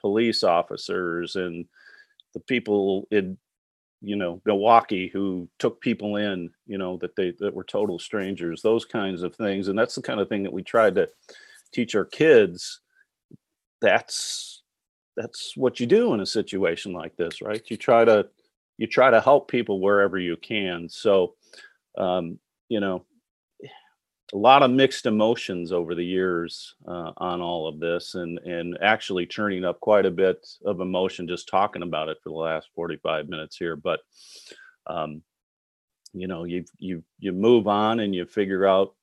police 0.00 0.42
officers 0.42 1.36
and 1.36 1.66
the 2.32 2.40
people 2.40 3.06
in 3.10 3.36
you 4.02 4.16
know 4.16 4.40
Milwaukee 4.44 5.08
who 5.08 5.48
took 5.58 5.80
people 5.80 6.16
in 6.16 6.50
you 6.66 6.78
know 6.78 6.96
that 6.98 7.16
they 7.16 7.32
that 7.40 7.54
were 7.54 7.64
total 7.64 7.98
strangers 7.98 8.62
those 8.62 8.84
kinds 8.84 9.22
of 9.22 9.34
things. 9.34 9.68
And 9.68 9.78
that's 9.78 9.94
the 9.94 10.02
kind 10.02 10.20
of 10.20 10.28
thing 10.28 10.42
that 10.42 10.52
we 10.52 10.62
tried 10.62 10.94
to 10.96 11.08
teach 11.72 11.94
our 11.94 12.04
kids. 12.04 12.80
That's 13.80 14.62
that's 15.16 15.56
what 15.56 15.80
you 15.80 15.86
do 15.86 16.12
in 16.14 16.20
a 16.20 16.26
situation 16.26 16.92
like 16.92 17.16
this 17.16 17.42
right? 17.42 17.62
You 17.68 17.76
try 17.76 18.04
to 18.04 18.28
you 18.78 18.86
try 18.86 19.10
to 19.10 19.20
help 19.20 19.50
people 19.50 19.80
wherever 19.80 20.18
you 20.18 20.36
can. 20.36 20.88
So 20.88 21.34
um, 21.96 22.38
you 22.68 22.80
know 22.80 23.04
a 24.32 24.36
lot 24.36 24.62
of 24.62 24.70
mixed 24.72 25.06
emotions 25.06 25.72
over 25.72 25.94
the 25.94 26.04
years 26.04 26.74
uh, 26.86 27.12
on 27.16 27.40
all 27.40 27.68
of 27.68 27.78
this 27.78 28.14
and 28.14 28.38
and 28.40 28.76
actually 28.82 29.26
churning 29.26 29.64
up 29.64 29.78
quite 29.80 30.04
a 30.04 30.10
bit 30.10 30.46
of 30.64 30.80
emotion 30.80 31.28
just 31.28 31.48
talking 31.48 31.82
about 31.82 32.08
it 32.08 32.18
for 32.22 32.30
the 32.30 32.34
last 32.34 32.68
45 32.74 33.28
minutes 33.28 33.56
here. 33.56 33.76
But 33.76 34.00
um, 34.86 35.22
you 36.12 36.26
know 36.26 36.44
you 36.44 36.64
you 36.78 37.04
you 37.18 37.32
move 37.32 37.68
on 37.68 38.00
and 38.00 38.14
you 38.14 38.26
figure 38.26 38.66
out 38.66 38.94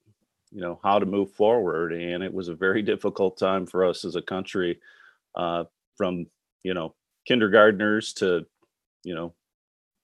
you 0.51 0.61
know 0.61 0.80
how 0.84 0.99
to 0.99 1.05
move 1.05 1.32
forward. 1.32 1.93
And 1.93 2.24
it 2.24 2.34
was 2.34 2.49
a 2.49 2.55
very 2.55 2.82
difficult 2.91 3.38
time 3.38 3.65
for 3.65 3.86
us 3.86 4.03
as 4.05 4.15
a 4.15 4.21
country 4.21 4.80
uh, 5.36 5.65
from 5.95 6.26
you 6.63 6.74
know 6.74 6.95
kindergartners 7.26 8.13
to 8.13 8.45
you 9.03 9.15
know 9.15 9.34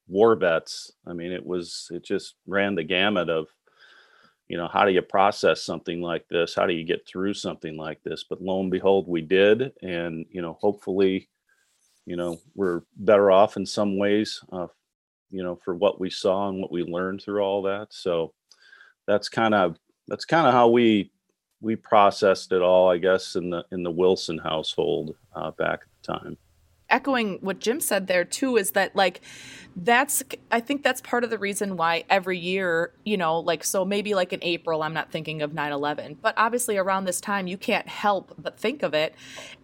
war 0.09 0.35
vets. 0.35 0.91
I 1.05 1.13
mean 1.13 1.31
it 1.31 1.45
was 1.45 1.87
it 1.91 2.03
just 2.03 2.35
ran 2.47 2.75
the 2.75 2.83
gamut 2.83 3.29
of 3.29 3.47
you 4.47 4.57
know 4.57 4.67
how 4.67 4.83
do 4.85 4.91
you 4.91 5.01
process 5.01 5.61
something 5.61 6.01
like 6.01 6.27
this? 6.27 6.55
How 6.55 6.65
do 6.65 6.73
you 6.73 6.83
get 6.83 7.07
through 7.07 7.35
something 7.35 7.77
like 7.77 8.01
this? 8.03 8.25
But 8.29 8.41
lo 8.41 8.59
and 8.59 8.71
behold 8.71 9.07
we 9.07 9.21
did. 9.21 9.71
And 9.81 10.25
you 10.31 10.41
know 10.41 10.57
hopefully 10.59 11.29
you 12.05 12.15
know 12.15 12.39
we're 12.55 12.81
better 12.97 13.31
off 13.31 13.57
in 13.57 13.65
some 13.65 13.97
ways 13.97 14.43
uh, 14.51 14.67
you 15.29 15.43
know 15.43 15.55
for 15.63 15.75
what 15.75 15.99
we 15.99 16.09
saw 16.09 16.49
and 16.49 16.59
what 16.59 16.71
we 16.71 16.83
learned 16.83 17.21
through 17.21 17.41
all 17.41 17.61
that. 17.63 17.87
So 17.91 18.33
that's 19.07 19.29
kind 19.29 19.53
of 19.53 19.77
that's 20.07 20.25
kind 20.25 20.47
of 20.47 20.53
how 20.53 20.67
we 20.67 21.11
we 21.61 21.75
processed 21.75 22.51
it 22.51 22.61
all 22.61 22.89
i 22.89 22.97
guess 22.97 23.35
in 23.35 23.49
the 23.49 23.63
in 23.71 23.83
the 23.83 23.91
wilson 23.91 24.37
household 24.37 25.15
uh, 25.35 25.51
back 25.51 25.81
at 25.81 25.87
the 26.01 26.13
time 26.13 26.37
echoing 26.89 27.37
what 27.41 27.59
Jim 27.59 27.79
said 27.79 28.07
there 28.07 28.25
too 28.25 28.57
is 28.57 28.71
that 28.71 28.95
like 28.95 29.21
that's 29.75 30.23
I 30.51 30.59
think 30.59 30.83
that's 30.83 30.99
part 31.01 31.23
of 31.23 31.29
the 31.29 31.37
reason 31.37 31.77
why 31.77 32.03
every 32.09 32.37
year, 32.37 32.91
you 33.05 33.17
know, 33.17 33.39
like 33.39 33.63
so 33.63 33.85
maybe 33.85 34.13
like 34.13 34.33
in 34.33 34.39
April 34.43 34.83
I'm 34.83 34.93
not 34.93 35.11
thinking 35.11 35.41
of 35.41 35.51
9/11, 35.51 36.17
but 36.21 36.33
obviously 36.37 36.77
around 36.77 37.05
this 37.05 37.21
time 37.21 37.47
you 37.47 37.57
can't 37.57 37.87
help 37.87 38.33
but 38.37 38.59
think 38.59 38.83
of 38.83 38.93
it. 38.93 39.15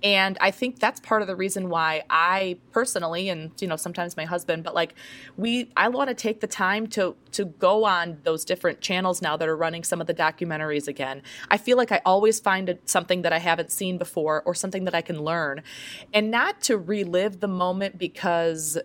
And 0.04 0.38
I 0.40 0.52
think 0.52 0.80
that's 0.80 1.00
part 1.00 1.22
of 1.22 1.28
the 1.28 1.36
reason 1.36 1.70
why 1.70 2.04
I 2.10 2.58
personally 2.72 3.30
and 3.30 3.52
you 3.60 3.68
know 3.68 3.76
sometimes 3.76 4.16
my 4.16 4.26
husband, 4.26 4.64
but 4.64 4.76
like 4.76 4.96
we 5.38 5.72
I 5.76 5.90
want 5.90 6.10
to 6.10 6.16
take 6.16 6.40
the 6.40 6.48
time 6.48 6.88
to 6.88 7.16
to 7.32 7.46
go 7.46 7.84
on 7.84 8.20
those 8.24 8.46
different 8.46 8.80
channels 8.80 9.22
now 9.22 9.36
that 9.36 9.48
are 9.48 9.58
running 9.58 9.84
some 9.84 10.00
of 10.00 10.08
the 10.08 10.14
documentaries 10.14 10.88
again. 10.88 11.22
I 11.50 11.58
feel 11.58 11.78
like 11.78 11.92
I 11.92 12.02
always 12.06 12.40
find 12.40 12.78
something 12.86 13.24
that 13.24 13.34
I 13.34 13.40
haven't 13.40 13.72
seen 13.72 13.98
before 13.98 14.44
or 14.46 14.54
something 14.54 14.86
that 14.86 14.96
I 14.96 15.02
can 15.02 15.22
learn. 15.22 15.62
And 16.14 16.32
not 16.32 16.62
to 16.62 16.78
relive 16.78 17.15
the 17.40 17.48
moment 17.48 17.98
because 17.98 18.78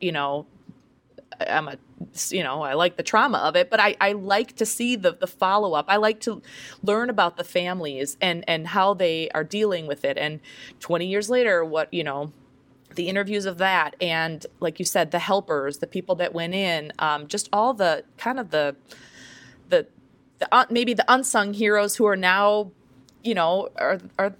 you 0.00 0.12
know 0.12 0.46
I'm 1.40 1.68
a 1.68 1.78
you 2.30 2.42
know 2.42 2.62
I 2.62 2.74
like 2.74 2.96
the 2.96 3.02
trauma 3.02 3.38
of 3.38 3.56
it, 3.56 3.70
but 3.70 3.80
I, 3.80 3.96
I 4.00 4.12
like 4.12 4.56
to 4.56 4.66
see 4.66 4.96
the 4.96 5.12
the 5.12 5.26
follow 5.26 5.74
up. 5.74 5.86
I 5.88 5.96
like 5.96 6.20
to 6.20 6.42
learn 6.82 7.10
about 7.10 7.36
the 7.36 7.44
families 7.44 8.16
and 8.20 8.44
and 8.48 8.68
how 8.68 8.94
they 8.94 9.30
are 9.30 9.44
dealing 9.44 9.86
with 9.86 10.04
it. 10.04 10.18
And 10.18 10.40
20 10.80 11.06
years 11.06 11.30
later, 11.30 11.64
what 11.64 11.92
you 11.92 12.04
know 12.04 12.32
the 12.94 13.08
interviews 13.08 13.46
of 13.46 13.58
that 13.58 13.96
and 14.02 14.44
like 14.60 14.78
you 14.78 14.84
said 14.84 15.12
the 15.12 15.18
helpers 15.18 15.78
the 15.78 15.86
people 15.86 16.14
that 16.14 16.34
went 16.34 16.54
in 16.54 16.92
um, 16.98 17.26
just 17.26 17.48
all 17.50 17.72
the 17.72 18.04
kind 18.18 18.38
of 18.38 18.50
the 18.50 18.76
the, 19.70 19.86
the 20.38 20.54
uh, 20.54 20.66
maybe 20.68 20.92
the 20.92 21.04
unsung 21.08 21.54
heroes 21.54 21.96
who 21.96 22.04
are 22.04 22.16
now 22.16 22.70
you 23.22 23.34
know 23.34 23.68
are 23.76 23.98
are 24.18 24.34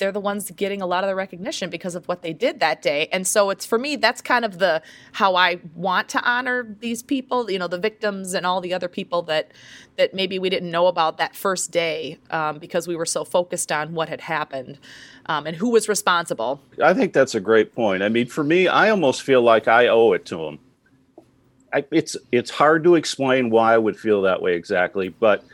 they're 0.00 0.10
the 0.10 0.18
ones 0.18 0.50
getting 0.50 0.82
a 0.82 0.86
lot 0.86 1.04
of 1.04 1.08
the 1.08 1.14
recognition 1.14 1.70
because 1.70 1.94
of 1.94 2.08
what 2.08 2.22
they 2.22 2.32
did 2.32 2.58
that 2.58 2.82
day. 2.82 3.08
And 3.12 3.24
so 3.24 3.50
it's 3.50 3.64
for 3.64 3.78
me, 3.78 3.94
that's 3.94 4.20
kind 4.20 4.44
of 4.44 4.58
the 4.58 4.82
how 5.12 5.36
I 5.36 5.60
want 5.76 6.08
to 6.08 6.22
honor 6.28 6.76
these 6.80 7.02
people, 7.02 7.48
you 7.48 7.58
know, 7.58 7.68
the 7.68 7.78
victims 7.78 8.34
and 8.34 8.44
all 8.44 8.60
the 8.60 8.74
other 8.74 8.88
people 8.88 9.22
that 9.22 9.52
that 9.96 10.14
maybe 10.14 10.38
we 10.38 10.50
didn't 10.50 10.70
know 10.70 10.86
about 10.86 11.18
that 11.18 11.36
first 11.36 11.70
day 11.70 12.18
um, 12.30 12.58
because 12.58 12.88
we 12.88 12.96
were 12.96 13.06
so 13.06 13.24
focused 13.24 13.70
on 13.70 13.92
what 13.94 14.08
had 14.08 14.22
happened 14.22 14.78
um, 15.26 15.46
and 15.46 15.56
who 15.56 15.68
was 15.68 15.88
responsible. 15.88 16.60
I 16.82 16.94
think 16.94 17.12
that's 17.12 17.34
a 17.34 17.40
great 17.40 17.74
point. 17.74 18.02
I 18.02 18.08
mean, 18.08 18.26
for 18.26 18.42
me, 18.42 18.66
I 18.66 18.90
almost 18.90 19.22
feel 19.22 19.42
like 19.42 19.68
I 19.68 19.88
owe 19.88 20.12
it 20.12 20.24
to 20.26 20.36
them. 20.38 20.58
I, 21.72 21.84
it's 21.92 22.16
it's 22.32 22.50
hard 22.50 22.82
to 22.84 22.96
explain 22.96 23.50
why 23.50 23.74
I 23.74 23.78
would 23.78 23.96
feel 23.96 24.22
that 24.22 24.42
way 24.42 24.54
exactly, 24.54 25.10
but 25.10 25.44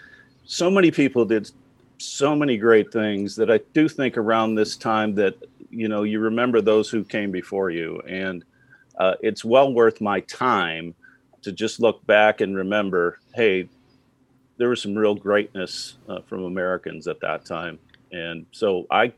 so 0.47 0.71
many 0.71 0.91
people 0.91 1.25
did 1.25 1.51
so 1.99 2.37
many 2.37 2.57
great 2.57 2.93
things 2.93 3.37
that 3.37 3.51
I 3.51 3.61
do 3.73 3.89
think 3.89 4.17
around 4.17 4.55
this 4.55 4.77
time 4.77 5.15
that 5.17 5.35
you 5.71 5.89
know 5.89 6.03
you 6.03 6.21
remember 6.21 6.61
those 6.61 6.91
who 6.91 7.05
came 7.05 7.31
before 7.31 7.71
you, 7.71 8.01
and 8.09 8.45
uh, 8.99 9.15
it's 9.21 9.45
well 9.45 9.73
worth 9.73 10.01
my 10.01 10.21
time 10.21 10.95
to 11.43 11.53
just 11.53 11.81
look 11.81 12.05
back 12.07 12.41
and 12.41 12.57
remember, 12.57 13.19
hey, 13.35 13.69
there 14.57 14.69
was 14.69 14.83
some 14.83 14.95
real 14.95 15.15
greatness 15.15 15.97
uh, 16.09 16.21
from 16.23 16.45
Americans 16.45 17.07
at 17.09 17.21
that 17.21 17.45
time, 17.45 17.79
and 18.13 18.47
so 18.53 18.87
I 18.91 19.13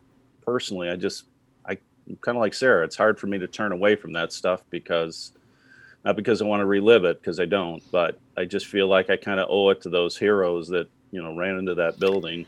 personally, 0.44 0.88
I 0.88 0.96
just 0.96 1.24
I 1.66 1.78
kind 2.20 2.36
of 2.36 2.40
like 2.40 2.54
Sarah. 2.54 2.84
It's 2.84 2.96
hard 2.96 3.18
for 3.18 3.26
me 3.26 3.38
to 3.38 3.48
turn 3.48 3.72
away 3.72 3.96
from 3.96 4.12
that 4.12 4.32
stuff 4.32 4.62
because 4.70 5.32
not 6.04 6.16
because 6.16 6.40
I 6.40 6.44
want 6.44 6.60
to 6.60 6.66
relive 6.66 7.04
it 7.04 7.20
because 7.20 7.40
I 7.40 7.44
don't, 7.44 7.82
but 7.90 8.18
I 8.36 8.44
just 8.44 8.66
feel 8.66 8.86
like 8.86 9.10
I 9.10 9.16
kind 9.16 9.40
of 9.40 9.48
owe 9.50 9.70
it 9.70 9.82
to 9.82 9.88
those 9.88 10.16
heroes 10.16 10.68
that 10.68 10.88
you 11.10 11.20
know 11.20 11.34
ran 11.34 11.58
into 11.58 11.74
that 11.74 11.98
building 11.98 12.46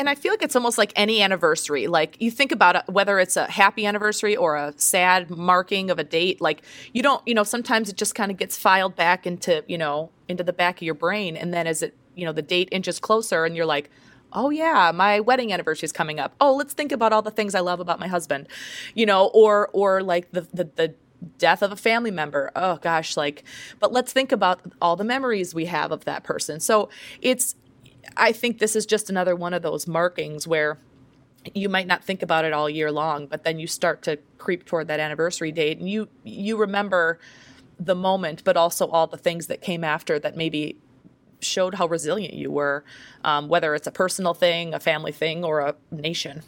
and 0.00 0.08
I 0.08 0.14
feel 0.14 0.32
like 0.32 0.42
it's 0.42 0.56
almost 0.56 0.78
like 0.78 0.94
any 0.96 1.20
anniversary. 1.20 1.86
Like 1.86 2.16
you 2.20 2.30
think 2.30 2.52
about 2.52 2.74
it, 2.74 2.82
whether 2.88 3.18
it's 3.18 3.36
a 3.36 3.44
happy 3.50 3.84
anniversary 3.84 4.34
or 4.34 4.56
a 4.56 4.72
sad 4.78 5.28
marking 5.28 5.90
of 5.90 5.98
a 5.98 6.04
date, 6.04 6.40
like 6.40 6.62
you 6.94 7.02
don't, 7.02 7.22
you 7.28 7.34
know, 7.34 7.44
sometimes 7.44 7.90
it 7.90 7.98
just 7.98 8.14
kind 8.14 8.30
of 8.30 8.38
gets 8.38 8.56
filed 8.56 8.96
back 8.96 9.26
into, 9.26 9.62
you 9.68 9.76
know, 9.76 10.10
into 10.26 10.42
the 10.42 10.54
back 10.54 10.78
of 10.78 10.82
your 10.82 10.94
brain. 10.94 11.36
And 11.36 11.52
then 11.52 11.66
as 11.66 11.82
it, 11.82 11.94
you 12.14 12.24
know, 12.24 12.32
the 12.32 12.40
date 12.40 12.70
inches 12.72 12.98
closer 12.98 13.44
and 13.44 13.54
you're 13.54 13.66
like, 13.66 13.90
oh 14.32 14.48
yeah, 14.48 14.90
my 14.94 15.20
wedding 15.20 15.52
anniversary 15.52 15.84
is 15.84 15.92
coming 15.92 16.18
up. 16.18 16.34
Oh, 16.40 16.56
let's 16.56 16.72
think 16.72 16.92
about 16.92 17.12
all 17.12 17.20
the 17.20 17.30
things 17.30 17.54
I 17.54 17.60
love 17.60 17.78
about 17.78 18.00
my 18.00 18.08
husband, 18.08 18.48
you 18.94 19.04
know, 19.04 19.26
or, 19.34 19.68
or 19.74 20.02
like 20.02 20.32
the, 20.32 20.40
the, 20.52 20.64
the, 20.76 20.94
death 21.36 21.60
of 21.60 21.70
a 21.70 21.76
family 21.76 22.10
member. 22.10 22.50
Oh 22.56 22.76
gosh, 22.76 23.14
like, 23.14 23.44
but 23.78 23.92
let's 23.92 24.10
think 24.10 24.32
about 24.32 24.62
all 24.80 24.96
the 24.96 25.04
memories 25.04 25.54
we 25.54 25.66
have 25.66 25.92
of 25.92 26.06
that 26.06 26.24
person. 26.24 26.60
So 26.60 26.88
it's 27.20 27.56
I 28.16 28.32
think 28.32 28.58
this 28.58 28.76
is 28.76 28.86
just 28.86 29.10
another 29.10 29.34
one 29.36 29.54
of 29.54 29.62
those 29.62 29.86
markings 29.86 30.46
where 30.46 30.78
you 31.54 31.68
might 31.68 31.86
not 31.86 32.04
think 32.04 32.22
about 32.22 32.44
it 32.44 32.52
all 32.52 32.68
year 32.68 32.92
long, 32.92 33.26
but 33.26 33.44
then 33.44 33.58
you 33.58 33.66
start 33.66 34.02
to 34.02 34.18
creep 34.38 34.66
toward 34.66 34.88
that 34.88 35.00
anniversary 35.00 35.52
date 35.52 35.78
and 35.78 35.88
you 35.88 36.08
you 36.24 36.56
remember 36.56 37.18
the 37.78 37.94
moment, 37.94 38.44
but 38.44 38.56
also 38.56 38.86
all 38.88 39.06
the 39.06 39.16
things 39.16 39.46
that 39.46 39.62
came 39.62 39.82
after 39.82 40.18
that 40.18 40.36
maybe 40.36 40.76
showed 41.40 41.74
how 41.74 41.86
resilient 41.86 42.34
you 42.34 42.50
were, 42.50 42.84
um, 43.24 43.48
whether 43.48 43.74
it's 43.74 43.86
a 43.86 43.90
personal 43.90 44.34
thing, 44.34 44.74
a 44.74 44.80
family 44.80 45.12
thing, 45.12 45.42
or 45.42 45.60
a 45.60 45.74
nation. 45.90 46.42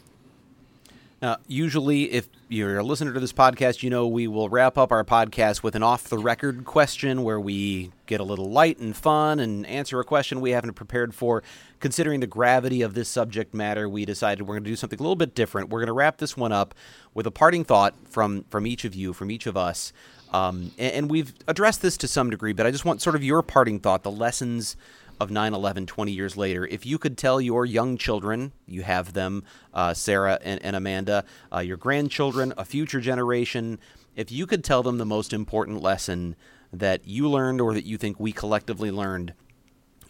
Uh, 1.23 1.37
usually, 1.47 2.11
if 2.11 2.27
you're 2.49 2.79
a 2.79 2.83
listener 2.83 3.13
to 3.13 3.19
this 3.21 3.31
podcast, 3.31 3.81
you 3.81 3.89
know 3.89 4.05
we 4.05 4.27
will 4.27 4.49
wrap 4.49 4.77
up 4.77 4.91
our 4.91 5.05
podcast 5.05 5.63
with 5.63 5.73
an 5.73 5.81
off 5.81 6.03
the 6.09 6.17
record 6.17 6.65
question 6.65 7.23
where 7.23 7.39
we 7.39 7.93
get 8.07 8.19
a 8.19 8.23
little 8.25 8.51
light 8.51 8.77
and 8.79 8.93
fun 8.93 9.39
and 9.39 9.65
answer 9.65 10.01
a 10.01 10.03
question 10.03 10.41
we 10.41 10.51
haven't 10.51 10.73
prepared 10.73 11.15
for. 11.15 11.41
Considering 11.79 12.19
the 12.19 12.27
gravity 12.27 12.81
of 12.81 12.93
this 12.93 13.07
subject 13.07 13.53
matter, 13.53 13.87
we 13.87 14.03
decided 14.03 14.45
we're 14.45 14.55
going 14.55 14.65
to 14.65 14.69
do 14.69 14.75
something 14.75 14.99
a 14.99 15.01
little 15.01 15.15
bit 15.15 15.33
different. 15.33 15.69
We're 15.69 15.79
going 15.79 15.87
to 15.87 15.93
wrap 15.93 16.17
this 16.17 16.35
one 16.35 16.51
up 16.51 16.75
with 17.13 17.25
a 17.25 17.31
parting 17.31 17.63
thought 17.63 17.95
from, 18.09 18.43
from 18.49 18.67
each 18.67 18.83
of 18.83 18.93
you, 18.93 19.13
from 19.13 19.31
each 19.31 19.47
of 19.47 19.55
us. 19.55 19.93
Um, 20.33 20.71
and, 20.77 20.93
and 20.93 21.09
we've 21.09 21.33
addressed 21.47 21.81
this 21.81 21.95
to 21.97 22.07
some 22.09 22.31
degree, 22.31 22.51
but 22.51 22.65
I 22.65 22.71
just 22.71 22.83
want 22.83 23.01
sort 23.01 23.15
of 23.15 23.23
your 23.23 23.41
parting 23.41 23.79
thought, 23.79 24.03
the 24.03 24.11
lessons 24.11 24.75
of 25.19 25.31
9 25.31 25.53
11 25.53 25.85
20 25.85 26.11
years 26.11 26.37
later, 26.37 26.65
if 26.65 26.85
you 26.85 26.97
could 26.97 27.17
tell 27.17 27.39
your 27.39 27.65
young 27.65 27.97
children, 27.97 28.51
you 28.65 28.83
have 28.83 29.13
them, 29.13 29.43
uh, 29.73 29.93
Sarah 29.93 30.39
and, 30.43 30.61
and 30.63 30.75
Amanda, 30.75 31.25
uh, 31.53 31.59
your 31.59 31.77
grandchildren, 31.77 32.53
a 32.57 32.65
future 32.65 32.99
generation, 32.99 33.79
if 34.15 34.31
you 34.31 34.45
could 34.45 34.63
tell 34.63 34.83
them 34.83 34.97
the 34.97 35.05
most 35.05 35.33
important 35.33 35.81
lesson 35.81 36.35
that 36.71 37.07
you 37.07 37.29
learned 37.29 37.61
or 37.61 37.73
that 37.73 37.85
you 37.85 37.97
think 37.97 38.19
we 38.19 38.31
collectively 38.31 38.91
learned 38.91 39.33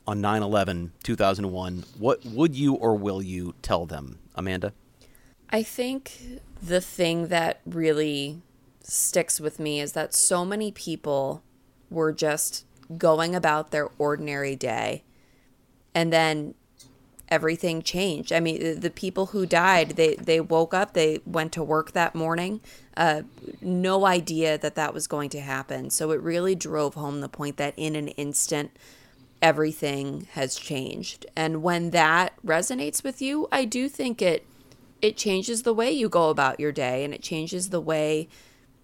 on 0.05 0.21
9 0.21 0.43
11 0.43 0.91
2001, 1.03 1.83
what 1.97 2.25
would 2.25 2.55
you 2.55 2.73
or 2.73 2.95
will 2.95 3.21
you 3.21 3.53
tell 3.61 3.85
them, 3.85 4.19
Amanda? 4.35 4.73
I 5.49 5.63
think 5.63 6.39
the 6.61 6.81
thing 6.81 7.27
that 7.27 7.61
really 7.65 8.41
sticks 8.81 9.39
with 9.39 9.59
me 9.59 9.79
is 9.79 9.93
that 9.93 10.13
so 10.13 10.43
many 10.43 10.71
people 10.71 11.43
were 11.89 12.11
just 12.11 12.65
going 12.97 13.35
about 13.35 13.71
their 13.71 13.89
ordinary 13.97 14.55
day 14.55 15.03
and 15.95 16.11
then 16.11 16.53
everything 17.29 17.81
changed. 17.81 18.31
I 18.31 18.39
mean, 18.39 18.79
the 18.79 18.89
people 18.89 19.27
who 19.27 19.45
died, 19.45 19.91
they 19.91 20.15
they 20.15 20.39
woke 20.39 20.73
up, 20.73 20.93
they 20.93 21.19
went 21.25 21.51
to 21.53 21.63
work 21.63 21.91
that 21.93 22.15
morning, 22.15 22.61
uh, 22.95 23.23
no 23.61 24.05
idea 24.05 24.57
that 24.57 24.75
that 24.75 24.93
was 24.93 25.07
going 25.07 25.29
to 25.31 25.41
happen. 25.41 25.89
So 25.89 26.11
it 26.11 26.21
really 26.21 26.55
drove 26.55 26.93
home 26.93 27.21
the 27.21 27.29
point 27.29 27.57
that 27.57 27.73
in 27.77 27.95
an 27.95 28.09
instant, 28.09 28.71
everything 29.41 30.27
has 30.33 30.55
changed. 30.55 31.25
And 31.35 31.63
when 31.63 31.89
that 31.91 32.33
resonates 32.45 33.03
with 33.03 33.21
you, 33.21 33.47
I 33.51 33.65
do 33.65 33.89
think 33.89 34.21
it 34.21 34.45
it 35.01 35.17
changes 35.17 35.63
the 35.63 35.73
way 35.73 35.91
you 35.91 36.09
go 36.09 36.29
about 36.29 36.59
your 36.59 36.71
day, 36.71 37.03
and 37.03 37.13
it 37.13 37.21
changes 37.21 37.69
the 37.69 37.81
way 37.81 38.29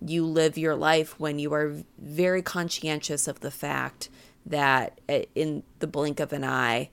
you 0.06 0.26
live 0.26 0.58
your 0.58 0.76
life 0.76 1.20
when 1.20 1.40
you 1.40 1.54
are 1.54 1.76
very 1.98 2.42
conscientious 2.42 3.28
of 3.28 3.42
the 3.42 3.52
fact 3.52 4.10
that 4.46 5.00
uh, 5.10 5.20
in 5.36 5.64
the 5.80 5.88
blink 5.88 6.20
of 6.20 6.34
an 6.34 6.44
eye 6.44 6.90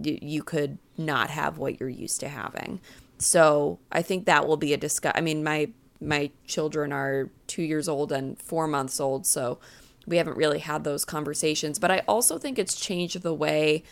you 0.00 0.42
could 0.42 0.78
not 0.96 1.30
have 1.30 1.58
what 1.58 1.80
you're 1.80 1.88
used 1.88 2.20
to 2.20 2.28
having. 2.28 2.80
So 3.18 3.78
I 3.90 4.02
think 4.02 4.26
that 4.26 4.46
will 4.46 4.56
be 4.56 4.72
a 4.72 4.76
discuss. 4.76 5.12
I 5.14 5.20
mean, 5.20 5.42
my 5.42 5.70
my 6.00 6.30
children 6.46 6.92
are 6.92 7.28
two 7.48 7.62
years 7.62 7.88
old 7.88 8.12
and 8.12 8.40
four 8.40 8.68
months 8.68 9.00
old, 9.00 9.26
so 9.26 9.58
we 10.06 10.16
haven't 10.16 10.36
really 10.36 10.60
had 10.60 10.84
those 10.84 11.04
conversations. 11.04 11.78
But 11.78 11.90
I 11.90 12.02
also 12.06 12.38
think 12.38 12.58
it's 12.58 12.78
changed 12.78 13.22
the 13.22 13.34
way 13.34 13.82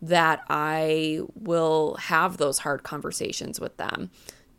that 0.00 0.44
I 0.48 1.22
will 1.34 1.96
have 1.96 2.36
those 2.36 2.60
hard 2.60 2.84
conversations 2.84 3.58
with 3.58 3.76
them 3.76 4.10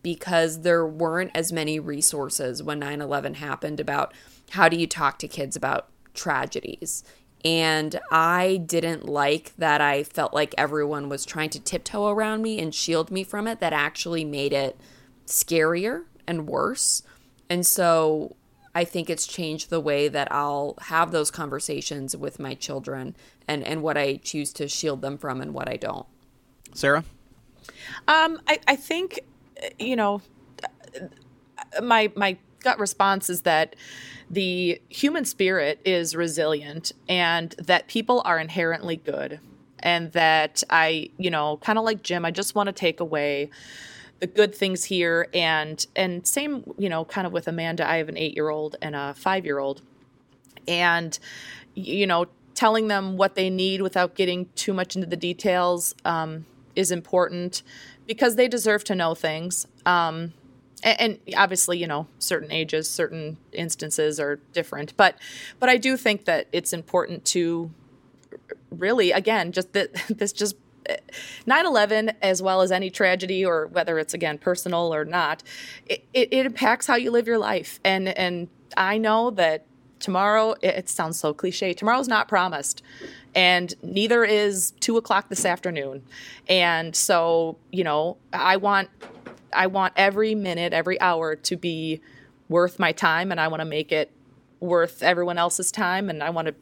because 0.01 0.61
there 0.61 0.85
weren't 0.85 1.31
as 1.35 1.51
many 1.51 1.79
resources 1.79 2.63
when 2.63 2.79
9 2.79 3.01
11 3.01 3.35
happened 3.35 3.79
about 3.79 4.13
how 4.51 4.69
do 4.69 4.77
you 4.77 4.87
talk 4.87 5.19
to 5.19 5.27
kids 5.27 5.55
about 5.55 5.89
tragedies 6.13 7.03
and 7.45 7.99
I 8.11 8.57
didn't 8.57 9.05
like 9.05 9.55
that 9.57 9.79
I 9.79 10.03
felt 10.03 10.33
like 10.33 10.53
everyone 10.57 11.07
was 11.07 11.25
trying 11.25 11.49
to 11.51 11.59
tiptoe 11.59 12.09
around 12.09 12.41
me 12.41 12.59
and 12.59 12.75
shield 12.75 13.11
me 13.11 13.23
from 13.23 13.47
it. 13.47 13.59
That 13.59 13.71
actually 13.73 14.25
made 14.25 14.51
it 14.51 14.77
scarier 15.25 16.03
and 16.27 16.47
worse. 16.47 17.01
And 17.49 17.65
so 17.65 18.35
I 18.75 18.83
think 18.83 19.09
it's 19.09 19.25
changed 19.25 19.69
the 19.69 19.79
way 19.79 20.09
that 20.09 20.31
I'll 20.31 20.75
have 20.81 21.11
those 21.11 21.31
conversations 21.31 22.15
with 22.15 22.39
my 22.39 22.55
children 22.55 23.15
and, 23.47 23.65
and 23.65 23.81
what 23.81 23.97
I 23.97 24.17
choose 24.17 24.51
to 24.53 24.67
shield 24.67 25.01
them 25.01 25.17
from 25.17 25.39
and 25.39 25.53
what 25.53 25.69
I 25.69 25.77
don't. 25.77 26.05
Sarah? 26.73 27.05
Um, 28.07 28.41
I, 28.47 28.59
I 28.67 28.75
think, 28.75 29.21
you 29.77 29.95
know, 29.95 30.21
my, 31.81 32.11
my 32.15 32.37
gut 32.61 32.79
response 32.79 33.29
is 33.29 33.41
that 33.41 33.75
the 34.29 34.81
human 34.89 35.25
spirit 35.25 35.79
is 35.85 36.15
resilient 36.15 36.91
and 37.07 37.51
that 37.57 37.87
people 37.87 38.21
are 38.25 38.37
inherently 38.39 38.97
good 38.97 39.39
and 39.79 40.11
that 40.11 40.63
I, 40.69 41.09
you 41.17 41.29
know, 41.29 41.57
kind 41.57 41.79
of 41.79 41.85
like 41.85 42.03
Jim, 42.03 42.25
I 42.25 42.31
just 42.31 42.55
want 42.55 42.67
to 42.67 42.73
take 42.73 42.99
away 42.99 43.49
the 44.19 44.27
good 44.27 44.53
things 44.53 44.83
here 44.83 45.27
and 45.33 45.85
and 45.95 46.27
same, 46.27 46.73
you 46.77 46.89
know, 46.89 47.05
kind 47.05 47.25
of 47.25 47.33
with 47.33 47.47
Amanda, 47.47 47.89
I 47.89 47.97
have 47.97 48.09
an 48.09 48.15
8-year-old 48.15 48.75
and 48.81 48.95
a 48.95 49.15
5-year-old. 49.17 49.81
And 50.67 51.17
you 51.75 52.05
know, 52.05 52.25
telling 52.53 52.89
them 52.89 53.15
what 53.15 53.35
they 53.35 53.49
need 53.49 53.81
without 53.81 54.15
getting 54.15 54.49
too 54.55 54.73
much 54.73 54.95
into 54.95 55.07
the 55.07 55.15
details 55.15 55.95
um, 56.03 56.45
is 56.75 56.91
important 56.91 57.63
because 58.09 58.35
they 58.35 58.47
deserve 58.47 58.83
to 58.83 58.95
know 58.95 59.13
things. 59.13 59.67
Um, 59.85 60.33
and, 60.81 61.19
obviously 61.35 61.77
you 61.77 61.85
know 61.85 62.07
certain 62.19 62.51
ages 62.53 62.89
certain 62.89 63.35
instances 63.51 64.17
are 64.17 64.37
different 64.53 64.95
but 64.95 65.17
but 65.59 65.67
i 65.67 65.75
do 65.75 65.97
think 65.97 66.23
that 66.23 66.47
it's 66.53 66.71
important 66.71 67.25
to 67.25 67.69
really 68.71 69.11
again 69.11 69.51
just 69.51 69.73
that 69.73 69.93
this 70.09 70.31
just 70.31 70.55
9-11 71.45 72.15
as 72.21 72.41
well 72.41 72.61
as 72.61 72.71
any 72.71 72.89
tragedy 72.89 73.45
or 73.45 73.67
whether 73.67 73.99
it's 73.99 74.13
again 74.13 74.37
personal 74.37 74.95
or 74.95 75.03
not 75.03 75.43
it, 75.85 76.05
it, 76.13 76.29
it 76.31 76.45
impacts 76.45 76.87
how 76.87 76.95
you 76.95 77.11
live 77.11 77.27
your 77.27 77.37
life 77.37 77.81
and 77.83 78.07
and 78.07 78.47
i 78.77 78.97
know 78.97 79.31
that 79.31 79.65
tomorrow 79.99 80.55
it, 80.61 80.89
sounds 80.89 81.19
so 81.19 81.33
cliche 81.33 81.73
tomorrow's 81.73 82.07
not 82.07 82.27
promised 82.27 82.81
and 83.35 83.75
neither 83.83 84.23
is 84.23 84.71
two 84.79 84.97
o'clock 84.97 85.29
this 85.29 85.45
afternoon 85.45 86.01
and 86.47 86.95
so 86.95 87.57
you 87.71 87.83
know 87.83 88.17
i 88.33 88.57
want 88.57 88.89
I 89.53 89.67
want 89.67 89.93
every 89.95 90.35
minute, 90.35 90.73
every 90.73 90.99
hour 91.01 91.35
to 91.35 91.55
be 91.55 92.01
worth 92.47 92.79
my 92.79 92.91
time, 92.91 93.31
and 93.31 93.39
I 93.39 93.47
want 93.47 93.61
to 93.61 93.65
make 93.65 93.91
it 93.91 94.11
worth 94.59 95.03
everyone 95.03 95.37
else's 95.37 95.71
time, 95.71 96.09
and 96.09 96.23
I 96.23 96.29
want 96.29 96.47
to 96.47 96.55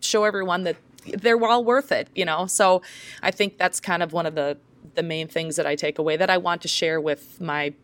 show 0.00 0.24
everyone 0.24 0.64
that 0.64 0.76
they're 1.06 1.42
all 1.42 1.64
worth 1.64 1.92
it. 1.92 2.08
You 2.14 2.24
know, 2.24 2.46
so 2.46 2.82
I 3.22 3.30
think 3.30 3.58
that's 3.58 3.80
kind 3.80 4.02
of 4.02 4.12
one 4.12 4.26
of 4.26 4.34
the 4.34 4.58
the 4.94 5.02
main 5.02 5.28
things 5.28 5.56
that 5.56 5.66
I 5.66 5.76
take 5.76 5.98
away 5.98 6.16
that 6.16 6.30
I 6.30 6.38
want 6.38 6.62
to 6.62 6.68
share 6.68 7.00
with 7.00 7.40
my 7.40 7.74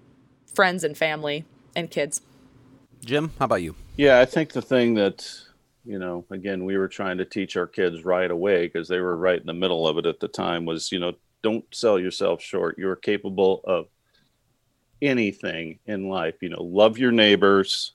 friends 0.53 0.83
and 0.83 0.97
family 0.97 1.45
and 1.75 1.91
kids. 1.91 2.21
Jim, 3.07 3.31
how 3.39 3.45
about 3.45 3.63
you? 3.63 3.75
Yeah, 3.97 4.19
I 4.19 4.25
think 4.25 4.53
the 4.53 4.61
thing 4.61 4.95
that 4.95 5.25
you 5.85 6.01
know, 6.01 6.25
again, 6.31 6.65
we 6.65 6.77
were 6.77 6.89
trying 6.89 7.19
to 7.19 7.25
teach 7.25 7.57
our 7.57 7.69
kids 7.69 8.05
right 8.05 8.31
away 8.31 8.67
because 8.67 8.89
they 8.89 8.99
were 8.99 9.17
right 9.17 9.41
in 9.41 9.47
the 9.47 9.53
middle 9.53 9.87
of 9.87 9.97
it 9.99 10.07
at 10.07 10.19
the 10.19 10.27
time 10.27 10.65
was, 10.65 10.91
you 10.91 10.99
know, 10.99 11.13
don't 11.43 11.65
sell 11.73 11.97
yourself 11.97 12.43
short. 12.43 12.77
You're 12.77 12.97
capable 12.97 13.61
of 13.65 13.87
anything 15.01 15.79
in 15.87 16.09
life. 16.09 16.35
You 16.41 16.49
know, 16.49 16.63
love 16.63 16.99
your 16.99 17.13
neighbors. 17.13 17.93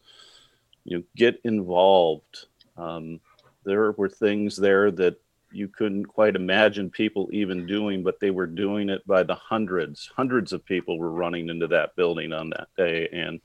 You 0.86 1.00
know, 1.00 1.04
get 1.18 1.42
involved. 1.44 2.46
Um, 2.78 3.20
there 3.66 3.92
were 3.92 4.10
things 4.10 4.56
there 4.56 4.90
that 4.92 5.18
you 5.52 5.68
couldn't 5.68 6.06
quite 6.06 6.38
imagine 6.38 6.90
people 6.90 7.30
even 7.34 7.68
doing, 7.68 8.04
but 8.04 8.22
they 8.22 8.32
were 8.32 8.48
doing 8.48 8.90
it 8.90 9.06
by 9.06 9.24
the 9.24 9.36
hundreds. 9.36 10.10
Hundreds 10.16 10.54
of 10.54 10.64
people 10.64 10.98
were 10.98 11.12
running 11.12 11.50
into 11.50 11.68
that 11.68 11.98
building 11.98 12.32
on 12.32 12.52
that 12.52 12.70
day, 12.78 13.10
and 13.12 13.42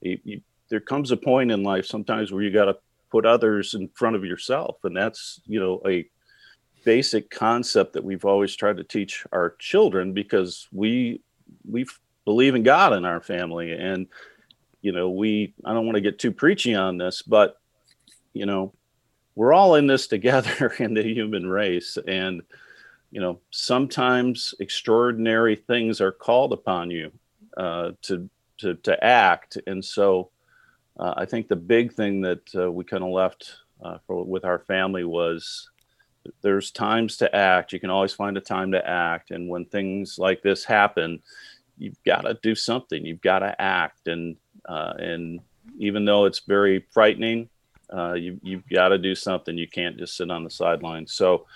you, 0.00 0.18
you, 0.24 0.40
there 0.70 0.80
comes 0.80 1.10
a 1.10 1.16
point 1.16 1.50
in 1.50 1.62
life 1.62 1.84
sometimes 1.84 2.32
where 2.32 2.42
you 2.42 2.50
got 2.50 2.66
to 2.66 2.76
put 3.10 3.26
others 3.26 3.74
in 3.74 3.88
front 3.88 4.16
of 4.16 4.24
yourself, 4.24 4.76
and 4.84 4.96
that's 4.96 5.40
you 5.46 5.60
know 5.60 5.82
a 5.86 6.08
basic 6.84 7.28
concept 7.28 7.92
that 7.92 8.04
we've 8.04 8.24
always 8.24 8.56
tried 8.56 8.78
to 8.78 8.84
teach 8.84 9.26
our 9.32 9.54
children 9.58 10.14
because 10.14 10.66
we 10.72 11.20
we've 11.68 11.98
believe 12.24 12.54
in 12.54 12.62
God 12.62 12.92
in 12.92 13.04
our 13.04 13.20
family. 13.20 13.72
And, 13.72 14.06
you 14.82 14.92
know, 14.92 15.10
we, 15.10 15.54
I 15.64 15.72
don't 15.72 15.84
want 15.84 15.96
to 15.96 16.00
get 16.00 16.18
too 16.18 16.32
preachy 16.32 16.74
on 16.74 16.96
this, 16.96 17.22
but, 17.22 17.58
you 18.32 18.46
know, 18.46 18.72
we're 19.34 19.52
all 19.52 19.74
in 19.74 19.86
this 19.86 20.06
together 20.16 20.72
in 20.78 20.94
the 20.94 21.02
human 21.02 21.48
race. 21.48 21.98
And, 22.06 22.42
you 23.10 23.20
know, 23.20 23.40
sometimes 23.50 24.54
extraordinary 24.60 25.56
things 25.56 26.00
are 26.00 26.12
called 26.12 26.52
upon 26.52 26.90
you 26.90 27.10
uh, 27.56 27.92
to, 28.02 28.30
to, 28.58 28.74
to 28.76 29.04
act. 29.04 29.58
And 29.66 29.84
so 29.84 30.30
uh, 31.00 31.14
I 31.16 31.24
think 31.24 31.48
the 31.48 31.56
big 31.56 31.94
thing 31.94 32.20
that 32.20 32.54
uh, 32.54 32.70
we 32.70 32.84
kind 32.84 33.02
of 33.02 33.10
left 33.10 33.56
uh, 33.82 33.98
for, 34.06 34.22
with 34.22 34.44
our 34.44 34.58
family 34.58 35.04
was 35.04 35.70
there's 36.42 36.70
times 36.70 37.16
to 37.16 37.34
act. 37.34 37.72
You 37.72 37.80
can 37.80 37.88
always 37.88 38.12
find 38.12 38.36
a 38.36 38.42
time 38.42 38.72
to 38.72 38.86
act. 38.86 39.30
And 39.30 39.48
when 39.48 39.64
things 39.64 40.18
like 40.18 40.42
this 40.42 40.62
happen, 40.62 41.22
you've 41.78 42.02
got 42.04 42.22
to 42.22 42.38
do 42.42 42.54
something. 42.54 43.04
You've 43.04 43.22
got 43.22 43.38
to 43.38 43.58
act, 43.60 44.08
and 44.08 44.36
uh, 44.68 44.92
and 44.98 45.40
even 45.78 46.04
though 46.04 46.26
it's 46.26 46.40
very 46.40 46.84
frightening, 46.92 47.48
uh, 47.92 48.12
you 48.12 48.38
you've 48.42 48.68
got 48.68 48.88
to 48.88 48.98
do 48.98 49.14
something. 49.14 49.56
You 49.56 49.68
can't 49.68 49.96
just 49.96 50.16
sit 50.16 50.30
on 50.30 50.44
the 50.44 50.50
sidelines. 50.50 51.14
So, 51.14 51.46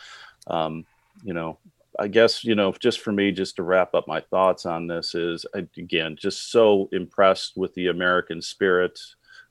um, 0.46 0.86
you 1.22 1.34
know, 1.34 1.58
I 1.98 2.08
guess 2.08 2.42
you 2.42 2.54
know, 2.54 2.72
just 2.72 3.00
for 3.00 3.12
me, 3.12 3.30
just 3.30 3.56
to 3.56 3.62
wrap 3.62 3.94
up 3.94 4.08
my 4.08 4.20
thoughts 4.20 4.64
on 4.64 4.86
this 4.86 5.14
is 5.14 5.44
again, 5.54 6.16
just 6.18 6.50
so 6.50 6.88
impressed 6.92 7.58
with 7.58 7.74
the 7.74 7.88
American 7.88 8.40
spirit, 8.40 8.98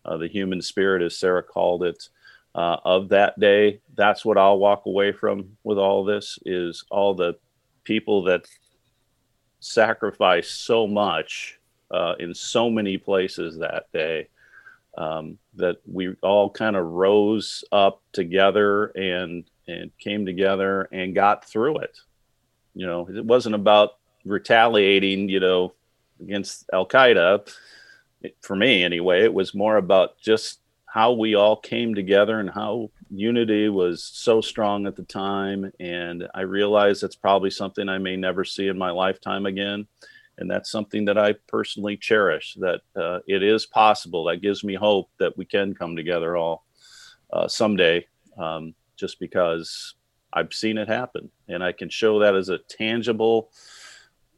uh, 0.05 0.17
the 0.17 0.27
human 0.27 0.61
spirit, 0.61 1.01
as 1.01 1.17
Sarah 1.17 1.43
called 1.43 1.83
it. 1.83 2.09
Uh, 2.55 2.77
of 2.85 3.09
that 3.09 3.39
day, 3.39 3.79
that's 3.95 4.23
what 4.23 4.37
I'll 4.37 4.59
walk 4.59 4.85
away 4.85 5.11
from 5.11 5.57
with 5.63 5.79
all 5.79 6.03
this 6.03 6.37
is 6.45 6.85
all 6.91 7.15
the 7.15 7.35
people 7.83 8.23
that 8.25 8.45
sacrificed 9.59 10.63
so 10.63 10.85
much 10.85 11.59
uh, 11.89 12.13
in 12.19 12.33
so 12.35 12.69
many 12.69 12.97
places 12.97 13.57
that 13.57 13.91
day 13.91 14.27
um, 14.97 15.37
that 15.55 15.77
we 15.91 16.15
all 16.21 16.49
kind 16.49 16.75
of 16.75 16.85
rose 16.85 17.63
up 17.71 18.01
together 18.11 18.85
and 18.87 19.45
and 19.67 19.97
came 19.97 20.25
together 20.25 20.89
and 20.91 21.15
got 21.15 21.45
through 21.45 21.77
it. 21.77 21.97
You 22.75 22.85
know, 22.85 23.07
it 23.09 23.23
wasn't 23.23 23.55
about 23.55 23.97
retaliating, 24.25 25.29
you 25.29 25.39
know, 25.39 25.73
against 26.19 26.69
Al 26.73 26.85
Qaeda. 26.85 27.49
For 28.41 28.55
me, 28.55 28.83
anyway, 28.83 29.23
it 29.23 29.33
was 29.33 29.53
more 29.53 29.77
about 29.77 30.17
just 30.19 30.59
how 30.85 31.11
we 31.11 31.33
all 31.33 31.55
came 31.55 31.95
together 31.95 32.39
and 32.39 32.49
how 32.49 32.91
unity 33.09 33.67
was 33.67 34.03
so 34.03 34.41
strong 34.41 34.85
at 34.85 34.95
the 34.95 35.03
time. 35.03 35.71
And 35.79 36.27
I 36.35 36.41
realize 36.41 37.01
that's 37.01 37.15
probably 37.15 37.49
something 37.49 37.89
I 37.89 37.97
may 37.97 38.15
never 38.15 38.45
see 38.45 38.67
in 38.67 38.77
my 38.77 38.91
lifetime 38.91 39.47
again. 39.47 39.87
And 40.37 40.49
that's 40.49 40.69
something 40.69 41.05
that 41.05 41.17
I 41.17 41.33
personally 41.47 41.97
cherish 41.97 42.55
that 42.59 42.81
uh, 42.95 43.19
it 43.27 43.41
is 43.41 43.65
possible. 43.65 44.25
That 44.25 44.41
gives 44.41 44.63
me 44.63 44.75
hope 44.75 45.09
that 45.19 45.35
we 45.35 45.45
can 45.45 45.73
come 45.73 45.95
together 45.95 46.37
all 46.37 46.63
uh, 47.31 47.47
someday, 47.47 48.05
um, 48.37 48.75
just 48.95 49.19
because 49.19 49.95
I've 50.31 50.53
seen 50.53 50.77
it 50.77 50.87
happen. 50.87 51.29
And 51.47 51.63
I 51.63 51.71
can 51.71 51.89
show 51.89 52.19
that 52.19 52.35
as 52.35 52.49
a 52.49 52.59
tangible 52.59 53.49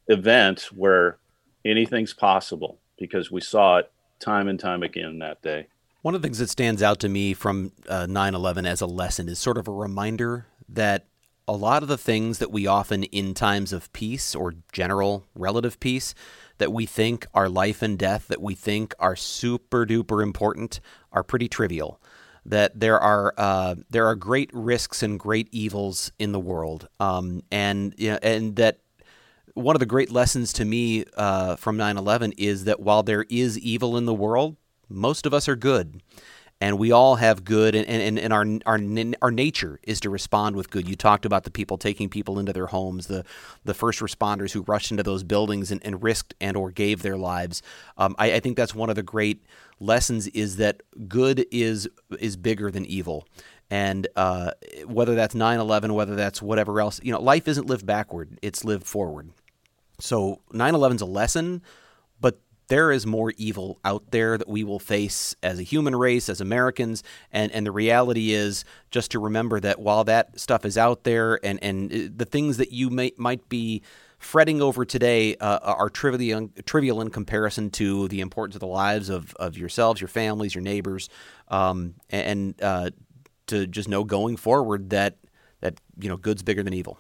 event 0.07 0.69
where 0.73 1.17
anything's 1.65 2.13
possible 2.13 2.79
because 2.97 3.31
we 3.31 3.41
saw 3.41 3.77
it 3.77 3.91
time 4.19 4.47
and 4.47 4.59
time 4.59 4.83
again 4.83 5.19
that 5.19 5.41
day. 5.41 5.67
One 6.01 6.15
of 6.15 6.21
the 6.21 6.27
things 6.27 6.37
that 6.37 6.49
stands 6.49 6.83
out 6.83 6.99
to 6.99 7.09
me 7.09 7.33
from 7.33 7.71
uh, 7.89 8.05
9 8.05 8.35
11 8.35 8.65
as 8.65 8.81
a 8.81 8.85
lesson 8.85 9.27
is 9.27 9.39
sort 9.39 9.57
of 9.57 9.67
a 9.67 9.71
reminder 9.71 10.45
that 10.69 11.05
a 11.47 11.53
lot 11.53 11.83
of 11.83 11.89
the 11.89 11.97
things 11.97 12.39
that 12.39 12.51
we 12.51 12.67
often, 12.67 13.03
in 13.03 13.33
times 13.33 13.71
of 13.71 13.91
peace 13.93 14.33
or 14.33 14.53
general 14.71 15.25
relative 15.35 15.79
peace, 15.79 16.15
that 16.57 16.71
we 16.71 16.85
think 16.85 17.27
are 17.33 17.49
life 17.49 17.81
and 17.81 17.99
death, 17.99 18.27
that 18.27 18.41
we 18.41 18.55
think 18.55 18.93
are 18.99 19.15
super 19.15 19.85
duper 19.85 20.23
important, 20.23 20.79
are 21.11 21.23
pretty 21.23 21.47
trivial. 21.47 22.01
That 22.45 22.79
there 22.79 22.99
are 22.99 23.33
uh, 23.37 23.75
there 23.89 24.05
are 24.05 24.15
great 24.15 24.51
risks 24.53 25.01
and 25.01 25.19
great 25.19 25.49
evils 25.51 26.11
in 26.19 26.31
the 26.31 26.39
world, 26.39 26.87
um, 26.99 27.41
and 27.51 27.95
you 27.97 28.11
know, 28.11 28.19
and 28.21 28.55
that 28.57 28.79
one 29.55 29.75
of 29.75 29.79
the 29.79 29.85
great 29.85 30.11
lessons 30.11 30.53
to 30.53 30.65
me 30.65 31.05
uh, 31.15 31.55
from 31.55 31.77
9/11 31.77 32.33
is 32.37 32.65
that 32.65 32.79
while 32.79 33.03
there 33.03 33.25
is 33.29 33.57
evil 33.57 33.97
in 33.97 34.05
the 34.05 34.13
world, 34.13 34.57
most 34.89 35.25
of 35.25 35.33
us 35.33 35.47
are 35.47 35.55
good. 35.55 36.01
And 36.61 36.79
we 36.79 36.93
all 36.93 37.17
have 37.17 37.43
good 37.43 37.75
and, 37.75 37.85
and, 37.85 38.17
and 38.17 38.31
our, 38.31 38.45
our 38.65 38.79
our 39.21 39.31
nature 39.31 39.77
is 39.83 39.99
to 40.01 40.09
respond 40.09 40.55
with 40.55 40.69
good. 40.69 40.87
You 40.87 40.95
talked 40.95 41.25
about 41.25 41.43
the 41.43 41.51
people 41.51 41.77
taking 41.77 42.07
people 42.07 42.39
into 42.39 42.53
their 42.53 42.67
homes 42.67 43.07
the 43.07 43.25
the 43.65 43.73
first 43.73 43.99
responders 43.99 44.53
who 44.53 44.61
rushed 44.61 44.89
into 44.89 45.03
those 45.03 45.23
buildings 45.23 45.69
and, 45.69 45.85
and 45.85 46.01
risked 46.01 46.33
and 46.39 46.55
or 46.55 46.71
gave 46.71 47.01
their 47.01 47.17
lives. 47.17 47.61
Um, 47.97 48.15
I, 48.17 48.35
I, 48.35 48.39
think 48.39 48.55
that's 48.55 48.73
one 48.73 48.89
of 48.89 48.95
the 48.95 49.03
great 49.03 49.43
lessons 49.81 50.27
is 50.27 50.55
that 50.55 50.81
good 51.09 51.45
is 51.51 51.89
is 52.19 52.37
bigger 52.37 52.71
than 52.71 52.85
evil. 52.85 53.27
And 53.69 54.07
uh, 54.15 54.51
whether 54.85 55.13
that's 55.13 55.35
9-11 55.35 55.91
whether 55.91 56.15
that's 56.15 56.41
whatever 56.41 56.79
else 56.79 57.01
you 57.03 57.11
know 57.11 57.21
life 57.21 57.49
isn't 57.49 57.67
lived 57.67 57.85
backward 57.85 58.39
it's 58.41 58.63
lived 58.63 58.85
forward 58.85 59.31
so 59.99 60.41
9-11 60.53 60.95
is 60.95 61.01
a 61.01 61.05
lesson 61.05 61.61
but 62.19 62.39
there 62.67 62.91
is 62.91 63.05
more 63.05 63.31
evil 63.37 63.79
out 63.83 64.11
there 64.11 64.37
that 64.37 64.47
we 64.47 64.63
will 64.63 64.79
face 64.79 65.35
as 65.43 65.59
a 65.59 65.63
human 65.63 65.95
race, 65.95 66.29
as 66.29 66.41
Americans, 66.41 67.03
and 67.31 67.51
and 67.51 67.65
the 67.65 67.71
reality 67.71 68.31
is 68.31 68.65
just 68.91 69.11
to 69.11 69.19
remember 69.19 69.59
that 69.59 69.79
while 69.79 70.03
that 70.05 70.39
stuff 70.39 70.65
is 70.65 70.77
out 70.77 71.03
there, 71.03 71.39
and 71.45 71.63
and 71.63 72.17
the 72.17 72.25
things 72.25 72.57
that 72.57 72.71
you 72.71 72.89
may 72.89 73.11
might 73.17 73.47
be 73.49 73.83
fretting 74.17 74.61
over 74.61 74.85
today 74.85 75.35
uh, 75.35 75.59
are 75.61 75.89
trivial 75.89 76.49
trivial 76.65 77.01
in 77.01 77.09
comparison 77.09 77.69
to 77.69 78.07
the 78.07 78.21
importance 78.21 78.55
of 78.55 78.61
the 78.61 78.67
lives 78.67 79.09
of 79.09 79.35
of 79.35 79.57
yourselves, 79.57 80.01
your 80.01 80.07
families, 80.07 80.55
your 80.55 80.63
neighbors, 80.63 81.09
um, 81.49 81.95
and 82.09 82.55
uh, 82.61 82.89
to 83.47 83.67
just 83.67 83.87
know 83.87 84.03
going 84.03 84.37
forward 84.37 84.89
that 84.89 85.17
that 85.61 85.79
you 85.99 86.09
know 86.09 86.17
good's 86.17 86.41
bigger 86.41 86.63
than 86.63 86.73
evil. 86.73 86.97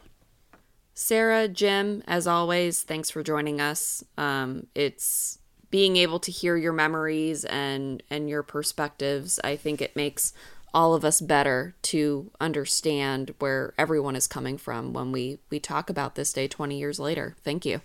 Sarah, 0.95 1.49
Jim, 1.49 2.01
as 2.07 2.25
always, 2.25 2.81
thanks 2.81 3.09
for 3.09 3.21
joining 3.21 3.59
us. 3.59 4.01
Um, 4.17 4.67
it's 4.73 5.39
being 5.69 5.97
able 5.97 6.19
to 6.19 6.31
hear 6.31 6.55
your 6.55 6.71
memories 6.71 7.43
and 7.43 8.01
and 8.09 8.29
your 8.29 8.43
perspectives. 8.43 9.37
I 9.43 9.57
think 9.57 9.81
it 9.81 9.95
makes 9.95 10.31
all 10.73 10.93
of 10.93 11.03
us 11.03 11.19
better 11.19 11.75
to 11.81 12.31
understand 12.39 13.35
where 13.39 13.73
everyone 13.77 14.15
is 14.15 14.25
coming 14.25 14.57
from 14.57 14.93
when 14.93 15.11
we 15.11 15.39
we 15.49 15.59
talk 15.59 15.89
about 15.89 16.15
this 16.15 16.31
day 16.31 16.47
20 16.47 16.79
years 16.79 16.97
later. 16.97 17.35
Thank 17.43 17.65
you 17.65 17.81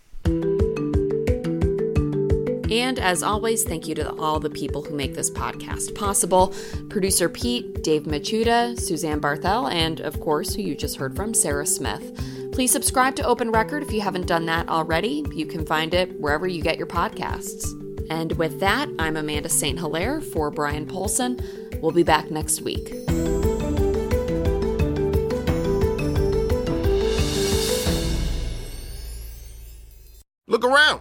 and 2.70 2.98
as 2.98 3.22
always, 3.22 3.64
thank 3.64 3.88
you 3.88 3.94
to 3.96 4.12
all 4.14 4.38
the 4.38 4.50
people 4.50 4.82
who 4.82 4.94
make 4.94 5.14
this 5.14 5.30
podcast 5.30 5.94
possible 5.94 6.54
producer 6.88 7.28
Pete, 7.28 7.82
Dave 7.82 8.04
Machuda, 8.04 8.78
Suzanne 8.78 9.20
Barthel, 9.20 9.72
and 9.72 10.00
of 10.00 10.20
course, 10.20 10.54
who 10.54 10.62
you 10.62 10.76
just 10.76 10.96
heard 10.96 11.16
from, 11.16 11.34
Sarah 11.34 11.66
Smith. 11.66 12.50
Please 12.52 12.70
subscribe 12.70 13.16
to 13.16 13.26
Open 13.26 13.50
Record 13.50 13.82
if 13.82 13.92
you 13.92 14.00
haven't 14.00 14.26
done 14.26 14.46
that 14.46 14.68
already. 14.68 15.24
You 15.32 15.46
can 15.46 15.66
find 15.66 15.94
it 15.94 16.20
wherever 16.20 16.46
you 16.46 16.62
get 16.62 16.78
your 16.78 16.86
podcasts. 16.86 17.64
And 18.10 18.32
with 18.32 18.60
that, 18.60 18.88
I'm 18.98 19.16
Amanda 19.16 19.48
St. 19.48 19.78
Hilaire 19.78 20.20
for 20.20 20.50
Bryan 20.50 20.86
Polcyn. 20.86 21.40
We'll 21.80 21.92
be 21.92 22.02
back 22.02 22.30
next 22.30 22.60
week. 22.60 22.92
Look 30.48 30.64
around. 30.64 31.00